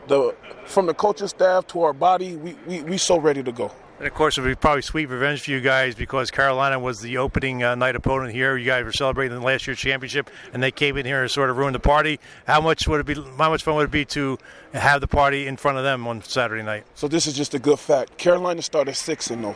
the 0.09 0.35
from 0.67 0.87
the 0.87 0.95
coaching 0.95 1.29
staff 1.29 1.67
to 1.69 1.83
our 1.83 1.93
body, 1.93 2.37
we 2.37 2.55
we 2.67 2.83
we 2.83 2.99
so 2.99 3.19
ready 3.19 3.43
to 3.43 3.53
go. 3.53 3.71
And 3.99 4.07
of 4.07 4.13
course, 4.13 4.37
it 4.37 4.43
would 4.43 4.49
be 4.49 4.55
probably 4.55 4.83
sweet 4.83 5.07
revenge 5.07 5.41
for 5.43 5.51
you 5.51 5.61
guys 5.61 5.95
because 5.95 6.31
Carolina 6.31 6.79
was 6.79 7.01
the 7.01 7.17
opening 7.17 7.63
uh, 7.63 7.75
night 7.75 7.97
opponent 7.97 8.35
here. 8.35 8.55
You 8.55 8.67
guys 8.67 8.85
were 8.85 8.93
celebrating 8.93 9.39
the 9.39 9.45
last 9.45 9.67
year's 9.67 9.79
championship, 9.79 10.29
and 10.53 10.63
they 10.63 10.71
came 10.71 10.99
in 10.99 11.07
here 11.07 11.23
and 11.23 11.31
sort 11.31 11.49
of 11.49 11.57
ruined 11.57 11.75
the 11.75 11.81
party. 11.81 12.21
How 12.47 12.61
much 12.61 12.87
would 12.87 13.01
it 13.01 13.07
be? 13.07 13.15
How 13.15 13.49
much 13.49 13.63
fun 13.63 13.77
would 13.77 13.87
it 13.87 13.91
be 13.91 14.05
to 14.07 14.39
have 14.75 15.01
the 15.01 15.09
party 15.09 15.47
in 15.47 15.57
front 15.57 15.79
of 15.79 15.85
them 15.85 16.07
on 16.07 16.23
Saturday 16.23 16.63
night? 16.63 16.85
So 16.95 17.09
this 17.09 17.27
is 17.27 17.33
just 17.33 17.55
a 17.55 17.59
good 17.59 17.79
fact. 17.79 18.19
Carolina 18.19 18.61
started 18.61 18.97
six 18.97 19.31
and 19.31 19.41
zero. 19.41 19.55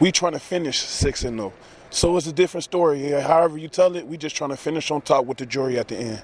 We 0.00 0.12
trying 0.12 0.32
to 0.32 0.38
finish 0.38 0.80
six 0.80 1.24
and 1.24 1.38
zero. 1.38 1.54
So 1.88 2.14
it's 2.18 2.26
a 2.26 2.32
different 2.32 2.64
story. 2.64 3.08
However 3.08 3.56
you 3.56 3.68
tell 3.68 3.96
it, 3.96 4.06
we 4.06 4.18
just 4.18 4.36
trying 4.36 4.50
to 4.50 4.56
finish 4.56 4.90
on 4.90 5.00
top 5.00 5.24
with 5.24 5.38
the 5.38 5.46
jury 5.46 5.78
at 5.78 5.88
the 5.88 5.96
end. 5.96 6.22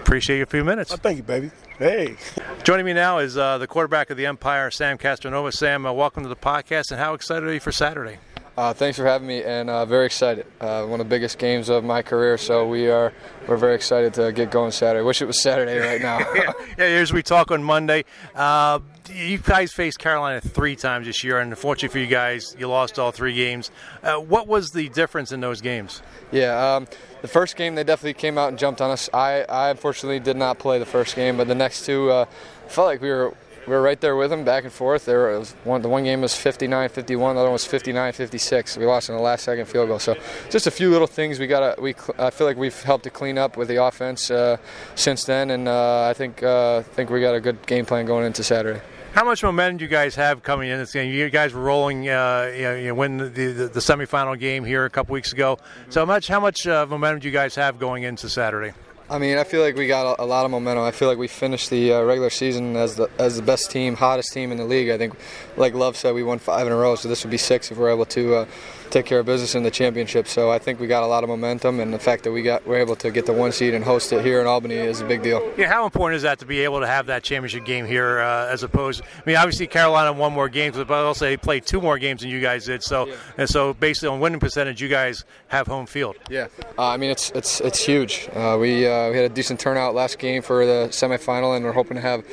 Appreciate 0.00 0.38
you 0.38 0.42
a 0.42 0.46
few 0.46 0.64
minutes. 0.64 0.92
Oh, 0.92 0.96
thank 0.96 1.16
you, 1.18 1.22
baby. 1.22 1.50
Hey. 1.78 2.16
Joining 2.62 2.84
me 2.84 2.92
now 2.92 3.18
is 3.18 3.36
uh, 3.36 3.58
the 3.58 3.66
quarterback 3.66 4.10
of 4.10 4.16
the 4.16 4.26
Empire, 4.26 4.70
Sam 4.70 4.98
Castronova. 4.98 5.52
Sam, 5.52 5.86
uh, 5.86 5.92
welcome 5.92 6.22
to 6.22 6.28
the 6.28 6.36
podcast, 6.36 6.90
and 6.90 7.00
how 7.00 7.14
excited 7.14 7.48
are 7.48 7.54
you 7.54 7.60
for 7.60 7.72
Saturday? 7.72 8.18
Uh, 8.56 8.72
thanks 8.72 8.98
for 8.98 9.04
having 9.04 9.26
me, 9.26 9.42
and 9.42 9.70
uh, 9.70 9.86
very 9.86 10.06
excited. 10.06 10.44
Uh, 10.60 10.84
one 10.84 11.00
of 11.00 11.06
the 11.06 11.10
biggest 11.10 11.38
games 11.38 11.68
of 11.68 11.84
my 11.84 12.02
career, 12.02 12.36
so 12.36 12.68
we 12.68 12.90
are 12.90 13.12
we're 13.46 13.56
very 13.56 13.74
excited 13.74 14.12
to 14.14 14.32
get 14.32 14.50
going 14.50 14.70
Saturday. 14.70 15.04
Wish 15.04 15.22
it 15.22 15.26
was 15.26 15.40
Saturday 15.40 15.78
right 15.78 16.02
now. 16.02 16.18
yeah, 16.34 16.52
yeah, 16.76 16.86
here's 16.86 17.12
we 17.12 17.22
talk 17.22 17.50
on 17.50 17.62
Monday. 17.62 18.04
Uh, 18.34 18.80
you 19.12 19.38
guys 19.38 19.72
faced 19.72 19.98
Carolina 19.98 20.40
three 20.40 20.76
times 20.76 21.06
this 21.06 21.24
year, 21.24 21.38
and 21.38 21.50
unfortunately 21.50 21.88
for 21.88 21.98
you 21.98 22.06
guys, 22.06 22.54
you 22.58 22.68
lost 22.68 22.98
all 22.98 23.12
three 23.12 23.34
games. 23.34 23.70
Uh, 24.02 24.16
what 24.16 24.46
was 24.46 24.70
the 24.70 24.88
difference 24.90 25.32
in 25.32 25.40
those 25.40 25.60
games? 25.60 26.02
Yeah, 26.32 26.76
um, 26.76 26.86
the 27.22 27.28
first 27.28 27.56
game 27.56 27.76
they 27.76 27.84
definitely 27.84 28.14
came 28.14 28.36
out 28.36 28.48
and 28.48 28.58
jumped 28.58 28.80
on 28.80 28.90
us. 28.90 29.08
I, 29.14 29.42
I 29.42 29.70
unfortunately 29.70 30.20
did 30.20 30.36
not 30.36 30.58
play 30.58 30.78
the 30.78 30.86
first 30.86 31.16
game, 31.16 31.36
but 31.36 31.48
the 31.48 31.54
next 31.54 31.86
two 31.86 32.10
uh, 32.10 32.26
felt 32.66 32.86
like 32.86 33.00
we 33.00 33.10
were 33.10 33.34
we 33.70 33.76
were 33.76 33.82
right 33.82 34.00
there 34.00 34.16
with 34.16 34.30
them, 34.30 34.42
back 34.42 34.64
and 34.64 34.72
forth. 34.72 35.04
There 35.04 35.38
was 35.38 35.52
one, 35.62 35.80
the 35.80 35.88
one 35.88 36.02
game 36.02 36.22
was 36.22 36.32
59-51, 36.32 36.94
the 37.06 37.14
other 37.14 37.44
one 37.44 37.52
was 37.52 37.64
59-56. 37.64 38.76
We 38.76 38.84
lost 38.84 39.08
in 39.08 39.14
the 39.14 39.22
last 39.22 39.44
second 39.44 39.66
field 39.66 39.86
goal. 39.86 40.00
So 40.00 40.16
just 40.50 40.66
a 40.66 40.72
few 40.72 40.90
little 40.90 41.06
things 41.06 41.38
we 41.38 41.46
got. 41.46 41.80
We 41.80 41.94
I 42.18 42.30
feel 42.30 42.48
like 42.48 42.56
we've 42.56 42.82
helped 42.82 43.04
to 43.04 43.10
clean 43.10 43.38
up 43.38 43.56
with 43.56 43.68
the 43.68 43.82
offense 43.82 44.28
uh, 44.28 44.56
since 44.96 45.24
then, 45.24 45.50
and 45.52 45.68
uh, 45.68 46.08
I 46.08 46.14
think 46.14 46.42
uh, 46.42 46.82
think 46.82 47.10
we 47.10 47.20
got 47.20 47.36
a 47.36 47.40
good 47.40 47.64
game 47.66 47.86
plan 47.86 48.06
going 48.06 48.26
into 48.26 48.42
Saturday. 48.42 48.80
How 49.12 49.24
much 49.24 49.42
momentum 49.42 49.78
do 49.78 49.84
you 49.84 49.90
guys 49.90 50.16
have 50.16 50.42
coming 50.42 50.68
in 50.68 50.78
this 50.78 50.92
game? 50.92 51.12
You 51.12 51.30
guys 51.30 51.52
were 51.52 51.62
rolling, 51.62 52.08
uh, 52.08 52.52
you, 52.54 52.62
know, 52.62 52.74
you 52.76 52.94
win 52.94 53.16
the, 53.16 53.28
the, 53.28 53.66
the, 53.66 53.80
semifinal 53.80 54.38
game 54.38 54.64
here 54.64 54.84
a 54.84 54.90
couple 54.90 55.14
weeks 55.14 55.32
ago. 55.32 55.58
So 55.88 56.06
much, 56.06 56.28
how 56.28 56.38
much 56.38 56.64
uh, 56.64 56.86
momentum 56.88 57.18
do 57.18 57.26
you 57.26 57.32
guys 57.32 57.56
have 57.56 57.80
going 57.80 58.04
into 58.04 58.28
Saturday? 58.28 58.72
I 59.10 59.18
mean, 59.18 59.38
I 59.38 59.44
feel 59.44 59.60
like 59.60 59.74
we 59.74 59.88
got 59.88 60.20
a, 60.20 60.24
lot 60.24 60.44
of 60.44 60.52
momentum. 60.52 60.84
I 60.84 60.92
feel 60.92 61.08
like 61.08 61.18
we 61.18 61.26
finished 61.26 61.68
the 61.68 61.94
uh, 61.94 62.02
regular 62.02 62.30
season 62.30 62.76
as 62.76 62.94
the 62.94 63.10
as 63.18 63.34
the 63.34 63.42
best 63.42 63.68
team, 63.68 63.96
hottest 63.96 64.32
team 64.32 64.52
in 64.52 64.56
the 64.56 64.64
league. 64.64 64.88
I 64.88 64.98
think, 64.98 65.14
like 65.56 65.74
Love 65.74 65.96
said, 65.96 66.14
we 66.14 66.22
won 66.22 66.38
five 66.38 66.64
in 66.68 66.72
a 66.72 66.76
row, 66.76 66.94
so 66.94 67.08
this 67.08 67.24
would 67.24 67.30
be 67.32 67.36
six 67.36 67.72
if 67.72 67.76
we're 67.76 67.90
able 67.90 68.06
to 68.06 68.34
uh, 68.36 68.46
take 68.90 69.06
care 69.06 69.18
of 69.20 69.26
business 69.26 69.54
in 69.54 69.62
the 69.62 69.70
championship. 69.70 70.28
So 70.28 70.50
I 70.50 70.58
think 70.58 70.80
we 70.80 70.86
got 70.86 71.02
a 71.02 71.06
lot 71.06 71.22
of 71.22 71.28
momentum, 71.28 71.80
and 71.80 71.92
the 71.92 71.98
fact 71.98 72.24
that 72.24 72.32
we 72.32 72.42
got 72.42 72.66
we're 72.66 72.78
able 72.78 72.96
to 72.96 73.10
get 73.10 73.26
the 73.26 73.32
one 73.32 73.52
seed 73.52 73.74
and 73.74 73.84
host 73.84 74.12
it 74.12 74.24
here 74.24 74.40
in 74.40 74.46
Albany 74.46 74.74
is 74.74 75.00
a 75.00 75.04
big 75.04 75.22
deal. 75.22 75.52
Yeah, 75.56 75.68
how 75.68 75.84
important 75.84 76.16
is 76.16 76.22
that 76.22 76.38
to 76.40 76.46
be 76.46 76.60
able 76.60 76.80
to 76.80 76.86
have 76.86 77.06
that 77.06 77.22
championship 77.22 77.64
game 77.64 77.86
here, 77.86 78.20
uh, 78.20 78.48
as 78.48 78.62
opposed? 78.62 79.02
I 79.02 79.22
mean, 79.26 79.36
obviously 79.36 79.66
Carolina 79.66 80.12
won 80.12 80.32
more 80.32 80.48
games, 80.48 80.76
but 80.76 80.90
also 80.90 81.24
they 81.24 81.36
played 81.36 81.66
two 81.66 81.80
more 81.80 81.98
games 81.98 82.20
than 82.22 82.30
you 82.30 82.40
guys 82.40 82.66
did. 82.66 82.82
So 82.82 83.06
yeah. 83.06 83.14
and 83.38 83.48
so 83.48 83.74
basically 83.74 84.08
on 84.08 84.20
winning 84.20 84.40
percentage, 84.40 84.80
you 84.82 84.88
guys 84.88 85.24
have 85.48 85.66
home 85.66 85.86
field. 85.86 86.16
Yeah, 86.28 86.48
uh, 86.78 86.88
I 86.88 86.96
mean 86.96 87.10
it's 87.10 87.30
it's 87.30 87.60
it's 87.60 87.84
huge. 87.84 88.28
Uh, 88.32 88.56
we 88.60 88.86
uh, 88.86 89.10
we 89.10 89.16
had 89.16 89.30
a 89.30 89.34
decent 89.34 89.60
turnout 89.60 89.94
last 89.94 90.18
game 90.18 90.42
for 90.42 90.66
the 90.66 90.88
semifinal, 90.90 91.56
and 91.56 91.64
we're 91.64 91.72
hoping 91.72 91.96
to 91.96 92.00
have 92.02 92.24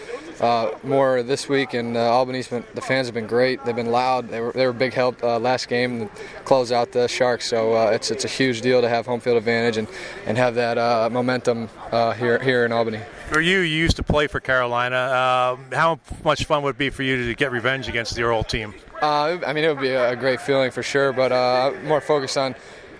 uh, 0.42 0.72
more 0.84 1.24
this 1.24 1.50
week. 1.50 1.74
And 1.74 1.96
uh, 1.96 2.02
Albany's 2.02 2.48
been 2.48 2.64
the 2.74 2.82
fans 2.82 3.08
have 3.08 3.14
been 3.14 3.28
great. 3.28 3.64
They've 3.66 3.76
been 3.76 3.92
loud. 3.92 4.30
They 4.30 4.42
were 4.42 4.52
they 4.52 4.66
were 4.66 4.72
a 4.72 4.76
big 4.76 4.94
help 4.94 5.24
uh, 5.24 5.40
last 5.40 5.68
game 5.68 6.08
to 6.08 6.10
close 6.44 6.72
out 6.72 6.92
the 6.92 7.08
Sharks. 7.08 7.48
So 7.48 7.74
uh, 7.74 7.92
it's 7.92 8.12
it's 8.12 8.26
a 8.26 8.28
huge 8.28 8.62
deal 8.62 8.82
to 8.82 8.90
have 8.90 9.06
home 9.06 9.20
field 9.20 9.38
advantage 9.38 9.78
and 9.78 9.88
and 10.26 10.38
have 10.38 10.56
that 10.56 10.78
uh, 10.78 11.10
momentum 11.12 11.70
uh, 11.92 12.14
here 12.14 12.40
here 12.40 12.66
in 12.66 12.72
Albany. 12.72 13.00
For 13.30 13.42
you, 13.42 13.60
you 13.60 13.78
used 13.78 13.98
to 13.98 14.04
play 14.04 14.28
for 14.28 14.40
Carolina. 14.40 15.58
how 15.74 16.00
much 16.24 16.46
fun 16.46 16.64
would 16.64 16.76
it 16.76 16.78
be 16.78 16.90
for 16.90 17.04
you 17.04 17.26
to 17.26 17.36
get 17.36 17.52
revenge 17.52 17.90
against 17.90 18.18
your 18.18 18.32
old 18.32 18.48
team? 18.48 18.74
I 19.02 19.54
mean, 19.54 19.66
it 19.66 19.68
would 19.68 19.82
be 19.82 19.90
a 19.90 20.16
great 20.16 20.40
feeling 20.40 20.72
for 20.72 20.82
sure, 20.82 21.12
but 21.12 21.76
more 21.84 22.00
focused 22.00 22.38
on 22.38 22.56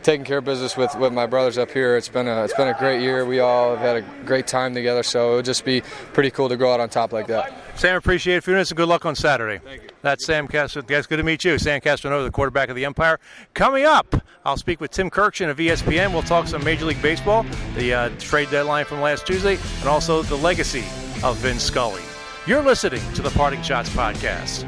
taking 0.08 0.26
care 0.26 0.38
of 0.38 0.46
business 0.46 0.78
with, 0.78 0.96
with 0.96 1.12
my 1.12 1.26
brothers 1.26 1.58
up 1.58 1.70
here. 1.70 1.98
It's 1.98 2.08
been 2.08 2.30
a 2.30 2.46
it's 2.46 2.54
been 2.54 2.70
a 2.70 2.74
great 2.80 3.02
year. 3.02 3.26
We 3.26 3.42
all 3.42 3.76
have 3.76 3.80
had 3.80 3.98
a 3.98 4.26
great 4.26 4.48
time 4.48 4.74
together. 4.74 5.04
So 5.04 5.34
it 5.34 5.36
would 5.36 5.46
just 5.46 5.66
be 5.66 5.82
pretty 6.14 6.32
cool 6.32 6.48
to 6.48 6.56
go 6.56 6.74
out 6.74 6.80
on 6.80 6.88
top 6.88 7.12
like 7.12 7.28
that. 7.28 7.54
Sam, 7.76 7.98
appreciate 7.98 8.38
it 8.38 8.44
for 8.44 8.56
and 8.56 8.76
good 8.76 8.88
luck 8.88 9.06
on 9.06 9.16
Saturday. 9.16 9.62
Thank 9.64 9.84
you. 9.84 9.90
That's 10.02 10.26
Sam 10.26 10.48
Castro. 10.48 10.82
Guys, 10.82 11.08
good 11.08 11.18
to 11.18 11.24
meet 11.24 11.44
you. 11.44 11.60
Sam 11.60 11.82
Castronova, 11.82 12.24
the 12.24 12.32
quarterback 12.32 12.70
of 12.70 12.78
the 12.78 12.86
Empire. 12.86 13.20
Coming 13.54 13.84
up, 13.84 14.16
I'll 14.46 14.56
speak 14.56 14.80
with 14.80 14.92
Tim 14.92 15.10
Kurkjian 15.10 15.50
of 15.50 15.58
ESPN. 15.58 16.14
We'll 16.14 16.22
talk 16.22 16.48
some 16.48 16.64
Major 16.64 16.86
League 16.86 17.02
Baseball, 17.02 17.46
the 17.76 17.94
uh, 17.94 18.10
trade 18.18 18.50
deadline 18.50 18.86
from 18.86 19.02
last 19.02 19.28
Tuesday, 19.28 19.58
and 19.80 19.90
also 19.90 20.24
the 20.24 20.38
legacy 20.38 20.86
of 21.22 21.36
Vin 21.38 21.60
Scully. 21.60 22.02
You're 22.46 22.64
listening 22.64 23.02
to 23.16 23.22
the 23.22 23.32
Parting 23.32 23.60
Schotts 23.60 23.90
podcast. 23.90 24.64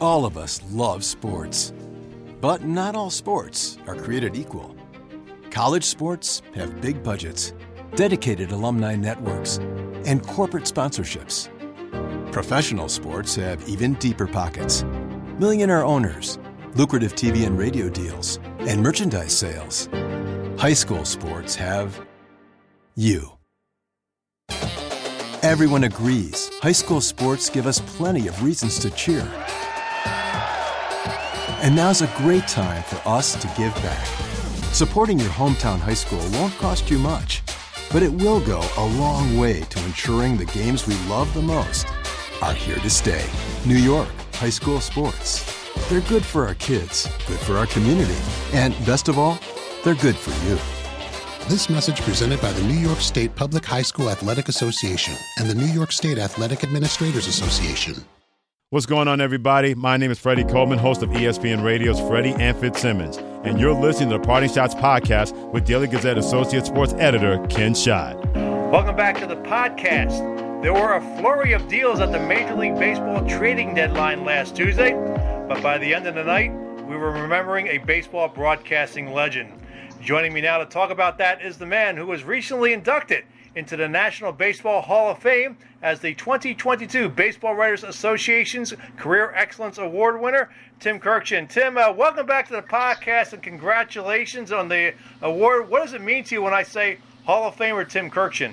All 0.00 0.26
of 0.26 0.36
us 0.36 0.60
love 0.70 1.02
sports. 1.04 1.72
But 2.42 2.64
not 2.64 2.94
all 2.94 3.10
sports 3.10 3.78
are 3.86 3.94
created 3.94 4.36
equal. 4.36 4.76
College 5.50 5.84
sports 5.84 6.42
have 6.54 6.82
big 6.82 7.02
budgets, 7.02 7.54
dedicated 7.94 8.52
alumni 8.52 8.94
networks, 8.94 9.56
and 10.04 10.22
corporate 10.26 10.64
sponsorships. 10.64 11.48
Professional 12.30 12.90
sports 12.90 13.34
have 13.36 13.66
even 13.68 13.94
deeper 13.94 14.26
pockets 14.26 14.84
millionaire 15.38 15.84
owners, 15.84 16.38
lucrative 16.76 17.14
TV 17.14 17.46
and 17.46 17.58
radio 17.58 17.90
deals, 17.90 18.38
and 18.60 18.82
merchandise 18.82 19.36
sales. 19.36 19.88
High 20.58 20.72
school 20.72 21.04
sports 21.04 21.54
have 21.54 22.00
you. 22.94 23.32
Everyone 25.42 25.84
agrees 25.84 26.50
high 26.60 26.72
school 26.72 27.00
sports 27.00 27.48
give 27.48 27.66
us 27.66 27.80
plenty 27.80 28.28
of 28.28 28.42
reasons 28.42 28.78
to 28.80 28.90
cheer. 28.90 29.30
And 31.66 31.74
now's 31.74 32.00
a 32.00 32.06
great 32.18 32.46
time 32.46 32.84
for 32.84 33.08
us 33.08 33.34
to 33.42 33.48
give 33.58 33.74
back. 33.82 34.06
Supporting 34.72 35.18
your 35.18 35.30
hometown 35.30 35.80
high 35.80 35.94
school 35.94 36.24
won't 36.34 36.56
cost 36.58 36.92
you 36.92 36.96
much, 36.96 37.42
but 37.92 38.04
it 38.04 38.12
will 38.12 38.38
go 38.38 38.62
a 38.76 38.86
long 38.86 39.36
way 39.36 39.62
to 39.62 39.84
ensuring 39.84 40.36
the 40.36 40.44
games 40.44 40.86
we 40.86 40.94
love 41.08 41.34
the 41.34 41.42
most 41.42 41.88
are 42.40 42.52
here 42.52 42.76
to 42.76 42.88
stay. 42.88 43.24
New 43.66 43.78
York 43.78 44.06
High 44.34 44.50
School 44.50 44.80
Sports. 44.80 45.42
They're 45.88 46.02
good 46.02 46.24
for 46.24 46.46
our 46.46 46.54
kids, 46.54 47.08
good 47.26 47.40
for 47.40 47.56
our 47.56 47.66
community, 47.66 48.20
and 48.52 48.72
best 48.86 49.08
of 49.08 49.18
all, 49.18 49.36
they're 49.82 49.96
good 49.96 50.14
for 50.14 50.30
you. 50.46 50.54
This 51.48 51.68
message 51.68 52.00
presented 52.02 52.40
by 52.40 52.52
the 52.52 52.62
New 52.62 52.78
York 52.78 53.00
State 53.00 53.34
Public 53.34 53.64
High 53.64 53.82
School 53.82 54.08
Athletic 54.08 54.48
Association 54.48 55.16
and 55.40 55.50
the 55.50 55.54
New 55.56 55.72
York 55.72 55.90
State 55.90 56.18
Athletic 56.18 56.62
Administrators 56.62 57.26
Association. 57.26 58.04
What's 58.70 58.84
going 58.84 59.06
on, 59.06 59.20
everybody? 59.20 59.76
My 59.76 59.96
name 59.96 60.10
is 60.10 60.18
Freddie 60.18 60.42
Coleman, 60.42 60.80
host 60.80 61.00
of 61.00 61.10
ESPN 61.10 61.62
Radio's 61.62 62.00
Freddie 62.00 62.32
and 62.32 62.56
Fitzsimmons, 62.56 63.16
and 63.44 63.60
you're 63.60 63.72
listening 63.72 64.10
to 64.10 64.18
the 64.18 64.24
Parting 64.24 64.50
Schotts 64.50 64.74
podcast 64.74 65.52
with 65.52 65.64
Daily 65.64 65.86
Gazette 65.86 66.18
Associate 66.18 66.66
Sports 66.66 66.92
Editor 66.94 67.38
Ken 67.46 67.76
Schott. 67.76 68.16
Welcome 68.34 68.96
back 68.96 69.20
to 69.20 69.26
the 69.28 69.36
podcast. 69.36 70.62
There 70.64 70.72
were 70.74 70.94
a 70.94 71.16
flurry 71.16 71.52
of 71.52 71.68
deals 71.68 72.00
at 72.00 72.10
the 72.10 72.18
Major 72.18 72.56
League 72.56 72.76
Baseball 72.76 73.24
trading 73.28 73.72
deadline 73.72 74.24
last 74.24 74.56
Tuesday, 74.56 74.94
but 75.46 75.62
by 75.62 75.78
the 75.78 75.94
end 75.94 76.08
of 76.08 76.16
the 76.16 76.24
night, 76.24 76.50
we 76.88 76.96
were 76.96 77.12
remembering 77.12 77.68
a 77.68 77.78
baseball 77.78 78.26
broadcasting 78.26 79.12
legend. 79.12 79.62
Joining 80.00 80.32
me 80.32 80.40
now 80.40 80.58
to 80.58 80.66
talk 80.66 80.90
about 80.90 81.18
that 81.18 81.40
is 81.40 81.56
the 81.56 81.66
man 81.66 81.96
who 81.96 82.06
was 82.06 82.24
recently 82.24 82.72
inducted 82.72 83.26
into 83.56 83.74
the 83.76 83.88
National 83.88 84.32
Baseball 84.32 84.82
Hall 84.82 85.10
of 85.10 85.18
Fame 85.18 85.56
as 85.82 85.98
the 85.98 86.14
2022 86.14 87.08
Baseball 87.08 87.54
Writers 87.54 87.82
Association's 87.82 88.74
Career 88.98 89.32
Excellence 89.34 89.78
Award 89.78 90.20
winner, 90.20 90.50
Tim 90.78 91.00
Kurkjian. 91.00 91.48
Tim, 91.48 91.78
uh, 91.78 91.90
welcome 91.90 92.26
back 92.26 92.46
to 92.48 92.52
the 92.52 92.62
podcast 92.62 93.32
and 93.32 93.42
congratulations 93.42 94.52
on 94.52 94.68
the 94.68 94.92
award. 95.22 95.70
What 95.70 95.82
does 95.82 95.94
it 95.94 96.02
mean 96.02 96.22
to 96.24 96.34
you 96.34 96.42
when 96.42 96.52
I 96.52 96.62
say 96.62 96.98
Hall 97.24 97.48
of 97.48 97.56
Famer 97.56 97.88
Tim 97.88 98.10
Kurkjian? 98.10 98.52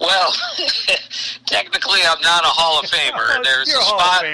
Well, 0.00 0.32
technically, 1.50 2.00
I'm 2.06 2.20
not 2.22 2.44
a 2.44 2.52
Hall 2.54 2.80
of 2.80 2.86
Famer. 2.88 3.42
There's 3.44 3.68
You're 3.68 3.78
a, 3.78 3.82
a 3.82 3.84
spot. 3.84 4.24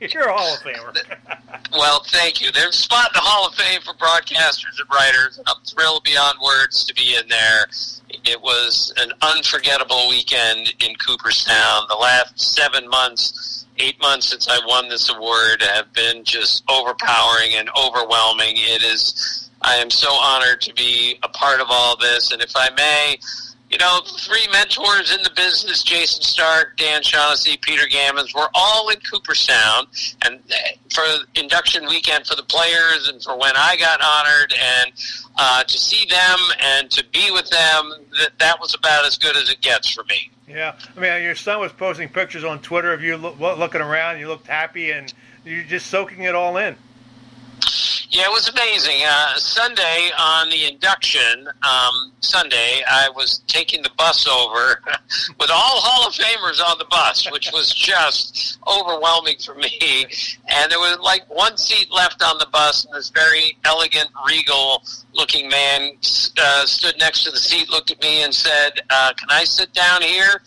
You're 0.14 0.28
a 0.28 0.32
Hall 0.32 0.54
of 0.54 0.60
Famer. 0.60 1.70
well, 1.72 2.02
thank 2.08 2.40
you. 2.40 2.50
There's 2.50 2.78
a 2.78 2.82
spot 2.82 3.10
in 3.10 3.14
the 3.14 3.20
Hall 3.20 3.46
of 3.46 3.54
Fame 3.54 3.80
for 3.82 3.94
broadcasters 3.94 4.80
and 4.80 4.88
writers. 4.92 5.38
I'm 5.46 5.62
thrilled 5.64 6.04
beyond 6.04 6.38
words 6.42 6.84
to 6.86 6.94
be 6.94 7.16
in 7.16 7.28
there. 7.28 7.66
It 8.24 8.40
was 8.40 8.92
an 8.96 9.12
unforgettable 9.22 10.08
weekend 10.08 10.72
in 10.80 10.96
Cooperstown. 10.96 11.84
The 11.88 11.96
last 11.96 12.40
seven 12.40 12.88
months 12.88 13.66
eight 13.78 14.00
months 14.00 14.28
since 14.28 14.48
I 14.48 14.58
won 14.66 14.88
this 14.88 15.08
award 15.10 15.62
have 15.62 15.92
been 15.92 16.24
just 16.24 16.62
overpowering 16.68 17.54
and 17.54 17.70
overwhelming. 17.70 18.54
It 18.56 18.82
is. 18.82 19.50
I 19.62 19.76
am 19.76 19.90
so 19.90 20.12
honored 20.12 20.60
to 20.62 20.74
be 20.74 21.18
a 21.22 21.28
part 21.28 21.60
of 21.60 21.68
all 21.70 21.96
this, 21.96 22.32
and 22.32 22.42
if 22.42 22.52
I 22.56 22.68
may, 22.76 23.18
you 23.72 23.78
know, 23.78 24.00
three 24.18 24.46
mentors 24.52 25.16
in 25.16 25.22
the 25.22 25.30
business, 25.34 25.82
Jayson 25.82 26.22
Stark, 26.22 26.76
Dan 26.76 27.02
Shaughnessy, 27.02 27.56
Peter 27.56 27.86
Gammons, 27.86 28.34
we're 28.34 28.48
all 28.54 28.90
in 28.90 28.98
Cooperstown. 29.10 29.86
And 30.26 30.40
for 30.92 31.02
induction 31.36 31.86
weekend 31.86 32.26
for 32.26 32.36
the 32.36 32.42
players 32.42 33.08
and 33.08 33.22
for 33.22 33.38
when 33.38 33.54
I 33.56 33.76
got 33.76 34.02
honored 34.02 34.52
and 34.52 34.92
uh, 35.38 35.64
to 35.64 35.78
see 35.78 36.06
them 36.06 36.38
and 36.60 36.90
to 36.90 37.02
be 37.12 37.30
with 37.30 37.48
them, 37.48 37.92
that, 38.20 38.38
that 38.38 38.60
was 38.60 38.74
about 38.74 39.06
as 39.06 39.16
good 39.16 39.38
as 39.38 39.50
it 39.50 39.62
gets 39.62 39.90
for 39.90 40.04
me. 40.04 40.30
Yeah. 40.46 40.76
I 40.94 41.00
mean, 41.00 41.22
your 41.22 41.34
son 41.34 41.58
was 41.58 41.72
posting 41.72 42.10
pictures 42.10 42.44
on 42.44 42.60
Twitter 42.60 42.92
of 42.92 43.02
you 43.02 43.16
lo- 43.16 43.56
looking 43.56 43.80
around. 43.80 44.18
You 44.18 44.28
looked 44.28 44.48
happy 44.48 44.90
and 44.90 45.12
you're 45.46 45.64
just 45.64 45.86
soaking 45.86 46.24
it 46.24 46.34
all 46.34 46.58
in. 46.58 46.76
Yeah, 48.12 48.24
it 48.24 48.30
was 48.30 48.46
amazing. 48.46 49.00
Uh, 49.08 49.36
Sunday 49.36 50.10
on 50.18 50.50
the 50.50 50.66
induction, 50.66 51.48
um, 51.62 52.12
Sunday, 52.20 52.82
I 52.86 53.08
was 53.08 53.40
taking 53.46 53.82
the 53.82 53.90
bus 53.96 54.28
over 54.28 54.82
with 55.40 55.50
all 55.50 55.80
Hall 55.80 56.08
of 56.08 56.12
Famers 56.12 56.62
on 56.62 56.76
the 56.76 56.84
bus, 56.90 57.30
which 57.32 57.50
was 57.54 57.70
just 57.74 58.58
overwhelming 58.68 59.36
for 59.38 59.54
me. 59.54 60.04
And 60.46 60.70
there 60.70 60.78
was 60.78 60.98
like 61.00 61.22
one 61.34 61.56
seat 61.56 61.90
left 61.90 62.22
on 62.22 62.36
the 62.36 62.48
bus, 62.52 62.84
and 62.84 62.94
this 62.94 63.08
very 63.08 63.56
elegant, 63.64 64.10
regal 64.28 64.82
looking 65.14 65.48
man 65.48 65.92
uh, 66.36 66.66
stood 66.66 66.98
next 66.98 67.24
to 67.24 67.30
the 67.30 67.38
seat, 67.38 67.70
looked 67.70 67.92
at 67.92 68.02
me, 68.02 68.24
and 68.24 68.34
said, 68.34 68.72
uh, 68.90 69.14
Can 69.16 69.30
I 69.30 69.44
sit 69.44 69.72
down 69.72 70.02
here? 70.02 70.42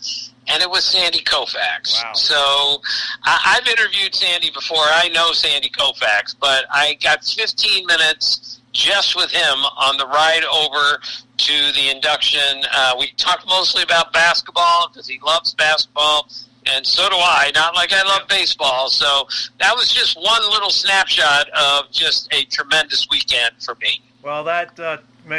And 0.48 0.62
it 0.62 0.70
was 0.70 0.84
Sandy 0.84 1.20
Koufax. 1.20 2.02
Wow. 2.02 2.12
So 2.14 2.82
I, 3.24 3.58
I've 3.58 3.66
interviewed 3.66 4.14
Sandy 4.14 4.50
before. 4.50 4.78
I 4.78 5.08
know 5.08 5.32
Sandy 5.32 5.70
Koufax, 5.70 6.34
but 6.38 6.64
I 6.70 6.94
got 7.02 7.24
15 7.24 7.86
minutes 7.86 8.60
just 8.72 9.16
with 9.16 9.30
him 9.30 9.58
on 9.78 9.96
the 9.96 10.06
ride 10.06 10.44
over 10.44 11.00
to 11.38 11.72
the 11.72 11.90
induction. 11.90 12.62
Uh, 12.72 12.94
we 12.98 13.10
talked 13.16 13.46
mostly 13.48 13.82
about 13.82 14.12
basketball 14.12 14.88
because 14.88 15.08
he 15.08 15.18
loves 15.24 15.54
basketball. 15.54 16.28
And 16.66 16.86
so 16.86 17.08
do 17.08 17.16
I. 17.16 17.52
Not 17.54 17.74
like 17.74 17.92
I 17.92 18.02
love 18.02 18.28
baseball. 18.28 18.88
So 18.90 19.28
that 19.60 19.74
was 19.74 19.90
just 19.92 20.16
one 20.16 20.42
little 20.50 20.70
snapshot 20.70 21.48
of 21.50 21.90
just 21.90 22.32
a 22.34 22.44
tremendous 22.46 23.06
weekend 23.10 23.52
for 23.60 23.76
me. 23.76 24.02
Well, 24.22 24.42
that 24.44 24.78
uh, 24.80 24.98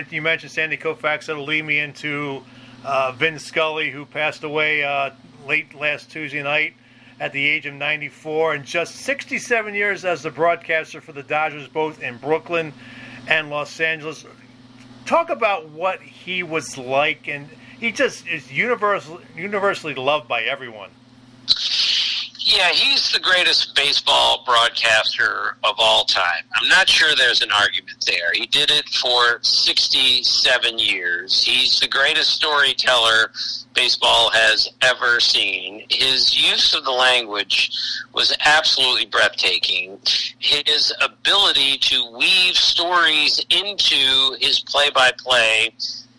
you 0.10 0.22
mentioned 0.22 0.52
Sandy 0.52 0.78
Koufax. 0.78 1.26
That'll 1.26 1.44
lead 1.44 1.66
me 1.66 1.80
into 1.80 2.44
uh, 2.88 3.12
Vin 3.12 3.38
Scully, 3.38 3.92
who 3.92 4.06
passed 4.06 4.44
away 4.44 4.84
uh, 4.84 5.12
late 5.46 5.76
last 5.76 6.10
Tuesday 6.10 6.42
night 6.42 6.74
at 7.20 7.34
the 7.34 7.46
age 7.46 7.66
of 7.66 7.74
94, 7.74 8.54
and 8.54 8.66
just 8.66 8.96
67 8.96 9.76
years 9.76 10.06
as 10.06 10.24
the 10.24 10.32
broadcaster 10.32 11.02
for 11.02 11.12
the 11.12 11.24
Dodgers, 11.24 11.68
both 11.68 12.02
in 12.02 12.18
Brooklyn 12.18 12.74
and 13.28 13.50
Los 13.50 13.80
Angeles. 13.82 14.26
Talk 15.06 15.30
about 15.30 15.68
what 15.70 16.02
he 16.02 16.44
was 16.44 16.78
like, 16.78 17.28
and 17.28 17.50
he 17.78 17.92
just 17.92 18.26
is 18.28 18.52
universally 18.52 19.24
universally 19.36 19.94
loved 19.94 20.28
by 20.28 20.44
everyone. 20.44 20.90
Yeah, 22.50 22.70
he's 22.70 23.12
the 23.12 23.20
greatest 23.20 23.76
baseball 23.76 24.42
broadcaster 24.46 25.58
of 25.66 25.76
all 25.78 26.06
time. 26.06 26.46
I'm 26.56 26.70
not 26.70 26.88
sure 26.88 27.14
there's 27.14 27.42
an 27.42 27.52
argument 27.52 28.06
there. 28.08 28.32
He 28.32 28.46
did 28.46 28.72
it 28.72 28.88
for 28.88 29.40
67 29.42 30.80
years. 30.80 31.44
He's 31.44 31.82
the 31.82 31.90
greatest 31.90 32.30
storyteller 32.30 33.34
baseball 33.76 34.30
has 34.32 34.70
ever 34.82 35.20
seen. 35.20 35.84
His 35.90 36.38
use 36.38 36.74
of 36.74 36.86
the 36.86 36.92
language 36.92 37.70
was 38.14 38.34
absolutely 38.46 39.08
breathtaking. 39.08 40.00
His 40.40 40.94
ability 41.02 41.80
to 41.80 42.12
weave 42.18 42.56
stories 42.56 43.46
into 43.50 44.38
his 44.40 44.62
play 44.62 44.90
by 44.90 45.12
play 45.18 45.74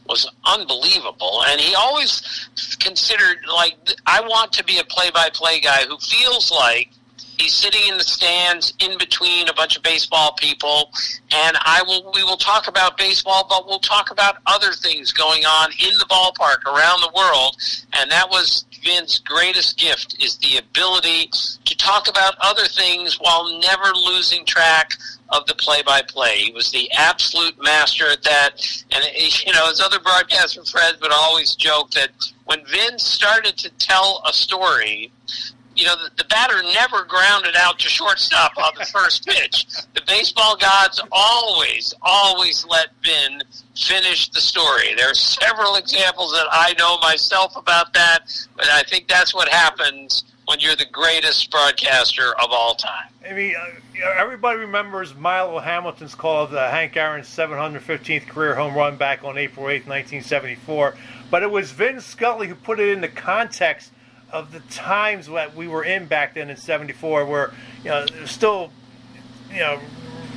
was 0.08 0.30
unbelievable. 0.44 1.42
And 1.46 1.60
he 1.60 1.74
always 1.74 2.48
considered, 2.80 3.38
like, 3.52 3.76
I 4.06 4.20
want 4.20 4.52
to 4.54 4.64
be 4.64 4.78
a 4.78 4.84
play 4.84 5.10
by 5.10 5.28
play 5.32 5.60
guy 5.60 5.84
who 5.86 5.98
feels 5.98 6.50
like 6.50 6.90
he's 7.38 7.54
sitting 7.54 7.80
in 7.88 7.98
the 7.98 8.04
stands 8.04 8.74
in 8.80 8.98
between 8.98 9.48
a 9.48 9.54
bunch 9.54 9.76
of 9.76 9.82
baseball 9.82 10.34
people 10.38 10.90
and 11.32 11.56
I 11.60 11.82
will 11.86 12.10
we 12.14 12.22
will 12.24 12.36
talk 12.36 12.68
about 12.68 12.96
baseball 12.96 13.46
but 13.48 13.66
we'll 13.66 13.78
talk 13.80 14.10
about 14.10 14.36
other 14.46 14.72
things 14.72 15.12
going 15.12 15.44
on 15.44 15.70
in 15.72 15.96
the 15.98 16.06
ballpark 16.06 16.64
around 16.66 17.00
the 17.00 17.12
world 17.14 17.56
and 17.94 18.10
that 18.10 18.28
was 18.28 18.64
Vince's 18.84 19.18
greatest 19.20 19.78
gift 19.78 20.16
is 20.22 20.36
the 20.38 20.58
ability 20.58 21.30
to 21.64 21.76
talk 21.76 22.08
about 22.08 22.34
other 22.40 22.66
things 22.66 23.18
while 23.20 23.58
never 23.60 23.92
losing 23.94 24.44
track 24.44 24.94
of 25.30 25.46
the 25.46 25.54
play-by-play. 25.54 26.36
He 26.36 26.52
was 26.52 26.70
the 26.70 26.90
absolute 26.92 27.62
master 27.62 28.06
at 28.08 28.22
that. 28.22 28.50
And 28.92 29.04
you 29.44 29.52
know, 29.52 29.68
his 29.68 29.80
other 29.80 30.00
broadcaster 30.00 30.64
friends 30.64 31.00
would 31.00 31.12
always 31.12 31.54
joke 31.54 31.90
that 31.92 32.10
when 32.46 32.64
Vince 32.66 33.04
started 33.04 33.56
to 33.58 33.70
tell 33.78 34.22
a 34.26 34.32
story, 34.32 35.12
you 35.78 35.84
know, 35.84 35.94
the, 35.94 36.10
the 36.16 36.24
batter 36.24 36.60
never 36.74 37.04
grounded 37.04 37.54
out 37.56 37.78
to 37.78 37.88
shortstop 37.88 38.58
on 38.58 38.72
the 38.76 38.84
first 38.84 39.24
pitch. 39.24 39.64
The 39.94 40.02
baseball 40.08 40.56
gods 40.56 41.00
always, 41.12 41.94
always 42.02 42.66
let 42.66 42.88
Vin 43.04 43.42
finish 43.76 44.28
the 44.30 44.40
story. 44.40 44.94
There 44.96 45.08
are 45.08 45.14
several 45.14 45.76
examples 45.76 46.32
that 46.32 46.48
I 46.50 46.74
know 46.78 46.98
myself 46.98 47.56
about 47.56 47.94
that, 47.94 48.22
but 48.56 48.66
I 48.68 48.82
think 48.82 49.06
that's 49.06 49.32
what 49.32 49.48
happens 49.48 50.24
when 50.46 50.58
you're 50.58 50.74
the 50.74 50.86
greatest 50.90 51.48
broadcaster 51.52 52.34
of 52.42 52.50
all 52.50 52.74
time. 52.74 53.06
I 53.28 53.34
mean, 53.34 53.54
uh, 53.54 54.10
everybody 54.16 54.58
remembers 54.58 55.14
Milo 55.14 55.60
Hamilton's 55.60 56.16
call 56.16 56.44
of 56.44 56.50
the 56.50 56.70
Hank 56.70 56.96
Aaron's 56.96 57.28
715th 57.28 58.26
career 58.26 58.56
home 58.56 58.74
run 58.74 58.96
back 58.96 59.22
on 59.22 59.38
April 59.38 59.68
8, 59.68 59.86
1974. 59.86 60.96
But 61.30 61.44
it 61.44 61.50
was 61.50 61.70
Vin 61.70 62.00
Scully 62.00 62.48
who 62.48 62.56
put 62.56 62.80
it 62.80 62.88
into 62.88 63.06
context 63.06 63.92
of 64.30 64.52
the 64.52 64.60
times 64.70 65.26
that 65.28 65.54
we 65.56 65.68
were 65.68 65.84
in 65.84 66.06
back 66.06 66.34
then 66.34 66.50
in 66.50 66.56
'74, 66.56 67.24
where 67.26 67.52
you 67.82 67.90
know 67.90 68.06
still, 68.24 68.70
you 69.50 69.60
know, 69.60 69.80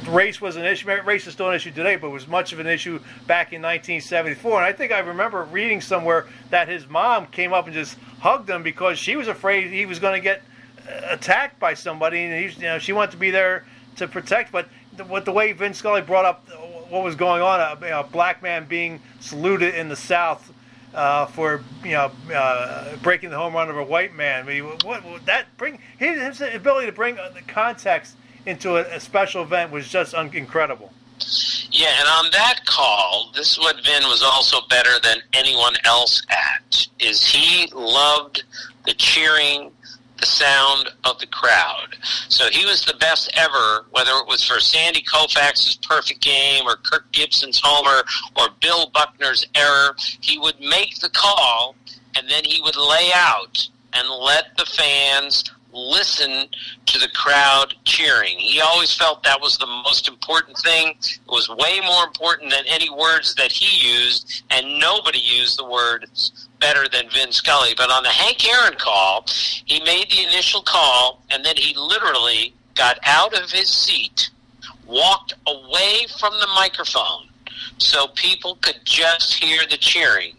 race 0.07 0.41
was 0.41 0.55
an 0.55 0.65
issue. 0.65 0.89
Race 1.03 1.27
is 1.27 1.33
still 1.33 1.49
an 1.49 1.55
issue 1.55 1.71
today, 1.71 1.95
but 1.95 2.07
it 2.07 2.11
was 2.11 2.27
much 2.27 2.53
of 2.53 2.59
an 2.59 2.67
issue 2.67 2.99
back 3.27 3.53
in 3.53 3.61
1974. 3.61 4.57
And 4.57 4.65
I 4.65 4.73
think 4.73 4.91
I 4.91 4.99
remember 4.99 5.43
reading 5.43 5.81
somewhere 5.81 6.27
that 6.49 6.67
his 6.67 6.87
mom 6.87 7.27
came 7.27 7.53
up 7.53 7.65
and 7.65 7.73
just 7.73 7.97
hugged 8.19 8.49
him 8.49 8.63
because 8.63 8.97
she 8.97 9.15
was 9.15 9.27
afraid 9.27 9.71
he 9.71 9.85
was 9.85 9.99
going 9.99 10.13
to 10.13 10.23
get 10.23 10.41
uh, 10.87 11.07
attacked 11.09 11.59
by 11.59 11.73
somebody, 11.73 12.23
and 12.23 12.51
he, 12.51 12.55
you 12.59 12.67
know, 12.67 12.79
she 12.79 12.93
wanted 12.93 13.11
to 13.11 13.17
be 13.17 13.31
there 13.31 13.65
to 13.97 14.07
protect. 14.07 14.51
But 14.51 14.67
with 15.09 15.25
the 15.25 15.31
way 15.31 15.51
Vince 15.53 15.77
Scully 15.77 16.01
brought 16.01 16.25
up 16.25 16.47
what 16.89 17.03
was 17.03 17.15
going 17.15 17.41
on, 17.41 17.59
a, 17.59 17.99
a 17.99 18.03
black 18.03 18.41
man 18.43 18.65
being 18.65 19.01
saluted 19.19 19.75
in 19.75 19.89
the 19.89 19.95
South 19.95 20.51
uh, 20.93 21.25
for 21.27 21.63
you 21.83 21.91
know 21.91 22.11
uh, 22.33 22.95
breaking 22.97 23.29
the 23.29 23.37
home 23.37 23.53
run 23.53 23.69
of 23.69 23.77
a 23.77 23.83
white 23.83 24.13
man. 24.13 24.43
I 24.43 24.47
mean, 24.47 24.65
what, 24.65 24.83
what 24.83 25.25
that 25.25 25.45
bring 25.57 25.79
his, 25.97 26.41
ability 26.41 26.87
to 26.87 26.91
bring 26.91 27.15
the 27.15 27.41
context 27.47 28.15
into 28.45 28.77
a, 28.77 28.95
a 28.95 28.99
special 28.99 29.43
event 29.43 29.71
was 29.71 29.87
just 29.87 30.13
un- 30.13 30.31
incredible. 30.33 30.91
Yeah, 31.69 31.93
and 31.99 32.07
on 32.07 32.31
that 32.31 32.61
call, 32.65 33.31
this 33.33 33.51
is 33.51 33.59
what 33.59 33.77
Vin 33.85 34.03
was 34.03 34.23
also 34.23 34.57
better 34.67 34.99
than 35.03 35.19
anyone 35.33 35.75
else 35.85 36.25
at. 36.29 36.87
Is 36.99 37.23
he 37.25 37.71
loved 37.73 38.43
the 38.85 38.93
cheering 38.93 39.71
the 40.21 40.27
sound 40.27 40.89
of 41.03 41.19
the 41.19 41.25
crowd. 41.27 41.97
So 42.29 42.47
he 42.49 42.65
was 42.65 42.85
the 42.85 42.95
best 42.95 43.29
ever, 43.33 43.85
whether 43.91 44.11
it 44.11 44.27
was 44.27 44.43
for 44.43 44.59
Sandy 44.59 45.01
Koufax's 45.01 45.77
perfect 45.77 46.21
game 46.21 46.65
or 46.65 46.77
Kirk 46.77 47.11
Gibson's 47.11 47.59
homer 47.61 48.03
or 48.39 48.47
Bill 48.61 48.89
Buckner's 48.91 49.45
error. 49.55 49.95
He 50.21 50.37
would 50.37 50.59
make 50.59 50.99
the 50.99 51.09
call 51.09 51.75
and 52.15 52.29
then 52.29 52.43
he 52.45 52.61
would 52.61 52.77
lay 52.77 53.09
out 53.13 53.67
and 53.93 54.07
let 54.07 54.55
the 54.57 54.65
fans 54.65 55.43
listen 55.73 56.47
to 56.85 56.99
the 56.99 57.07
crowd 57.15 57.73
cheering. 57.85 58.37
He 58.37 58.59
always 58.59 58.93
felt 58.93 59.23
that 59.23 59.41
was 59.41 59.57
the 59.57 59.67
most 59.67 60.07
important 60.07 60.57
thing. 60.57 60.89
It 60.89 61.19
was 61.27 61.49
way 61.49 61.79
more 61.85 62.03
important 62.03 62.51
than 62.51 62.65
any 62.67 62.89
words 62.89 63.35
that 63.35 63.51
he 63.51 63.93
used, 63.93 64.43
and 64.49 64.79
nobody 64.79 65.19
used 65.19 65.57
the 65.57 65.65
words 65.65 66.49
better 66.61 66.87
than 66.87 67.09
Vin 67.09 67.33
Scully. 67.33 67.73
But 67.75 67.91
on 67.91 68.03
the 68.03 68.09
Hank 68.09 68.47
Aaron 68.47 68.77
call, 68.77 69.25
he 69.65 69.83
made 69.83 70.09
the 70.09 70.23
initial 70.23 70.61
call, 70.61 71.21
and 71.29 71.43
then 71.43 71.57
he 71.57 71.75
literally 71.75 72.53
got 72.75 72.97
out 73.05 73.33
of 73.33 73.51
his 73.51 73.67
seat, 73.67 74.29
walked 74.87 75.33
away 75.47 76.05
from 76.19 76.33
the 76.39 76.47
microphone 76.55 77.27
so 77.77 78.07
people 78.15 78.57
could 78.61 78.79
just 78.85 79.33
hear 79.33 79.61
the 79.69 79.77
cheering. 79.77 80.35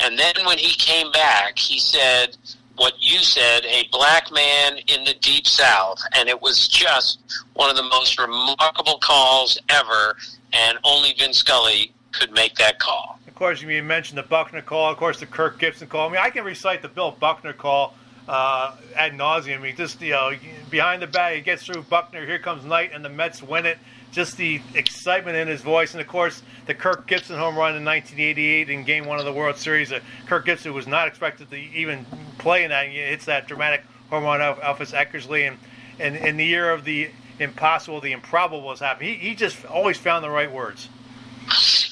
And 0.00 0.18
then 0.18 0.34
when 0.46 0.58
he 0.58 0.74
came 0.74 1.10
back, 1.10 1.58
he 1.58 1.78
said, 1.78 2.36
what 2.76 2.94
you 2.98 3.18
said, 3.18 3.64
a 3.64 3.88
black 3.92 4.30
man 4.32 4.78
in 4.86 5.04
the 5.04 5.14
deep 5.20 5.46
south. 5.46 6.00
And 6.16 6.28
it 6.28 6.40
was 6.40 6.68
just 6.68 7.20
one 7.54 7.70
of 7.70 7.76
the 7.76 7.82
most 7.82 8.18
remarkable 8.18 8.98
calls 8.98 9.58
ever. 9.68 10.16
And 10.52 10.78
only 10.84 11.14
Vin 11.14 11.32
Scully 11.32 11.92
could 12.12 12.32
make 12.32 12.54
that 12.56 12.78
call. 12.78 13.18
Of 13.34 13.38
course, 13.38 13.60
you 13.60 13.82
mentioned 13.82 14.16
the 14.16 14.22
Buckner 14.22 14.62
call. 14.62 14.92
Of 14.92 14.96
course, 14.96 15.18
the 15.18 15.26
Kirk 15.26 15.58
Gibson 15.58 15.88
call. 15.88 16.08
I 16.08 16.12
mean, 16.12 16.20
I 16.22 16.30
can 16.30 16.44
recite 16.44 16.82
the 16.82 16.88
Bill 16.88 17.10
Buckner 17.10 17.52
call 17.52 17.92
uh, 18.28 18.76
ad 18.94 19.14
nauseum. 19.14 19.56
I 19.56 19.58
mean, 19.58 19.76
just 19.76 20.00
you 20.00 20.12
know, 20.12 20.30
behind 20.70 21.02
the 21.02 21.08
bat, 21.08 21.34
he 21.34 21.40
gets 21.40 21.64
through 21.64 21.82
Buckner. 21.82 22.24
Here 22.24 22.38
comes 22.38 22.64
Knight, 22.64 22.92
and 22.94 23.04
the 23.04 23.08
Mets 23.08 23.42
win 23.42 23.66
it. 23.66 23.78
Just 24.12 24.36
the 24.36 24.60
excitement 24.74 25.36
in 25.36 25.48
his 25.48 25.62
voice, 25.62 25.94
and 25.94 26.00
of 26.00 26.06
course, 26.06 26.44
the 26.66 26.74
Kirk 26.74 27.08
Gibson 27.08 27.36
home 27.36 27.56
run 27.56 27.74
in 27.74 27.84
1988 27.84 28.70
in 28.70 28.84
Game 28.84 29.04
One 29.04 29.18
of 29.18 29.24
the 29.24 29.32
World 29.32 29.56
Series. 29.56 29.90
Uh, 29.90 29.98
Kirk 30.26 30.46
Gibson 30.46 30.72
was 30.72 30.86
not 30.86 31.08
expected 31.08 31.50
to 31.50 31.56
even 31.56 32.06
play 32.38 32.62
in 32.62 32.70
that. 32.70 32.86
He 32.86 32.98
hits 32.98 33.24
that 33.24 33.48
dramatic 33.48 33.82
home 34.10 34.22
run 34.22 34.42
off 34.42 34.60
Elvis 34.60 34.94
Eckersley, 34.94 35.48
and, 35.48 35.58
and 35.98 36.14
in 36.14 36.36
the 36.36 36.46
year 36.46 36.70
of 36.70 36.84
the 36.84 37.10
impossible, 37.40 38.00
the 38.00 38.12
improbable 38.12 38.62
was 38.62 38.78
happening. 38.78 39.18
He, 39.18 39.30
he 39.30 39.34
just 39.34 39.64
always 39.64 39.98
found 39.98 40.22
the 40.22 40.30
right 40.30 40.52
words. 40.52 40.88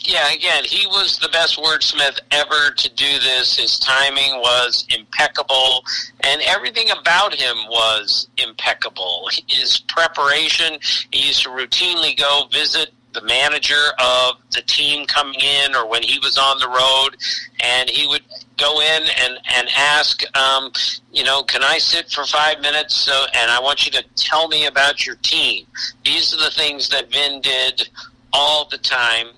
Yeah, 0.05 0.33
again, 0.33 0.65
he 0.65 0.87
was 0.87 1.19
the 1.19 1.29
best 1.29 1.59
wordsmith 1.59 2.19
ever 2.31 2.71
to 2.75 2.95
do 2.95 3.19
this. 3.21 3.57
His 3.57 3.79
timing 3.79 4.41
was 4.41 4.87
impeccable, 4.97 5.85
and 6.21 6.43
everything 6.43 6.91
about 6.91 7.35
him 7.35 7.57
was 7.69 8.29
impeccable. 8.39 9.29
His 9.47 9.79
preparation, 9.89 10.79
he 11.13 11.29
used 11.29 11.43
to 11.45 11.51
routinely 11.51 12.19
go 12.19 12.49
visit 12.53 12.91
the 13.13 13.23
manager 13.23 13.93
of 13.99 14.37
the 14.53 14.63
team 14.63 15.07
coming 15.07 15.41
in 15.41 15.75
or 15.75 15.87
when 15.87 16.03
he 16.03 16.19
was 16.19 16.39
on 16.39 16.59
the 16.59 16.69
road, 16.69 17.17
and 17.61 17.89
he 17.89 18.07
would 18.07 18.23
go 18.57 18.81
in 18.81 19.03
and, 19.21 19.39
and 19.57 19.69
ask, 19.77 20.23
um, 20.37 20.73
you 21.13 21.23
know, 21.25 21.43
can 21.43 21.63
I 21.63 21.79
sit 21.79 22.11
for 22.11 22.25
five 22.25 22.61
minutes? 22.61 22.95
So, 22.95 23.25
and 23.35 23.51
I 23.51 23.61
want 23.61 23.85
you 23.85 23.93
to 23.93 24.05
tell 24.17 24.49
me 24.49 24.67
about 24.67 25.07
your 25.07 25.17
team. 25.17 25.67
These 26.05 26.35
are 26.35 26.45
the 26.45 26.51
things 26.51 26.89
that 26.91 27.11
Vin 27.11 27.41
did 27.41 27.89
all 28.33 28.67
the 28.67 28.79
time. 28.79 29.29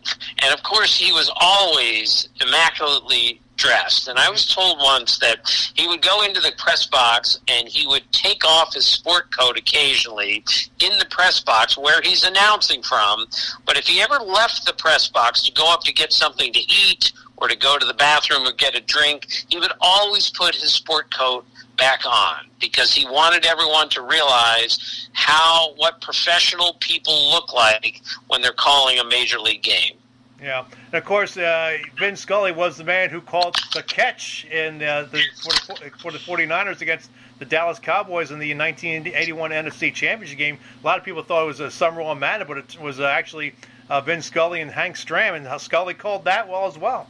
And 0.43 0.55
of 0.55 0.63
course, 0.63 0.97
he 0.97 1.13
was 1.13 1.31
always 1.37 2.29
immaculately 2.41 3.41
dressed. 3.57 4.09
And 4.09 4.19
I 4.19 4.31
was 4.31 4.53
told 4.53 4.79
once 4.79 5.19
that 5.19 5.73
he 5.75 5.87
would 5.87 6.03
go 6.03 6.23
into 6.25 6.41
the 6.41 6.53
press 6.59 6.87
box 6.87 7.39
and 7.49 7.69
he 7.69 7.87
would 7.87 8.11
take 8.13 8.45
off 8.45 8.75
his 8.75 8.87
sport 8.87 9.37
coat 9.37 9.57
occasionally 9.57 10.45
in 10.81 10.99
the 10.99 11.07
press 11.11 11.41
box 11.41 11.79
where 11.79 12.01
he's 12.03 12.25
announcing 12.25 12.83
from. 12.83 13.27
But 13.65 13.77
if 13.77 13.87
he 13.87 14.01
ever 14.01 14.19
left 14.19 14.67
the 14.67 14.75
press 14.75 15.09
box 15.09 15.43
to 15.43 15.53
go 15.53 15.73
up 15.73 15.83
to 15.85 15.93
get 15.93 16.13
something 16.13 16.53
to 16.53 16.61
eat 16.61 17.13
or 17.37 17.49
to 17.49 17.57
go 17.57 17.79
to 17.79 17.87
the 17.87 17.95
bathroom 17.95 18.47
or 18.47 18.53
get 18.53 18.77
a 18.77 18.81
drink, 18.81 19.27
he 19.49 19.59
would 19.59 19.73
always 19.81 20.31
put 20.31 20.55
his 20.55 20.73
sport 20.73 21.15
coat 21.15 21.45
back 21.77 22.07
on 22.07 22.47
because 22.61 22.93
he 22.93 23.05
wanted 23.07 23.45
everyone 23.45 23.89
to 23.91 24.03
realize 24.03 25.09
how 25.13 25.75
what 25.77 26.01
professional 26.01 26.75
people 26.81 27.31
look 27.31 27.53
like 27.53 28.03
when 28.29 28.43
they're 28.43 28.53
calling 28.53 28.99
a 28.99 29.05
major 29.05 29.39
league 29.39 29.63
game. 29.63 29.97
Yeah, 30.43 30.67
and 30.87 30.95
of 30.95 31.05
course, 31.05 31.37
uh, 31.39 31.79
Vin 31.99 32.17
Scully 32.17 32.53
was 32.53 32.77
the 32.77 32.85
man 32.85 33.09
who 33.09 33.21
called 33.23 33.57
the 33.73 33.83
catch 33.83 34.45
in 34.47 34.83
uh, 34.83 35.09
the, 35.11 35.23
for, 35.41 35.75
the, 35.75 35.91
for 35.99 36.13
the 36.13 36.19
49ers 36.19 36.83
against 36.83 37.11
the 37.39 37.47
Dallas 37.47 37.79
Cowboys 37.79 38.31
in 38.31 38.39
the 38.39 38.55
1981 38.55 39.51
NFC 39.53 39.95
Championship 39.95 40.37
game. 40.37 40.59
A 40.83 40.87
lot 40.87 40.99
of 40.99 41.05
people 41.05 41.23
thought 41.23 41.45
it 41.45 41.47
was 41.47 41.61
a 41.61 41.71
Summerall 41.71 42.15
Madden, 42.15 42.47
but 42.47 42.59
it 42.59 42.79
was 42.79 43.01
uh, 43.01 43.05
actually 43.05 43.55
uh, 43.89 44.01
Vin 44.01 44.21
Scully 44.21 44.61
and 44.61 44.71
Hank 44.71 44.97
Stram, 44.97 45.35
and 45.35 45.61
Scully 45.61 45.95
called 45.95 46.25
that 46.25 46.49
well 46.49 46.67
as 46.67 46.77
well. 46.77 47.09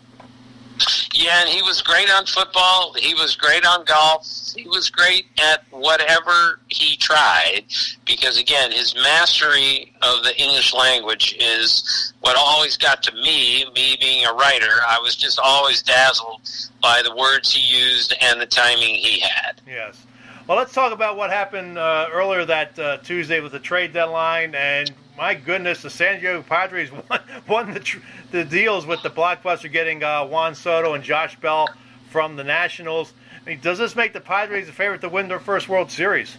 Yeah, 1.14 1.42
and 1.42 1.48
he 1.48 1.62
was 1.62 1.80
great 1.80 2.10
on 2.10 2.26
football. 2.26 2.92
He 2.94 3.14
was 3.14 3.36
great 3.36 3.64
on 3.64 3.84
golf. 3.84 4.26
He 4.56 4.66
was 4.66 4.90
great 4.90 5.26
at 5.38 5.62
whatever 5.70 6.58
he 6.68 6.96
tried 6.96 7.66
because, 8.04 8.36
again, 8.36 8.72
his 8.72 8.96
mastery 8.96 9.94
of 10.02 10.24
the 10.24 10.36
English 10.36 10.74
language 10.74 11.36
is 11.38 12.12
what 12.20 12.36
always 12.36 12.76
got 12.76 13.00
to 13.04 13.12
me, 13.12 13.64
me 13.76 13.96
being 14.00 14.26
a 14.26 14.32
writer. 14.32 14.80
I 14.88 14.98
was 14.98 15.14
just 15.14 15.38
always 15.38 15.82
dazzled 15.82 16.40
by 16.82 17.00
the 17.00 17.14
words 17.14 17.54
he 17.54 17.60
used 17.60 18.12
and 18.20 18.40
the 18.40 18.46
timing 18.46 18.96
he 18.96 19.20
had. 19.20 19.60
Yes. 19.68 20.04
Well, 20.48 20.58
let's 20.58 20.74
talk 20.74 20.92
about 20.92 21.16
what 21.16 21.30
happened 21.30 21.78
uh, 21.78 22.08
earlier 22.12 22.44
that 22.44 22.76
uh, 22.76 22.96
Tuesday 22.98 23.38
with 23.38 23.52
the 23.52 23.60
trade 23.60 23.92
deadline. 23.92 24.56
And 24.56 24.92
my 25.16 25.34
goodness, 25.34 25.82
the 25.82 25.90
San 25.90 26.20
Diego 26.20 26.42
Padres 26.42 26.90
won, 27.10 27.20
won 27.48 27.74
the, 27.74 27.98
the 28.30 28.44
deals 28.44 28.86
with 28.86 29.02
the 29.02 29.10
blockbuster 29.10 29.70
getting 29.70 30.02
uh, 30.02 30.26
Juan 30.26 30.54
Soto 30.54 30.94
and 30.94 31.04
Josh 31.04 31.38
Bell 31.40 31.68
from 32.10 32.36
the 32.36 32.44
Nationals. 32.44 33.12
I 33.44 33.50
mean, 33.50 33.60
does 33.60 33.78
this 33.78 33.94
make 33.94 34.12
the 34.12 34.20
Padres 34.20 34.68
a 34.68 34.72
favorite 34.72 35.00
to 35.02 35.08
win 35.08 35.28
their 35.28 35.40
first 35.40 35.68
World 35.68 35.90
Series? 35.90 36.36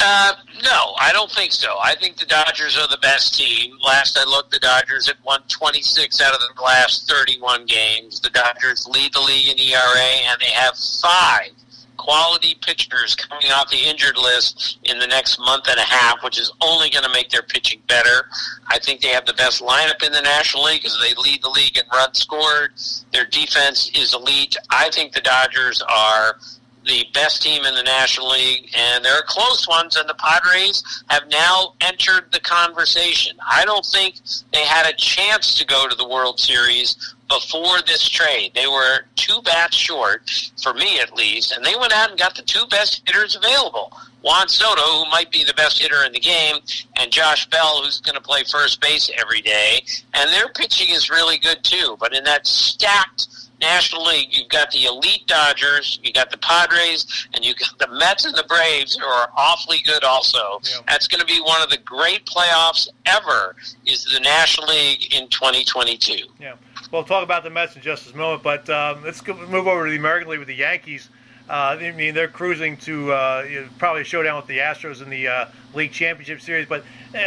Uh, 0.00 0.32
no, 0.62 0.94
I 1.00 1.10
don't 1.12 1.30
think 1.30 1.52
so. 1.52 1.74
I 1.82 1.96
think 1.96 2.18
the 2.18 2.26
Dodgers 2.26 2.78
are 2.78 2.86
the 2.88 2.98
best 2.98 3.34
team. 3.34 3.76
Last 3.84 4.18
I 4.18 4.24
looked, 4.24 4.52
the 4.52 4.60
Dodgers 4.60 5.08
had 5.08 5.16
won 5.24 5.42
26 5.48 6.20
out 6.20 6.34
of 6.34 6.40
the 6.40 6.62
last 6.62 7.10
31 7.10 7.66
games. 7.66 8.20
The 8.20 8.30
Dodgers 8.30 8.86
lead 8.86 9.12
the 9.12 9.20
league 9.20 9.48
in 9.48 9.58
ERA, 9.58 10.30
and 10.30 10.40
they 10.40 10.50
have 10.50 10.76
five 11.02 11.50
quality 11.98 12.56
pitchers 12.62 13.14
coming 13.14 13.50
off 13.52 13.70
the 13.70 13.84
injured 13.84 14.16
list 14.16 14.78
in 14.84 14.98
the 14.98 15.06
next 15.06 15.38
month 15.38 15.68
and 15.68 15.78
a 15.78 15.82
half, 15.82 16.22
which 16.24 16.38
is 16.38 16.50
only 16.62 16.88
going 16.88 17.04
to 17.04 17.10
make 17.12 17.28
their 17.28 17.42
pitching 17.42 17.82
better. 17.86 18.28
I 18.68 18.78
think 18.78 19.02
they 19.02 19.08
have 19.08 19.26
the 19.26 19.34
best 19.34 19.62
lineup 19.62 20.02
in 20.02 20.12
the 20.12 20.22
National 20.22 20.64
League 20.64 20.82
because 20.82 20.98
they 21.00 21.14
lead 21.20 21.42
the 21.42 21.50
league 21.50 21.76
in 21.76 21.84
runs 21.92 22.18
scored. 22.18 22.72
Their 23.12 23.26
defense 23.26 23.90
is 23.94 24.14
elite. 24.14 24.56
I 24.70 24.88
think 24.90 25.12
the 25.12 25.20
Dodgers 25.20 25.82
are 25.82 26.38
the 26.84 27.04
best 27.12 27.42
team 27.42 27.64
in 27.64 27.74
the 27.74 27.82
National 27.82 28.30
League, 28.30 28.70
and 28.74 29.04
there 29.04 29.12
are 29.12 29.24
close 29.26 29.68
ones, 29.68 29.96
and 29.96 30.08
the 30.08 30.14
Padres 30.14 31.04
have 31.10 31.28
now 31.28 31.74
entered 31.82 32.32
the 32.32 32.40
conversation. 32.40 33.36
I 33.46 33.64
don't 33.66 33.84
think 33.84 34.20
they 34.52 34.64
had 34.64 34.86
a 34.86 34.96
chance 34.96 35.54
to 35.56 35.66
go 35.66 35.86
to 35.86 35.94
the 35.94 36.08
World 36.08 36.40
Series 36.40 37.14
before 37.28 37.82
this 37.86 38.08
trade. 38.08 38.52
They 38.54 38.66
were 38.66 39.06
two 39.16 39.40
bats 39.42 39.76
short, 39.76 40.50
for 40.62 40.74
me 40.74 41.00
at 41.00 41.14
least, 41.14 41.52
and 41.52 41.64
they 41.64 41.76
went 41.76 41.92
out 41.92 42.10
and 42.10 42.18
got 42.18 42.34
the 42.34 42.42
two 42.42 42.64
best 42.70 43.02
hitters 43.06 43.36
available. 43.36 43.92
Juan 44.22 44.48
Soto, 44.48 44.82
who 44.82 45.10
might 45.10 45.30
be 45.30 45.44
the 45.44 45.54
best 45.54 45.80
hitter 45.80 46.04
in 46.04 46.12
the 46.12 46.20
game, 46.20 46.56
and 46.96 47.12
Josh 47.12 47.48
Bell, 47.50 47.82
who's 47.82 48.00
going 48.00 48.16
to 48.16 48.20
play 48.20 48.42
first 48.44 48.80
base 48.80 49.10
every 49.16 49.40
day. 49.40 49.84
And 50.14 50.30
their 50.30 50.48
pitching 50.48 50.88
is 50.90 51.08
really 51.08 51.38
good 51.38 51.62
too. 51.62 51.96
But 52.00 52.14
in 52.14 52.24
that 52.24 52.46
stacked 52.46 53.28
National 53.60 54.04
League, 54.04 54.28
you've 54.30 54.48
got 54.48 54.70
the 54.70 54.84
elite 54.84 55.26
Dodgers, 55.26 55.98
you 56.02 56.12
got 56.12 56.30
the 56.30 56.38
Padres, 56.38 57.28
and 57.34 57.44
you 57.44 57.54
got 57.54 57.78
the 57.78 57.88
Mets 57.98 58.24
and 58.24 58.36
the 58.36 58.44
Braves, 58.44 58.96
who 58.96 59.04
are 59.04 59.30
awfully 59.36 59.78
good 59.84 60.04
also. 60.04 60.60
Yeah. 60.62 60.78
That's 60.88 61.08
going 61.08 61.20
to 61.20 61.26
be 61.26 61.40
one 61.40 61.60
of 61.62 61.70
the 61.70 61.78
great 61.78 62.24
playoffs 62.26 62.88
ever. 63.06 63.56
Is 63.86 64.04
the 64.04 64.20
National 64.20 64.68
League 64.68 65.14
in 65.14 65.28
2022? 65.28 66.26
Yeah. 66.40 66.54
We'll 66.92 67.04
talk 67.04 67.22
about 67.22 67.44
the 67.44 67.50
Mets 67.50 67.76
in 67.76 67.82
just 67.82 68.12
a 68.12 68.16
moment, 68.16 68.42
but 68.42 68.68
um, 68.70 69.02
let's 69.02 69.20
go, 69.20 69.34
move 69.34 69.66
over 69.66 69.84
to 69.84 69.90
the 69.90 69.96
American 69.98 70.30
League 70.30 70.38
with 70.38 70.48
the 70.48 70.54
Yankees. 70.54 71.08
Uh, 71.48 71.78
I 71.80 71.92
mean, 71.92 72.14
they're 72.14 72.28
cruising 72.28 72.76
to 72.78 73.12
uh, 73.12 73.46
probably 73.78 74.02
a 74.02 74.04
showdown 74.04 74.36
with 74.36 74.46
the 74.46 74.58
Astros 74.58 75.02
in 75.02 75.08
the 75.08 75.28
uh, 75.28 75.46
league 75.74 75.92
championship 75.92 76.42
series. 76.42 76.66
But 76.68 76.82
uh, 77.14 77.20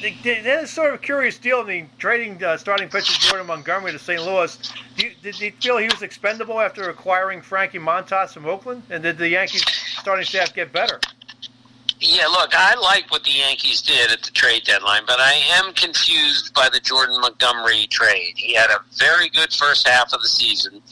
they, 0.00 0.16
they, 0.22 0.40
they 0.42 0.64
sort 0.66 0.90
of 0.90 0.94
a 0.94 0.98
curious 0.98 1.38
deal 1.38 1.60
in 1.62 1.66
the 1.66 1.84
trading 1.98 2.42
uh, 2.42 2.56
starting 2.56 2.88
pitcher 2.88 3.12
Jordan 3.20 3.48
Montgomery 3.48 3.90
to 3.90 3.98
St. 3.98 4.22
Louis. 4.22 4.72
You, 4.96 5.10
did 5.22 5.40
you 5.40 5.50
feel 5.60 5.78
he 5.78 5.86
was 5.86 6.02
expendable 6.02 6.60
after 6.60 6.88
acquiring 6.88 7.42
Frankie 7.42 7.78
Montas 7.78 8.32
from 8.32 8.46
Oakland? 8.46 8.84
And 8.90 9.02
did 9.02 9.18
the 9.18 9.28
Yankees 9.28 9.64
starting 9.98 10.24
staff 10.24 10.54
get 10.54 10.72
better? 10.72 11.00
Yeah, 12.00 12.26
look, 12.26 12.50
I 12.54 12.74
like 12.74 13.10
what 13.10 13.24
the 13.24 13.30
Yankees 13.30 13.80
did 13.80 14.10
at 14.10 14.22
the 14.22 14.30
trade 14.30 14.64
deadline, 14.64 15.02
but 15.06 15.20
I 15.20 15.32
am 15.52 15.72
confused 15.72 16.52
by 16.52 16.68
the 16.68 16.80
Jordan 16.80 17.18
Montgomery 17.20 17.86
trade. 17.86 18.34
He 18.36 18.52
had 18.52 18.68
a 18.68 18.80
very 18.98 19.30
good 19.30 19.52
first 19.52 19.88
half 19.88 20.12
of 20.12 20.20
the 20.20 20.28
season. 20.28 20.82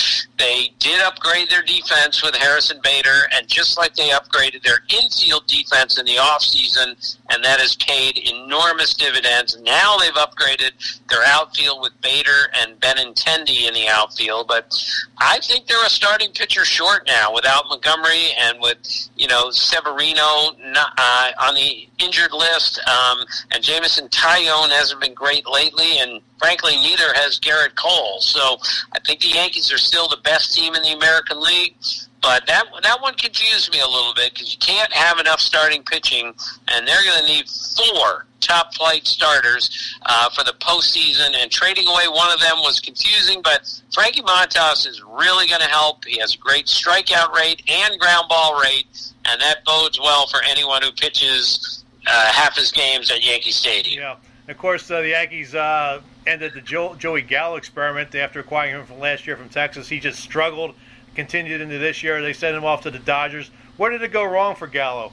They 0.43 0.74
did 0.80 1.01
upgrade 1.01 1.51
their 1.51 1.62
defense 1.62 2.20
with 2.20 2.34
Harrison 2.34 2.80
Bader, 2.82 3.28
and 3.32 3.47
just 3.47 3.78
like 3.78 3.95
they 3.95 4.09
upgraded 4.09 4.64
their 4.64 4.82
infield 4.88 5.47
defense 5.47 6.01
in 6.01 6.05
the 6.05 6.16
offseason, 6.16 7.16
and 7.30 7.45
that 7.45 7.61
has 7.61 7.76
paid 7.76 8.18
enormous 8.18 8.93
dividends. 8.93 9.57
Now 9.61 9.99
they've 9.99 10.12
upgraded 10.14 10.72
their 11.09 11.22
outfield 11.26 11.80
with 11.80 11.93
Bader 12.01 12.51
and 12.55 12.80
Benintendi 12.80 13.68
in 13.68 13.74
the 13.74 13.86
outfield, 13.86 14.49
but 14.49 14.74
I 15.18 15.38
think 15.38 15.68
they're 15.68 15.86
a 15.86 15.90
starting 15.90 16.32
pitcher 16.32 16.64
short 16.64 17.07
now 17.07 17.32
without 17.32 17.66
Montgomery 17.68 18.32
and 18.36 18.59
with, 18.61 19.11
you 19.14 19.28
know, 19.28 19.51
Severino 19.51 20.57
not, 20.59 20.93
uh, 20.99 21.30
on 21.40 21.55
the 21.55 21.88
injured 21.99 22.32
list, 22.32 22.80
um, 22.88 23.24
and 23.53 23.62
Jameson 23.62 24.09
Taillon 24.09 24.70
hasn't 24.70 25.01
been 25.01 25.14
great 25.14 25.47
lately, 25.47 26.01
and 26.01 26.20
frankly, 26.43 26.76
neither 26.76 27.14
has 27.14 27.38
Gerrit 27.38 27.76
Cole. 27.76 28.20
So 28.20 28.59
I 28.93 28.99
think 29.07 29.20
the 29.20 29.28
Yankees 29.28 29.72
are 29.72 29.78
still 29.78 30.09
the 30.09 30.18
best 30.24 30.53
team 30.55 30.74
in 30.74 30.82
the 30.82 30.93
American 30.93 31.40
League. 31.40 31.76
But 32.20 32.47
that 32.47 32.66
that 32.82 33.01
one 33.01 33.14
confused 33.14 33.72
me 33.72 33.80
a 33.80 33.86
little 33.86 34.14
bit 34.14 34.32
because 34.32 34.53
you 34.53 34.59
can't 34.59 34.93
have 34.93 35.18
enough 35.18 35.40
starting 35.40 35.82
pitching, 35.82 36.32
and 36.68 36.86
they're 36.86 37.03
going 37.03 37.20
to 37.20 37.26
need 37.26 37.49
four 37.49 38.26
top 38.38 38.74
flight 38.74 39.07
starters 39.07 39.97
uh, 40.07 40.30
for 40.30 40.45
the 40.45 40.53
postseason. 40.61 41.34
And 41.34 41.51
trading 41.51 41.88
away 41.88 42.07
one 42.07 42.32
of 42.32 42.38
them 42.38 42.59
was 42.59 42.78
confusing, 42.78 43.40
but 43.43 43.68
Frankie 43.93 44.22
Montas 44.22 44.86
is 44.86 45.03
really 45.03 45.49
going 45.49 45.62
to 45.62 45.68
help. 45.68 46.05
He 46.05 46.18
has 46.20 46.34
a 46.34 46.38
great 46.38 46.66
strikeout 46.66 47.32
rate 47.34 47.62
and 47.68 47.99
ground 47.99 48.28
ball 48.28 48.61
rate, 48.61 48.86
and 49.24 49.40
that 49.40 49.64
bodes 49.64 49.99
well 49.99 50.28
for 50.28 50.40
anyone 50.45 50.82
who 50.82 50.93
pitches 50.93 51.84
uh, 52.07 52.32
half 52.32 52.57
his 52.57 52.70
games 52.70 53.11
at 53.11 53.24
Yankee 53.24 53.51
Stadium. 53.51 54.01
Yeah. 54.01 54.16
Of 54.49 54.59
course, 54.59 54.90
uh, 54.90 55.01
the 55.01 55.11
Yankees 55.11 55.55
uh, 55.55 56.03
ended 56.26 56.55
the 56.55 56.61
Joe, 56.61 56.95
Joey 56.97 57.22
Gallo 57.22 57.57
experiment 57.57 58.14
after 58.14 58.40
acquiring 58.40 58.74
him 58.74 58.86
from 58.86 58.99
last 58.99 59.26
year 59.26 59.36
from 59.36 59.49
Texas. 59.49 59.88
He 59.88 60.01
just 60.01 60.20
struggled 60.20 60.74
continued 61.14 61.61
into 61.61 61.78
this 61.78 62.03
year. 62.03 62.20
They 62.22 62.32
sent 62.32 62.57
him 62.57 62.64
off 62.64 62.82
to 62.82 62.90
the 62.90 62.99
Dodgers. 62.99 63.51
Where 63.76 63.90
did 63.90 64.03
it 64.03 64.12
go 64.12 64.24
wrong 64.24 64.57
for 64.57 64.66
Gallo? 64.66 65.12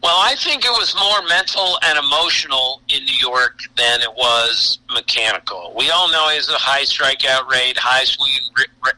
Well, 0.00 0.16
I 0.16 0.36
think 0.36 0.64
it 0.64 0.70
was 0.70 0.94
more 0.94 1.28
mental 1.28 1.78
and 1.82 1.98
emotional 1.98 2.82
in 2.88 3.04
New 3.04 3.16
York 3.20 3.62
than 3.76 4.00
it 4.00 4.14
was 4.16 4.78
mechanical. 4.92 5.74
We 5.76 5.90
all 5.90 6.08
know 6.10 6.28
he 6.28 6.36
has 6.36 6.48
a 6.48 6.52
high 6.52 6.82
strikeout 6.82 7.48
rate, 7.48 7.76
high 7.76 8.04
swing 8.04 8.30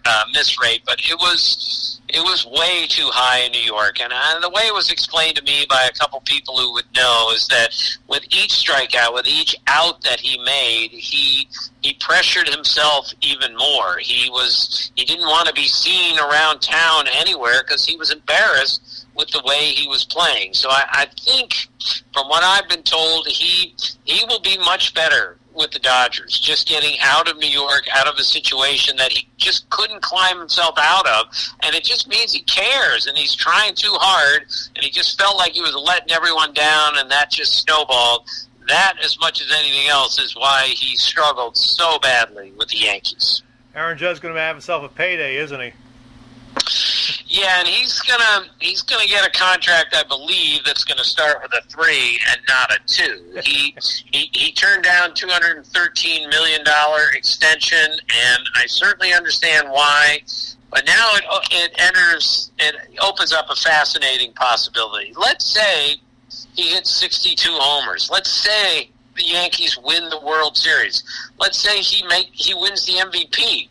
uh, 0.05 0.25
miss 0.35 0.61
rate, 0.61 0.83
but 0.87 1.01
it 1.01 1.19
was 1.19 1.90
it 2.15 2.21
was 2.21 2.47
way 2.47 2.87
too 2.89 3.09
high 3.13 3.41
in 3.41 3.53
New 3.53 3.61
York. 3.61 4.01
And 4.01 4.13
uh, 4.13 4.41
the 4.41 4.51
way 4.51 4.63
it 4.63 4.75
was 4.75 4.91
explained 4.91 5.37
to 5.37 5.43
me 5.43 5.67
by 5.69 5.89
a 5.89 5.93
couple 5.93 6.21
people 6.21 6.57
who 6.57 6.73
would 6.75 6.87
know 6.95 7.31
is 7.35 7.47
that 7.49 7.69
with 8.09 8.25
each 8.25 8.51
strikeout, 8.51 9.15
with 9.15 9.27
each 9.27 9.57
out 9.67 10.03
that 10.03 10.21
he 10.21 10.39
made, 10.45 10.91
he 10.91 11.49
he 11.83 11.95
pressured 11.95 12.49
himself 12.49 13.13
even 13.23 13.57
more. 13.57 13.99
He 13.99 14.29
was 14.31 14.91
he 14.97 15.05
didn't 15.05 15.27
want 15.27 15.49
to 15.49 15.55
be 15.55 15.67
seen 15.67 16.19
around 16.19 16.61
town 16.61 17.07
anywhere 17.13 17.63
because 17.67 17.85
he 17.85 17.97
was 17.97 18.11
embarrassed 18.11 19.07
with 19.15 19.29
the 19.31 19.43
way 19.45 19.73
he 19.73 19.89
was 19.89 20.05
playing. 20.05 20.55
So 20.55 20.69
I, 20.71 20.85
I 20.91 21.07
think, 21.21 21.69
from 22.13 22.29
what 22.29 22.43
I've 22.43 22.69
been 22.69 22.83
told, 22.83 23.27
he 23.27 23.75
he 24.05 24.25
will 24.27 24.41
be 24.41 24.59
much 24.59 24.95
better 24.95 25.37
with 25.61 25.71
the 25.71 25.79
Dodgers. 25.79 26.41
Just 26.41 26.67
getting 26.67 26.97
out 27.01 27.31
of 27.31 27.39
New 27.39 27.49
York, 27.49 27.85
out 27.95 28.09
of 28.09 28.19
a 28.19 28.25
situation 28.25 28.97
that 28.97 29.13
he 29.13 29.29
just 29.37 29.69
couldn't 29.71 30.03
climb 30.03 30.39
himself 30.39 30.75
out 30.79 31.07
of, 31.07 31.27
and 31.61 31.77
it 31.77 31.85
just 31.85 32.09
means 32.09 32.33
he 32.33 32.43
cares 32.43 33.07
and 33.07 33.17
he's 33.17 33.37
trying 33.37 33.75
too 33.75 33.93
hard, 33.93 34.47
and 34.75 34.85
he 34.85 34.91
just 34.91 35.21
felt 35.21 35.37
like 35.37 35.53
he 35.53 35.61
was 35.61 35.75
letting 35.75 36.11
everyone 36.11 36.53
down, 36.55 36.99
and 36.99 37.11
that 37.11 37.31
just 37.31 37.53
snowballed. 37.61 38.27
That, 38.69 38.95
as 39.05 39.19
much 39.21 39.41
as 39.41 39.53
anything 39.57 39.89
else, 39.89 40.19
is 40.19 40.35
why 40.35 40.67
he 40.75 40.97
struggled 40.97 41.57
so 41.57 41.99
badly 41.99 42.53
with 42.57 42.69
the 42.69 42.79
Yankees. 42.79 43.43
Aaron 43.75 43.99
Judge's 43.99 44.21
going 44.21 44.35
to 44.35 44.41
have 44.41 44.57
himself 44.57 44.85
a 44.85 44.89
payday, 44.89 45.37
isn't 45.37 45.61
he? 45.61 45.73
Yeah, 47.27 47.61
and 47.61 47.69
he's 47.69 48.01
gonna 48.01 48.49
he's 48.59 48.83
gonna 48.83 49.07
get 49.07 49.25
a 49.25 49.31
contract, 49.31 49.95
I 49.97 50.03
believe, 50.03 50.65
that's 50.65 50.83
gonna 50.83 51.05
start 51.05 51.41
with 51.43 51.53
a 51.53 51.63
three 51.69 52.19
and 52.29 52.41
not 52.49 52.73
a 52.73 52.79
two. 52.87 53.41
He 53.45 53.77
he, 54.13 54.29
he 54.33 54.53
turned 54.53 54.83
down 54.83 55.15
two 55.15 55.29
hundred 55.29 55.57
and 55.57 55.67
thirteen 55.67 56.29
million 56.29 56.65
dollar 56.65 57.11
extension, 57.15 57.79
and 57.79 58.43
I 58.57 58.67
certainly 58.67 59.13
understand 59.13 59.69
why. 59.71 60.23
But 60.71 60.87
now 60.87 61.11
it 61.15 61.25
it 61.53 61.73
enters 61.79 62.51
it 62.59 62.75
opens 63.01 63.33
up 63.33 63.47
a 63.49 63.55
fascinating 63.55 64.33
possibility. 64.33 65.13
Let's 65.17 65.47
say 65.47 66.01
he 66.55 66.71
hits 66.71 66.91
sixty 66.91 67.37
two 67.37 67.53
homers. 67.53 68.11
Let's 68.11 68.31
say 68.31 68.91
the 69.17 69.25
Yankees 69.25 69.79
win 69.85 70.09
the 70.11 70.21
World 70.21 70.57
Series. 70.57 71.05
Let's 71.39 71.59
say 71.59 71.79
he 71.79 72.05
make 72.09 72.31
he 72.33 72.55
wins 72.55 72.87
the 72.87 72.95
MVP 72.95 73.69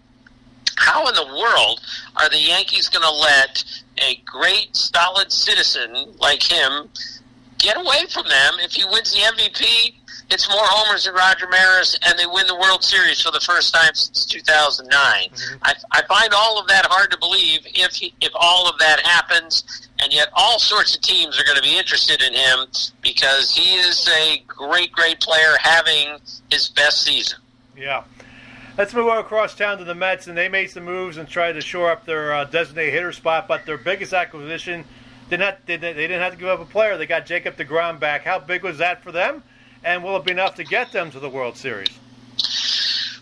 how 0.80 1.08
in 1.08 1.14
the 1.14 1.26
world 1.26 1.82
are 2.16 2.30
the 2.30 2.40
Yankees 2.40 2.90
going 2.90 3.04
to 3.04 3.12
let 3.12 3.64
a 3.98 4.16
great, 4.26 4.76
solid 4.76 5.32
citizen 5.32 6.14
like 6.20 6.42
him 6.42 6.90
get 7.58 7.78
away 7.78 8.06
from 8.10 8.28
them 8.28 8.54
if 8.60 8.72
he 8.72 8.86
wins 8.86 9.12
the 9.12 9.20
MVP? 9.20 9.94
It's 10.32 10.48
more 10.48 10.62
homers 10.62 11.06
than 11.06 11.16
Roger 11.16 11.48
Maris, 11.50 11.98
and 12.06 12.18
they 12.18 12.28
win 12.28 12.46
the 12.46 12.56
World 12.56 12.84
Series 12.84 13.20
for 13.20 13.32
the 13.32 13.40
first 13.40 13.74
time 13.74 13.94
since 13.94 14.26
2009. 14.26 14.94
Mm-hmm. 14.94 15.58
I, 15.64 15.74
I 15.92 16.02
find 16.04 16.34
all 16.34 16.60
of 16.60 16.68
that 16.68 16.86
hard 16.86 17.12
to 17.12 17.18
believe 17.18 17.62
if 17.66 17.94
he, 17.94 18.14
if 18.22 18.32
all 18.36 18.70
of 18.70 18.78
that 18.78 19.00
happens, 19.02 19.90
and 19.98 20.14
yet 20.14 20.30
all 20.34 20.60
sorts 20.60 20.96
of 20.96 21.02
teams 21.02 21.40
are 21.40 21.44
going 21.44 21.58
to 21.58 21.64
be 21.64 21.78
interested 21.78 22.22
in 22.22 22.34
him 22.34 22.68
because 23.02 23.56
he 23.56 23.76
is 23.76 24.08
a 24.08 24.44
great, 24.48 24.92
great 24.92 25.20
player 25.20 25.58
having 25.60 26.20
his 26.52 26.70
best 26.70 27.02
season. 27.02 27.40
Yeah. 27.76 28.04
Let's 28.78 28.94
move 28.94 29.08
across 29.08 29.56
town 29.56 29.78
to 29.80 29.84
the 29.84 29.96
Mets, 29.96 30.28
and 30.28 30.38
they 30.38 30.48
made 30.48 30.70
some 30.70 30.86
moves 30.86 31.18
and 31.18 31.28
tried 31.28 31.54
to 31.54 31.62
shore 31.62 31.92
up 31.92 32.06
their 32.06 32.34
uh, 32.34 32.46
designated 32.46 32.94
hitter 32.94 33.12
spot. 33.12 33.48
But 33.48 33.66
their 33.66 33.78
biggest 33.78 34.14
acquisition 34.14 34.86
did 35.30 35.40
not 35.42 35.66
they, 35.66 35.78
they 35.78 35.94
didn't 35.94 36.22
have 36.22 36.34
to 36.34 36.40
give 36.40 36.48
up 36.48 36.60
a 36.60 36.66
player. 36.66 36.98
They 36.98 37.06
got 37.06 37.26
Jacob 37.26 37.58
Degrom 37.58 38.00
back. 38.00 38.24
How 38.24 38.40
big 38.40 38.64
was 38.64 38.78
that 38.78 39.04
for 39.04 39.12
them? 39.12 39.44
And 39.84 40.04
will 40.04 40.18
it 40.18 40.26
be 40.26 40.32
enough 40.32 40.56
to 40.56 40.64
get 40.64 40.92
them 40.92 41.12
to 41.12 41.20
the 41.20 41.30
World 41.30 41.58
Series? 41.58 41.90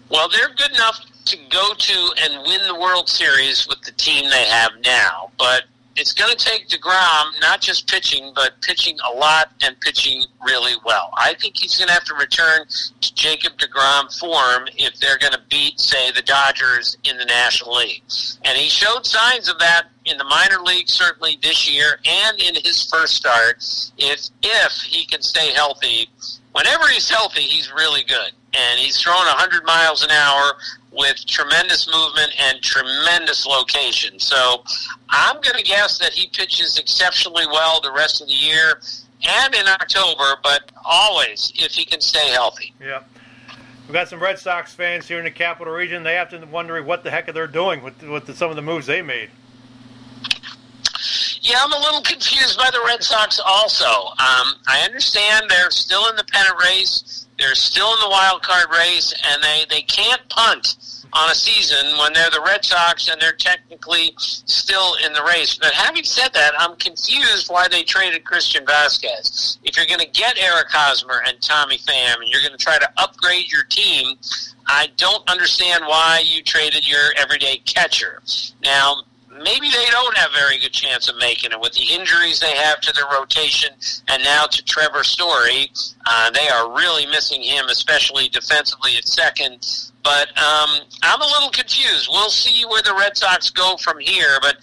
Well, 0.10 0.30
they're 0.30 0.54
good 0.56 0.72
enough 0.72 1.00
to 1.26 1.38
go 1.50 1.74
to 1.78 2.14
and 2.24 2.48
win 2.48 2.66
the 2.68 2.80
World 2.80 3.10
Series 3.10 3.68
with 3.68 3.82
the 3.82 3.91
team 3.91 4.30
they 4.30 4.45
have 4.45 4.72
now, 4.84 5.32
but 5.38 5.66
it's 5.98 6.14
going 6.14 6.36
to 6.36 6.38
take 6.38 6.68
DeGrom 6.70 7.41
not 7.41 7.60
just 7.60 7.89
pitching, 7.89 8.32
but 8.36 8.62
pitching 8.62 8.98
a 9.04 9.18
lot 9.18 9.52
and 9.62 9.80
pitching 9.82 10.24
really 10.45 10.76
well. 10.86 11.12
I 11.18 11.34
think 11.34 11.58
he's 11.58 11.76
going 11.76 11.88
to 11.88 11.93
have 11.93 12.04
to 12.06 12.14
return 12.14 12.68
to 13.02 13.16
Jacob 13.16 13.58
DeGrom 13.58 14.18
form 14.20 14.68
if 14.78 15.00
they're 15.00 15.18
going 15.18 15.34
to 15.34 15.41
beat, 15.50 15.80
say, 15.80 16.12
the 16.12 16.22
Dodgers 16.22 16.98
in 17.04 17.18
the 17.18 17.26
National 17.26 17.76
League. 17.76 18.04
And 18.45 18.58
he 18.58 18.70
showed 18.70 19.08
signs 19.08 19.50
of 19.50 19.58
that 19.58 19.88
in 20.06 20.18
the 20.18 20.24
minor 20.24 20.60
league, 20.64 20.88
certainly 20.88 21.39
this 21.41 21.70
year, 21.70 22.00
and 22.06 22.39
in 22.39 22.56
his 22.64 22.88
first 22.89 23.16
start. 23.16 23.58
If 23.98 24.30
if 24.43 24.74
he 24.84 25.06
can 25.06 25.24
stay 25.24 25.52
healthy, 25.54 26.10
whenever 26.54 26.88
he's 26.88 27.10
healthy, 27.10 27.41
he's 27.41 27.72
really 27.74 28.04
good. 28.04 28.32
And 28.54 28.80
he's 28.80 29.02
throwing 29.02 29.26
100 29.26 29.66
miles 29.66 30.04
an 30.04 30.12
hour 30.12 30.54
with 30.98 31.26
tremendous 31.26 31.88
movement 31.93 32.34
and 32.39 32.62
tremendous 32.62 33.45
location. 33.45 34.20
So 34.20 34.64
I'm 35.10 35.36
going 35.41 35.56
to 35.56 35.64
guess 35.64 36.00
that 36.00 36.14
he 36.14 36.28
pitches 36.28 36.78
exceptionally 36.78 37.45
well 37.48 37.80
the 37.82 37.91
rest 37.91 38.22
of 38.22 38.28
the 38.28 38.34
year 38.34 38.82
and 39.28 39.56
in 39.56 39.68
October, 39.68 40.39
but 40.43 40.72
always 40.84 41.54
if 41.56 41.72
he 41.72 41.86
can 41.86 42.02
stay 42.02 42.30
healthy. 42.30 42.74
Yeah. 42.82 43.04
We've 43.88 43.93
got 43.93 44.10
some 44.10 44.22
Red 44.22 44.38
Sox 44.38 44.74
fans 44.74 45.08
here 45.08 45.18
in 45.18 45.24
the 45.24 45.32
capital 45.32 45.74
region. 45.74 46.04
They 46.04 46.16
have 46.16 46.30
to 46.32 46.45
wonder 46.45 46.82
what 46.84 47.04
the 47.04 47.12
heck 47.12 47.30
are 47.30 47.32
they're 47.32 47.48
doing 47.48 47.82
with, 47.82 48.04
with 48.04 48.26
the, 48.26 48.34
some 48.34 48.50
of 48.50 48.58
the 48.58 48.62
moves 48.62 48.86
they 48.86 49.02
made. 49.02 49.30
Yeah, 51.41 51.60
I'm 51.64 51.72
a 51.72 51.80
little 51.80 52.02
confused 52.02 52.58
by 52.58 52.70
the 52.72 52.82
Red 52.86 53.02
Sox 53.02 53.39
also. 53.39 53.86
Um, 53.86 54.56
I 54.68 54.82
understand 54.84 55.45
they're 55.50 55.72
still 55.72 56.10
in 56.10 56.18
the 56.18 56.26
pennant 56.26 56.62
race. 56.62 57.26
They're 57.38 57.56
still 57.56 57.94
in 57.94 58.00
the 58.00 58.10
wild 58.10 58.42
card 58.42 58.68
race, 58.72 59.14
and 59.24 59.44
they, 59.44 59.66
they 59.70 59.82
can't 59.82 60.28
punt 60.30 60.76
on 61.14 61.32
a 61.32 61.36
season 61.36 61.98
when 61.98 62.14
they're 62.14 62.30
the 62.30 62.42
Red 62.42 62.64
Sox 62.64 63.08
and 63.10 63.20
they're 63.22 63.32
technically 63.32 64.14
still 64.18 64.96
in 65.06 65.14
the 65.14 65.24
race. 65.24 65.56
But 65.56 65.74
having 65.74 66.04
said 66.04 66.30
that, 66.34 66.54
I'm 66.58 66.76
confused 66.76 67.50
why 67.50 67.68
they 67.68 67.84
traded 67.84 68.26
Christian 68.26 68.66
Vasquez. 68.66 69.60
If 69.64 69.78
you're 69.78 69.86
going 69.86 70.00
to 70.00 70.20
get 70.20 70.38
Eric 70.38 70.68
Hosmer 70.70 71.24
and 71.28 71.42
Tommy 71.42 71.78
Pham 71.78 72.16
and 72.16 72.28
you're 72.28 72.42
going 72.42 72.58
to 72.58 72.64
try 72.64 72.78
to 72.78 72.90
upgrade 72.98 73.52
your 73.52 73.64
team, 73.64 74.18
I 74.68 74.90
don't 74.98 75.28
understand 75.30 75.86
why 75.86 76.24
you 76.26 76.44
traded 76.44 76.88
your 76.88 77.14
everyday 77.16 77.58
catcher. 77.60 78.22
Now, 78.64 79.04
maybe 79.44 79.70
they 79.70 79.86
don't 79.92 80.18
have 80.18 80.32
very 80.32 80.58
good 80.60 80.74
chance 80.74 81.10
of 81.10 81.18
making 81.18 81.52
it 81.52 81.60
with 81.60 81.74
the 81.74 81.86
injuries 81.94 82.40
they 82.40 82.56
have 82.56 82.80
to 82.82 82.94
their 82.94 83.06
rotation 83.20 83.70
and 84.08 84.24
now 84.24 84.46
to 84.46 84.64
Trevor 84.64 85.04
Story. 85.04 85.72
Uh, 86.06 86.32
they 86.32 86.48
are 86.50 86.72
really 86.76 87.06
missing 87.06 87.42
him, 87.42 87.66
especially 87.70 88.30
defensively 88.30 88.96
at 88.98 89.08
second. 89.08 89.92
But 90.04 90.30
um, 90.38 90.80
I'm 91.04 91.22
a 91.22 91.26
little 91.26 91.50
confused. 91.50 92.08
We'll 92.12 92.30
see 92.30 92.66
where 92.66 92.82
the 92.82 92.96
Red 92.98 93.18
Sox 93.18 93.50
go 93.50 93.78
from 93.78 94.00
here, 94.00 94.38
but. 94.42 94.58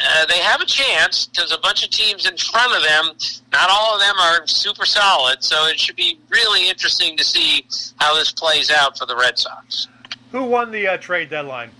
Uh, 0.00 0.26
they 0.26 0.38
have 0.38 0.60
a 0.60 0.66
chance 0.66 1.26
because 1.26 1.50
a 1.50 1.58
bunch 1.58 1.82
of 1.82 1.90
teams 1.90 2.24
in 2.24 2.36
front 2.36 2.72
of 2.72 2.82
them, 2.84 3.16
not 3.50 3.68
all 3.68 3.94
of 3.96 4.00
them 4.00 4.14
are 4.20 4.46
super 4.46 4.84
solid, 4.84 5.42
so 5.42 5.66
it 5.66 5.80
should 5.80 5.96
be 5.96 6.20
really 6.28 6.68
interesting 6.68 7.16
to 7.16 7.24
see 7.24 7.66
how 7.96 8.14
this 8.14 8.30
plays 8.30 8.70
out 8.70 8.96
for 8.96 9.06
the 9.06 9.16
Red 9.16 9.36
Sox. 9.38 9.88
Who 10.30 10.44
won 10.44 10.70
the 10.70 10.86
uh, 10.86 10.96
trade 10.98 11.30
deadline? 11.30 11.70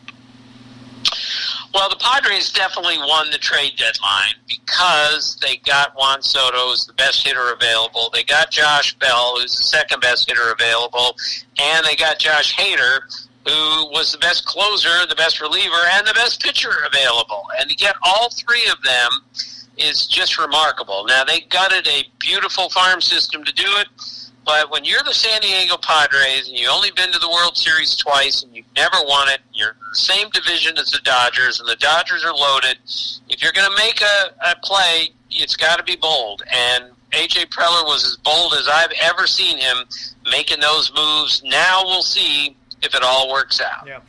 Well, 1.75 1.91
the 1.91 1.97
Padres 1.97 2.51
definitely 2.51 2.99
won 2.99 3.31
the 3.31 3.39
trade 3.39 3.73
deadline 3.77 4.35
because 4.49 5.37
they 5.43 5.57
got 5.59 5.95
Juan 5.97 6.23
Soto 6.23 6.73
as 6.73 6.87
the 6.87 6.95
best 6.95 7.27
hitter 7.27 7.53
available. 7.53 8.11
They 8.13 8.25
got 8.25 8.51
Josh 8.51 8.95
Bell, 8.99 9.35
who's 9.39 9.57
the 9.57 9.65
second 9.65 10.01
best 10.01 10.29
hitter 10.29 10.51
available, 10.51 11.17
and 11.61 11.85
they 11.85 11.95
got 11.95 12.19
Josh 12.19 12.57
Hader, 12.57 13.01
who 13.45 13.91
was 13.91 14.13
the 14.13 14.19
best 14.19 14.47
closer, 14.47 15.07
the 15.09 15.15
best 15.15 15.41
reliever, 15.41 15.77
and 15.93 16.07
the 16.07 16.15
best 16.15 16.43
pitcher 16.43 16.73
available. 16.87 17.45
And 17.61 17.69
to 17.69 17.77
get 17.77 17.97
all 18.03 18.31
three 18.31 18.67
of 18.71 18.83
them 18.83 19.21
is 19.77 20.07
just 20.07 20.39
remarkable. 20.39 21.05
Now, 21.07 21.25
they 21.25 21.41
gutted 21.41 21.87
a 21.87 22.05
beautiful 22.19 22.71
farm 22.71 23.01
system 23.01 23.45
to 23.45 23.53
do 23.53 23.67
it 23.77 23.89
but 24.49 24.71
when 24.71 24.83
you're 24.83 25.03
the 25.05 25.13
San 25.13 25.43
Diego 25.43 25.77
Padres 25.77 26.49
and 26.49 26.57
you've 26.57 26.73
only 26.73 26.91
been 26.93 27.13
to 27.13 27.19
the 27.19 27.29
World 27.29 27.55
Series 27.55 27.95
twice 27.97 28.43
and 28.43 28.57
you've 28.57 28.65
never 28.75 28.97
won 29.05 29.29
it, 29.29 29.41
you're 29.53 29.77
the 29.91 29.95
same 29.95 30.31
division 30.31 30.79
as 30.79 30.91
the 30.91 31.01
Dodgers, 31.05 31.61
and 31.61 31.69
the 31.69 31.77
Dodgers 31.77 32.25
are 32.25 32.33
loaded. 32.33 32.79
If 33.29 33.43
you're 33.43 33.53
going 33.53 33.71
to 33.71 33.77
make 33.77 34.01
a, 34.01 34.31
a 34.41 34.57
play, 34.63 35.11
it's 35.31 35.55
got 35.55 35.77
to 35.77 35.85
be 35.85 35.97
bold. 35.97 36.43
And 36.51 36.85
AJ 37.13 37.51
Preller 37.51 37.85
was 37.85 38.07
as 38.07 38.17
bold 38.17 38.55
as 38.55 38.67
I've 38.69 38.93
ever 39.03 39.27
seen 39.27 39.59
him 39.59 39.85
making 40.31 40.61
those 40.61 40.91
moves. 40.95 41.43
Now 41.45 41.83
we'll 41.85 42.01
see 42.01 42.57
if 42.83 42.95
it 42.95 43.03
all 43.03 43.31
works 43.31 43.61
out. 43.61 43.87
Yeah. 43.87 44.01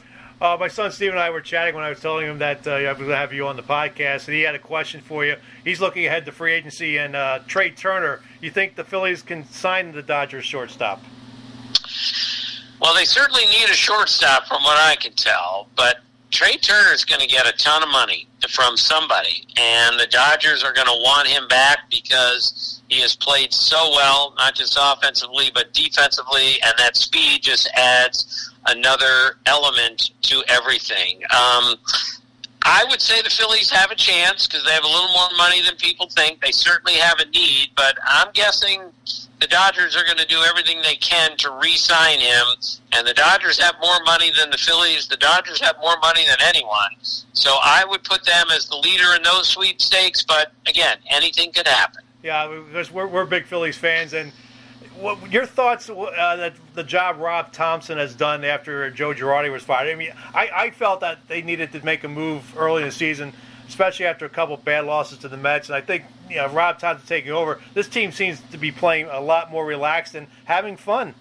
Uh, 0.42 0.56
my 0.58 0.70
son 0.70 0.90
Steve 0.90 1.12
and 1.12 1.20
I 1.20 1.30
were 1.32 1.42
chatting 1.42 1.76
when 1.76 1.84
I 1.84 1.90
was 1.90 2.00
telling 2.00 2.26
him 2.26 2.40
that 2.40 2.66
uh, 2.66 2.72
I 2.72 2.90
was 2.90 2.98
going 2.98 3.10
to 3.10 3.18
have 3.18 3.34
you 3.34 3.46
on 3.48 3.58
the 3.58 3.64
podcast, 3.64 4.28
and 4.28 4.36
he 4.36 4.42
had 4.42 4.56
a 4.56 4.60
question 4.60 5.02
for 5.02 5.26
you. 5.26 5.36
He's 5.66 5.82
looking 5.82 6.06
ahead 6.06 6.26
to 6.28 6.32
free 6.32 6.54
agency 6.54 6.98
and 6.98 7.14
uh, 7.14 7.40
Trea 7.46 7.72
Turner. 7.72 8.22
You 8.40 8.50
think 8.50 8.76
the 8.76 8.86
Phillies 8.86 9.22
can 9.22 9.46
sign 9.50 9.92
the 9.92 10.02
Dodgers 10.02 10.46
shortstop? 10.46 11.04
Well, 12.80 12.96
they 12.96 13.04
certainly 13.04 13.46
need 13.48 13.70
a 13.70 13.74
shortstop, 13.74 14.48
from 14.48 14.64
what 14.64 14.78
I 14.78 14.96
can 14.96 15.12
tell. 15.12 15.68
But 15.76 15.98
Trea 16.32 16.58
Turner 16.58 16.94
is 16.94 17.04
going 17.04 17.20
to 17.20 17.28
get 17.28 17.46
a 17.46 17.52
ton 17.58 17.84
of 17.84 17.90
money 17.90 18.28
from 18.48 18.78
somebody, 18.78 19.46
and 19.58 20.00
the 20.00 20.08
Dodgers 20.08 20.64
are 20.64 20.74
going 20.74 20.88
to 20.88 21.02
want 21.04 21.28
him 21.28 21.48
back 21.48 21.90
because 21.90 22.82
he 22.88 23.02
has 23.02 23.16
played 23.16 23.54
so 23.54 23.92
well, 23.92 24.34
not 24.38 24.56
just 24.56 24.78
offensively 24.80 25.52
but 25.54 25.74
defensively, 25.74 26.62
and 26.64 26.74
that 26.78 26.96
speed 26.96 27.42
just 27.42 27.70
adds 27.76 28.52
another 28.68 29.38
element 29.46 30.12
to 30.22 30.44
everything. 30.48 31.22
Um, 31.36 31.76
I 32.64 32.86
would 32.89 33.01
say 33.01 33.22
the 33.22 33.30
Phillies 33.30 33.70
have 33.72 33.91
a 33.91 33.95
chance 33.95 34.45
because 34.45 34.64
they 34.66 34.72
have 34.72 34.84
a 34.84 34.88
little 34.88 35.12
more 35.14 35.30
money 35.38 35.62
than 35.62 35.76
people 35.78 36.10
think. 36.10 36.41
They 36.41 36.51
certainly 36.51 36.99
have 36.99 37.20
a 37.20 37.26
need, 37.30 37.70
but 37.76 37.97
I'm 38.05 38.32
guessing 38.34 38.91
the 39.39 39.47
Dodgers 39.47 39.95
are 39.95 40.03
going 40.03 40.18
to 40.18 40.26
do 40.26 40.41
everything 40.41 40.82
they 40.82 40.97
can 40.97 41.38
to 41.38 41.51
re-sign 41.62 42.20
him. 42.20 42.45
And 42.91 43.07
the 43.07 43.14
Dodgers 43.14 43.60
have 43.60 43.76
more 43.82 44.03
money 44.05 44.32
than 44.38 44.49
the 44.49 44.57
Phillies. 44.57 45.07
The 45.07 45.18
Dodgers 45.18 45.62
have 45.62 45.78
more 45.82 45.95
money 46.01 46.26
than 46.28 46.38
anyone. 46.41 46.91
So 47.01 47.57
I 47.62 47.86
would 47.88 48.03
put 48.03 48.26
them 48.26 48.47
as 48.51 48.68
the 48.68 48.76
leader 48.76 49.16
in 49.16 49.24
those 49.24 49.47
sweepstakes. 49.47 50.24
But 50.24 50.51
again, 50.68 50.97
anything 51.10 51.53
could 51.53 51.68
happen. 51.68 52.03
Yeah, 52.22 52.47
because 52.68 52.91
we're, 52.91 53.07
we're 53.07 53.26
big 53.26 53.45
Phillies 53.45 53.78
fans, 53.78 54.12
and 54.12 54.34
what, 55.00 55.32
your 55.32 55.45
thoughts 55.45 55.89
uh, 55.89 56.36
that 56.36 56.54
the 56.74 56.84
job 56.84 57.18
Rob 57.20 57.52
Thompson 57.52 57.97
has 57.97 58.16
done 58.16 58.43
after 58.43 58.89
Joe 58.91 59.14
Girardi 59.14 59.52
was 59.52 59.64
fired. 59.64 59.89
I 59.89 59.95
mean, 59.95 60.12
I, 60.34 60.50
I 60.54 60.70
felt 60.72 61.02
that 61.02 61.28
they 61.28 61.41
needed 61.41 61.72
to 61.74 61.86
make 61.86 62.04
a 62.04 62.08
move 62.08 62.58
early 62.58 62.84
in 62.84 62.88
the 62.88 62.93
season, 62.93 63.34
especially 63.68 64.06
after 64.06 64.26
a 64.26 64.30
couple 64.30 64.58
bad 64.58 64.86
losses 64.86 65.20
to 65.20 65.28
the 65.28 65.38
Mets. 65.38 65.70
And 65.70 65.76
I 65.76 65.82
think 65.82 66.04
you 66.30 66.36
know, 66.38 66.47
Rob 66.50 66.80
Thompson 66.80 67.08
taking 67.08 67.32
over, 67.32 67.60
this 67.74 67.88
team 67.88 68.12
seems 68.12 68.41
to 68.52 68.58
be 68.58 68.72
playing 68.72 69.08
a 69.10 69.20
lot 69.20 69.52
more 69.52 69.66
relaxed 69.66 70.16
and 70.16 70.28
having 70.45 70.78
fun. 70.78 71.16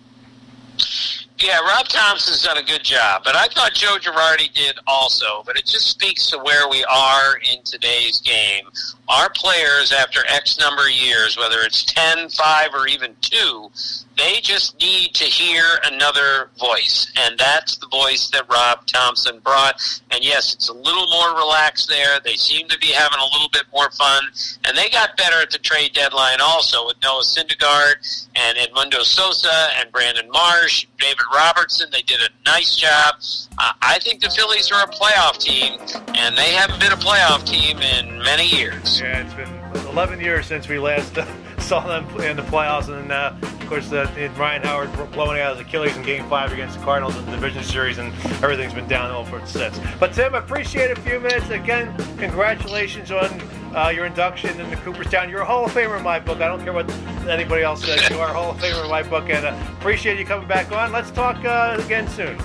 Yeah, 1.38 1.60
Rob 1.60 1.86
Thompson's 1.86 2.42
done 2.42 2.58
a 2.58 2.64
good 2.64 2.82
job, 2.82 3.22
but 3.24 3.36
I 3.36 3.46
thought 3.46 3.72
Joe 3.72 3.96
Girardi 4.00 4.52
did 4.52 4.76
also. 4.88 5.44
But 5.46 5.56
it 5.56 5.66
just 5.66 5.88
speaks 5.88 6.26
to 6.30 6.38
where 6.38 6.68
we 6.68 6.84
are 6.84 7.36
in 7.36 7.62
today's 7.62 8.20
game. 8.20 8.64
Our 9.08 9.30
players, 9.30 9.92
after 9.92 10.20
X 10.28 10.58
number 10.58 10.82
of 10.82 10.92
years, 10.92 11.38
whether 11.38 11.60
it's 11.60 11.82
10, 11.84 12.28
5, 12.28 12.74
or 12.74 12.86
even 12.86 13.16
2, 13.22 13.70
they 14.18 14.40
just 14.40 14.78
need 14.80 15.14
to 15.14 15.24
hear 15.24 15.62
another 15.84 16.50
voice, 16.58 17.10
and 17.16 17.38
that's 17.38 17.76
the 17.78 17.86
voice 17.86 18.28
that 18.30 18.50
Rob 18.50 18.84
Thompson 18.86 19.38
brought. 19.38 19.80
And 20.10 20.24
yes, 20.24 20.54
it's 20.54 20.68
a 20.68 20.72
little 20.72 21.06
more 21.08 21.38
relaxed 21.38 21.88
there. 21.88 22.18
They 22.20 22.34
seem 22.34 22.66
to 22.68 22.78
be 22.78 22.88
having 22.88 23.20
a 23.20 23.24
little 23.32 23.48
bit 23.52 23.64
more 23.72 23.90
fun, 23.92 24.24
and 24.64 24.76
they 24.76 24.90
got 24.90 25.16
better 25.16 25.40
at 25.40 25.50
the 25.50 25.58
trade 25.58 25.92
deadline 25.92 26.40
also 26.40 26.86
with 26.86 26.96
Noah 27.02 27.22
Syndergaard 27.22 28.26
and 28.34 28.58
Edmundo 28.58 29.02
Sosa 29.02 29.68
and 29.78 29.92
Brandon 29.92 30.28
Marsh, 30.30 30.86
David 30.98 31.24
Robertson. 31.32 31.88
They 31.92 32.02
did 32.02 32.20
a 32.20 32.28
nice 32.44 32.74
job. 32.74 33.14
Uh, 33.58 33.72
I 33.82 34.00
think 34.00 34.20
the 34.20 34.30
Phillies 34.30 34.72
are 34.72 34.82
a 34.82 34.88
playoff 34.88 35.38
team, 35.38 35.78
and 36.16 36.36
they 36.36 36.52
haven't 36.52 36.80
been 36.80 36.92
a 36.92 36.96
playoff 36.96 37.46
team 37.46 37.78
in 37.78 38.18
many 38.22 38.46
years. 38.46 38.97
Yeah, 39.00 39.24
it's 39.24 39.34
been 39.34 39.88
11 39.88 40.20
years 40.20 40.46
since 40.46 40.68
we 40.68 40.78
last. 40.78 41.16
Uh, 41.16 41.26
saw 41.58 41.86
them 41.86 42.04
in 42.22 42.36
the 42.36 42.42
playoffs, 42.42 42.88
and 42.88 43.12
uh, 43.12 43.34
of 43.42 43.66
course, 43.68 43.92
uh, 43.92 44.10
Ryan 44.36 44.62
Howard 44.62 45.12
blowing 45.12 45.40
out 45.40 45.56
his 45.56 45.66
Achilles 45.66 45.96
in 45.96 46.02
Game 46.02 46.26
Five 46.28 46.52
against 46.52 46.78
the 46.78 46.84
Cardinals 46.84 47.16
in 47.16 47.26
the 47.26 47.32
division 47.32 47.62
series, 47.62 47.98
and 47.98 48.12
everything's 48.42 48.72
been 48.72 48.88
downhill 48.88 49.24
for 49.24 49.44
since. 49.46 49.78
But 50.00 50.14
Tim, 50.14 50.34
appreciate 50.34 50.90
a 50.90 51.00
few 51.00 51.20
minutes 51.20 51.50
again. 51.50 51.94
Congratulations 52.16 53.12
on 53.12 53.40
uh, 53.76 53.90
your 53.94 54.06
induction 54.06 54.58
into 54.60 54.76
Cooperstown. 54.78 55.28
You're 55.28 55.42
a 55.42 55.44
Hall 55.44 55.66
of 55.66 55.72
Famer 55.72 55.98
in 55.98 56.02
my 56.02 56.18
book. 56.18 56.40
I 56.40 56.48
don't 56.48 56.62
care 56.64 56.72
what 56.72 56.90
anybody 57.28 57.62
else 57.62 57.84
says. 57.84 58.08
You 58.08 58.18
are 58.18 58.30
a 58.30 58.32
Hall 58.32 58.52
of 58.52 58.56
Famer 58.56 58.84
in 58.84 58.90
my 58.90 59.02
book, 59.02 59.28
and 59.28 59.44
uh, 59.44 59.56
appreciate 59.78 60.18
you 60.18 60.24
coming 60.24 60.48
back 60.48 60.72
on. 60.72 60.90
Let's 60.90 61.10
talk 61.10 61.38
again 61.38 62.08
soon. 62.08 62.38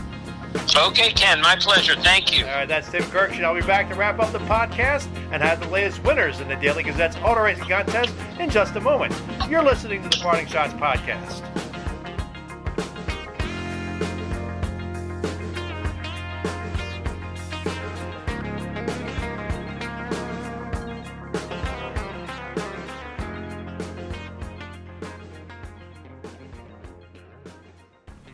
Okay, 0.75 1.11
Ken, 1.11 1.41
my 1.41 1.55
pleasure. 1.55 1.95
Thank 1.95 2.35
you. 2.37 2.45
All 2.45 2.51
right, 2.51 2.67
that's 2.67 2.89
Tim 2.89 3.03
Kurkjian. 3.03 3.43
I'll 3.43 3.55
be 3.55 3.61
back 3.61 3.89
to 3.89 3.95
wrap 3.95 4.19
up 4.19 4.31
the 4.31 4.39
podcast 4.39 5.07
and 5.31 5.41
have 5.41 5.59
the 5.59 5.67
latest 5.69 6.03
winners 6.03 6.39
in 6.39 6.47
the 6.47 6.55
Daily 6.55 6.83
Gazette's 6.83 7.15
auto 7.17 7.43
racing 7.43 7.65
contest 7.65 8.13
in 8.39 8.49
just 8.49 8.75
a 8.75 8.81
moment. 8.81 9.13
You're 9.49 9.63
listening 9.63 10.01
to 10.03 10.09
the 10.09 10.17
Parting 10.21 10.47
Schotts 10.47 10.77
Podcast. 10.79 11.41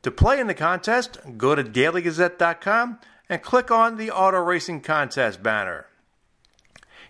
To 0.04 0.12
play 0.12 0.40
in 0.40 0.48
the 0.48 0.54
contest, 0.54 1.18
go 1.38 1.56
to 1.56 1.64
dailygazette.com 1.64 3.00
and 3.30 3.42
click 3.42 3.72
on 3.72 3.96
the 3.98 4.12
auto 4.12 4.40
racing 4.40 4.82
contest 4.82 5.42
banner. 5.42 5.88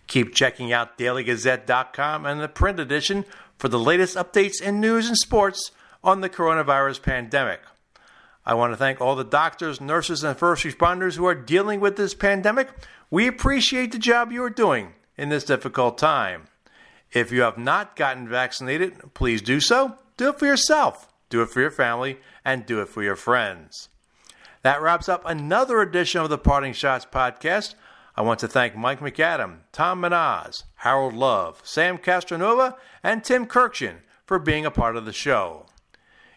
Keep 0.08 0.36
checking 0.36 0.72
out 0.74 0.98
dailygazette.com 0.98 2.26
and 2.26 2.42
the 2.42 2.48
print 2.48 2.80
edition 2.80 3.26
for 3.58 3.68
the 3.70 3.80
latest 3.80 4.16
updates 4.16 4.62
in 4.62 4.80
news 4.80 5.08
and 5.08 5.18
sports 5.18 5.72
on 6.04 6.22
the 6.22 6.30
coronavirus 6.30 7.02
pandemic. 7.02 7.62
I 8.46 8.56
want 8.56 8.74
to 8.74 8.78
thank 8.78 9.00
all 9.00 9.16
the 9.16 9.24
doctors, 9.24 9.80
nurses, 9.80 10.24
and 10.24 10.38
first 10.38 10.66
responders 10.66 11.16
who 11.16 11.26
are 11.26 11.36
dealing 11.36 11.80
with 11.80 11.96
this 11.96 12.14
pandemic. 12.14 12.70
We 13.10 13.28
appreciate 13.28 13.92
the 13.92 14.00
job 14.00 14.32
you 14.32 14.44
are 14.44 14.50
doing 14.50 14.94
in 15.18 15.30
this 15.30 15.46
difficult 15.46 15.98
time. 15.98 16.48
If 17.14 17.32
you 17.32 17.42
have 17.42 17.58
not 17.58 17.96
gotten 17.96 18.28
vaccinated, 18.28 19.14
please 19.14 19.42
do 19.42 19.60
so. 19.60 19.98
Do 20.18 20.30
it 20.30 20.40
for 20.40 20.46
yourself, 20.46 21.08
do 21.30 21.42
it 21.42 21.50
for 21.50 21.62
your 21.62 21.72
family, 21.72 22.20
and 22.44 22.66
do 22.66 22.82
it 22.82 22.90
for 22.90 23.02
your 23.02 23.16
friends. 23.16 23.90
That 24.64 24.82
wraps 24.82 25.08
up 25.08 25.24
another 25.26 25.82
edition 25.82 26.22
of 26.22 26.30
the 26.30 26.38
Parting 26.38 26.74
Schotts 26.74 27.10
podcast. 27.10 27.76
I 28.16 28.22
want 28.22 28.40
to 28.42 28.48
thank 28.48 28.76
Mike 28.76 29.00
MacAdam, 29.00 29.60
Tom 29.72 30.02
Menas, 30.02 30.66
Harold 30.76 31.14
Love, 31.14 31.62
Sam 31.64 31.98
Castronova, 31.98 32.76
and 33.02 33.24
Tim 33.24 33.48
Kurkjian 33.48 33.98
for 34.26 34.38
being 34.38 34.66
a 34.66 34.72
part 34.72 34.96
of 34.96 35.06
the 35.06 35.14
show. 35.14 35.66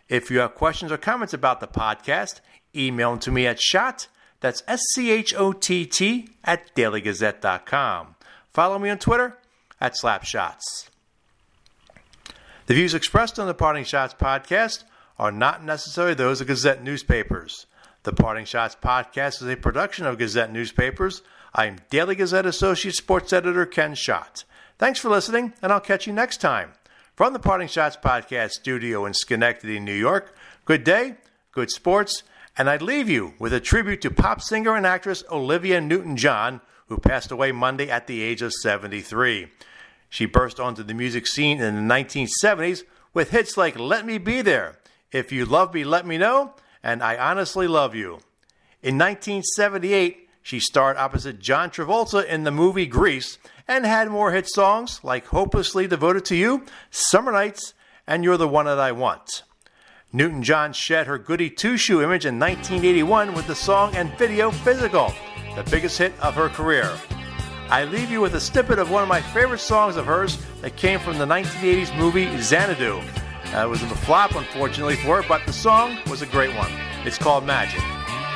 If 0.09 0.31
you 0.31 0.39
have 0.39 0.55
questions 0.55 0.91
or 0.91 0.97
comments 0.97 1.35
about 1.35 1.61
the 1.61 1.67
podcast, 1.67 2.41
email 2.75 3.11
them 3.11 3.21
to 3.21 3.31
me 3.31 3.47
at 3.47 3.61
schott, 3.61 4.09
that's 4.41 4.63
S-C-H-O-T-T, 4.67 6.29
at 6.45 6.75
dailygazette.com. 6.75 8.15
Follow 8.53 8.79
me 8.79 8.91
on 8.91 8.99
Twitter 8.99 9.37
at 9.81 9.95
slapschotts. 9.95 10.89
The 12.67 12.75
views 12.75 12.95
expressed 12.95 13.39
on 13.39 13.47
the 13.47 13.55
Parting 13.55 13.85
Schotts 13.85 14.17
podcast 14.17 14.85
are 15.19 15.31
not 15.31 15.63
necessarily 15.63 16.15
those 16.15 16.41
of 16.41 16.47
Gazette 16.47 16.83
newspapers. 16.83 17.67
The 18.03 18.13
Parting 18.13 18.45
Schotts 18.45 18.77
podcast 18.77 19.43
is 19.43 19.49
a 19.49 19.57
production 19.57 20.07
of 20.07 20.19
Gazette 20.19 20.53
newspapers. 20.53 21.23
I'm 21.59 21.79
Daily 21.89 22.15
Gazette 22.15 22.45
Associate 22.45 22.95
Sports 22.95 23.33
Editor 23.33 23.65
Ken 23.65 23.95
Schott. 23.95 24.45
Thanks 24.77 25.01
for 25.01 25.09
listening, 25.09 25.55
and 25.63 25.73
I'll 25.73 25.81
catch 25.81 26.07
you 26.07 26.13
next 26.13 26.37
time. 26.43 26.73
From 27.15 27.33
the 27.33 27.39
Parting 27.39 27.67
Schotts 27.67 27.99
podcast 27.99 28.51
studio 28.51 29.07
in 29.07 29.15
Schenectady, 29.15 29.81
New 29.81 29.95
York, 29.95 30.37
good 30.67 30.85
day, 30.85 31.15
good 31.53 31.71
sports, 31.71 32.25
And 32.59 32.69
I'd 32.69 32.83
leave 32.83 33.09
you 33.09 33.33
with 33.39 33.55
a 33.55 33.61
tribute 33.61 34.03
to 34.03 34.11
pop 34.11 34.43
singer 34.43 34.77
and 34.77 34.87
actress 34.87 35.25
Olivia 35.31 35.81
Newton 35.81 36.19
John, 36.19 36.61
who 36.89 36.99
passed 36.99 37.31
away 37.31 37.53
Monday 37.53 37.89
at 37.89 38.07
the 38.07 38.21
age 38.21 38.43
of 38.43 38.53
73. 38.53 39.49
She 40.11 40.27
burst 40.27 40.61
onto 40.61 40.83
the 40.83 40.93
music 40.93 41.27
scene 41.27 41.59
in 41.59 41.75
the 41.89 41.95
1970s 41.95 42.83
with 43.15 43.31
hits 43.31 43.57
like 43.57 43.79
Let 43.79 44.05
Me 44.05 44.19
Be 44.19 44.43
There, 44.43 44.79
If 45.11 45.33
You 45.33 45.47
Love 45.47 45.73
Me, 45.73 45.85
Let 45.85 46.07
Me 46.07 46.19
Know, 46.19 46.53
and 46.83 47.03
I 47.03 47.17
Honestly 47.17 47.67
Love 47.67 47.95
You. 47.95 48.21
In 48.83 48.99
1978, 48.99 50.26
she 50.47 50.61
starred 50.61 50.97
opposite 50.97 51.41
John 51.41 51.71
Travolta 51.71 52.25
in 52.25 52.45
the 52.45 52.53
movie 52.53 52.87
Grease 52.87 53.37
and 53.67 53.85
had 53.85 54.09
more 54.09 54.31
hit 54.31 54.49
songs 54.49 55.01
like 55.03 55.27
Hopelessly 55.27 55.89
Devoted 55.89 56.25
to 56.27 56.37
You, 56.37 56.65
Summer 56.89 57.33
Nights, 57.33 57.75
and 58.07 58.23
You're 58.23 58.37
the 58.37 58.47
One 58.47 58.67
That 58.67 58.79
I 58.79 58.93
Want. 58.93 59.43
Newton 60.13 60.45
John 60.45 60.73
shed 60.73 61.09
her 61.09 61.19
goody 61.19 61.51
two 61.51 61.77
shoe 61.77 62.01
image 62.01 62.27
in 62.27 62.39
1981 62.39 63.35
with 63.35 63.49
the 63.49 63.57
song 63.57 63.97
and 63.97 64.17
video 64.19 64.53
Physical, 64.53 65.13
the 65.57 65.65
biggest 65.69 65.99
hit 65.99 66.13
of 66.21 66.37
her 66.37 66.49
career. 66.49 66.97
I 67.69 67.83
leave 67.83 68.13
you 68.13 68.21
with 68.21 68.37
a 68.37 68.41
snippet 68.41 68.79
of 68.79 68.89
one 68.89 69.03
of 69.03 69.09
my 69.09 69.21
favorite 69.21 69.59
songs 69.59 69.97
of 69.97 70.07
hers 70.07 70.39
that 70.61 70.77
came 70.77 71.01
from 71.01 71.19
the 71.19 71.27
1980s 71.27 71.99
movie 71.99 72.41
Xanadu. 72.41 73.01
Uh, 73.53 73.65
it 73.65 73.69
was 73.69 73.83
a 73.83 73.89
flop, 73.89 74.37
unfortunately, 74.37 74.95
for 74.95 75.23
her, 75.23 75.29
but 75.29 75.45
the 75.45 75.53
song 75.53 75.99
was 76.09 76.23
a 76.23 76.27
great 76.27 76.55
one. 76.57 76.71
It's 77.05 77.19
called 77.19 77.45
Magic. 77.45 77.83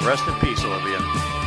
Rest 0.02 0.26
in 0.26 0.34
peace, 0.40 0.64
Olivia. 0.64 1.39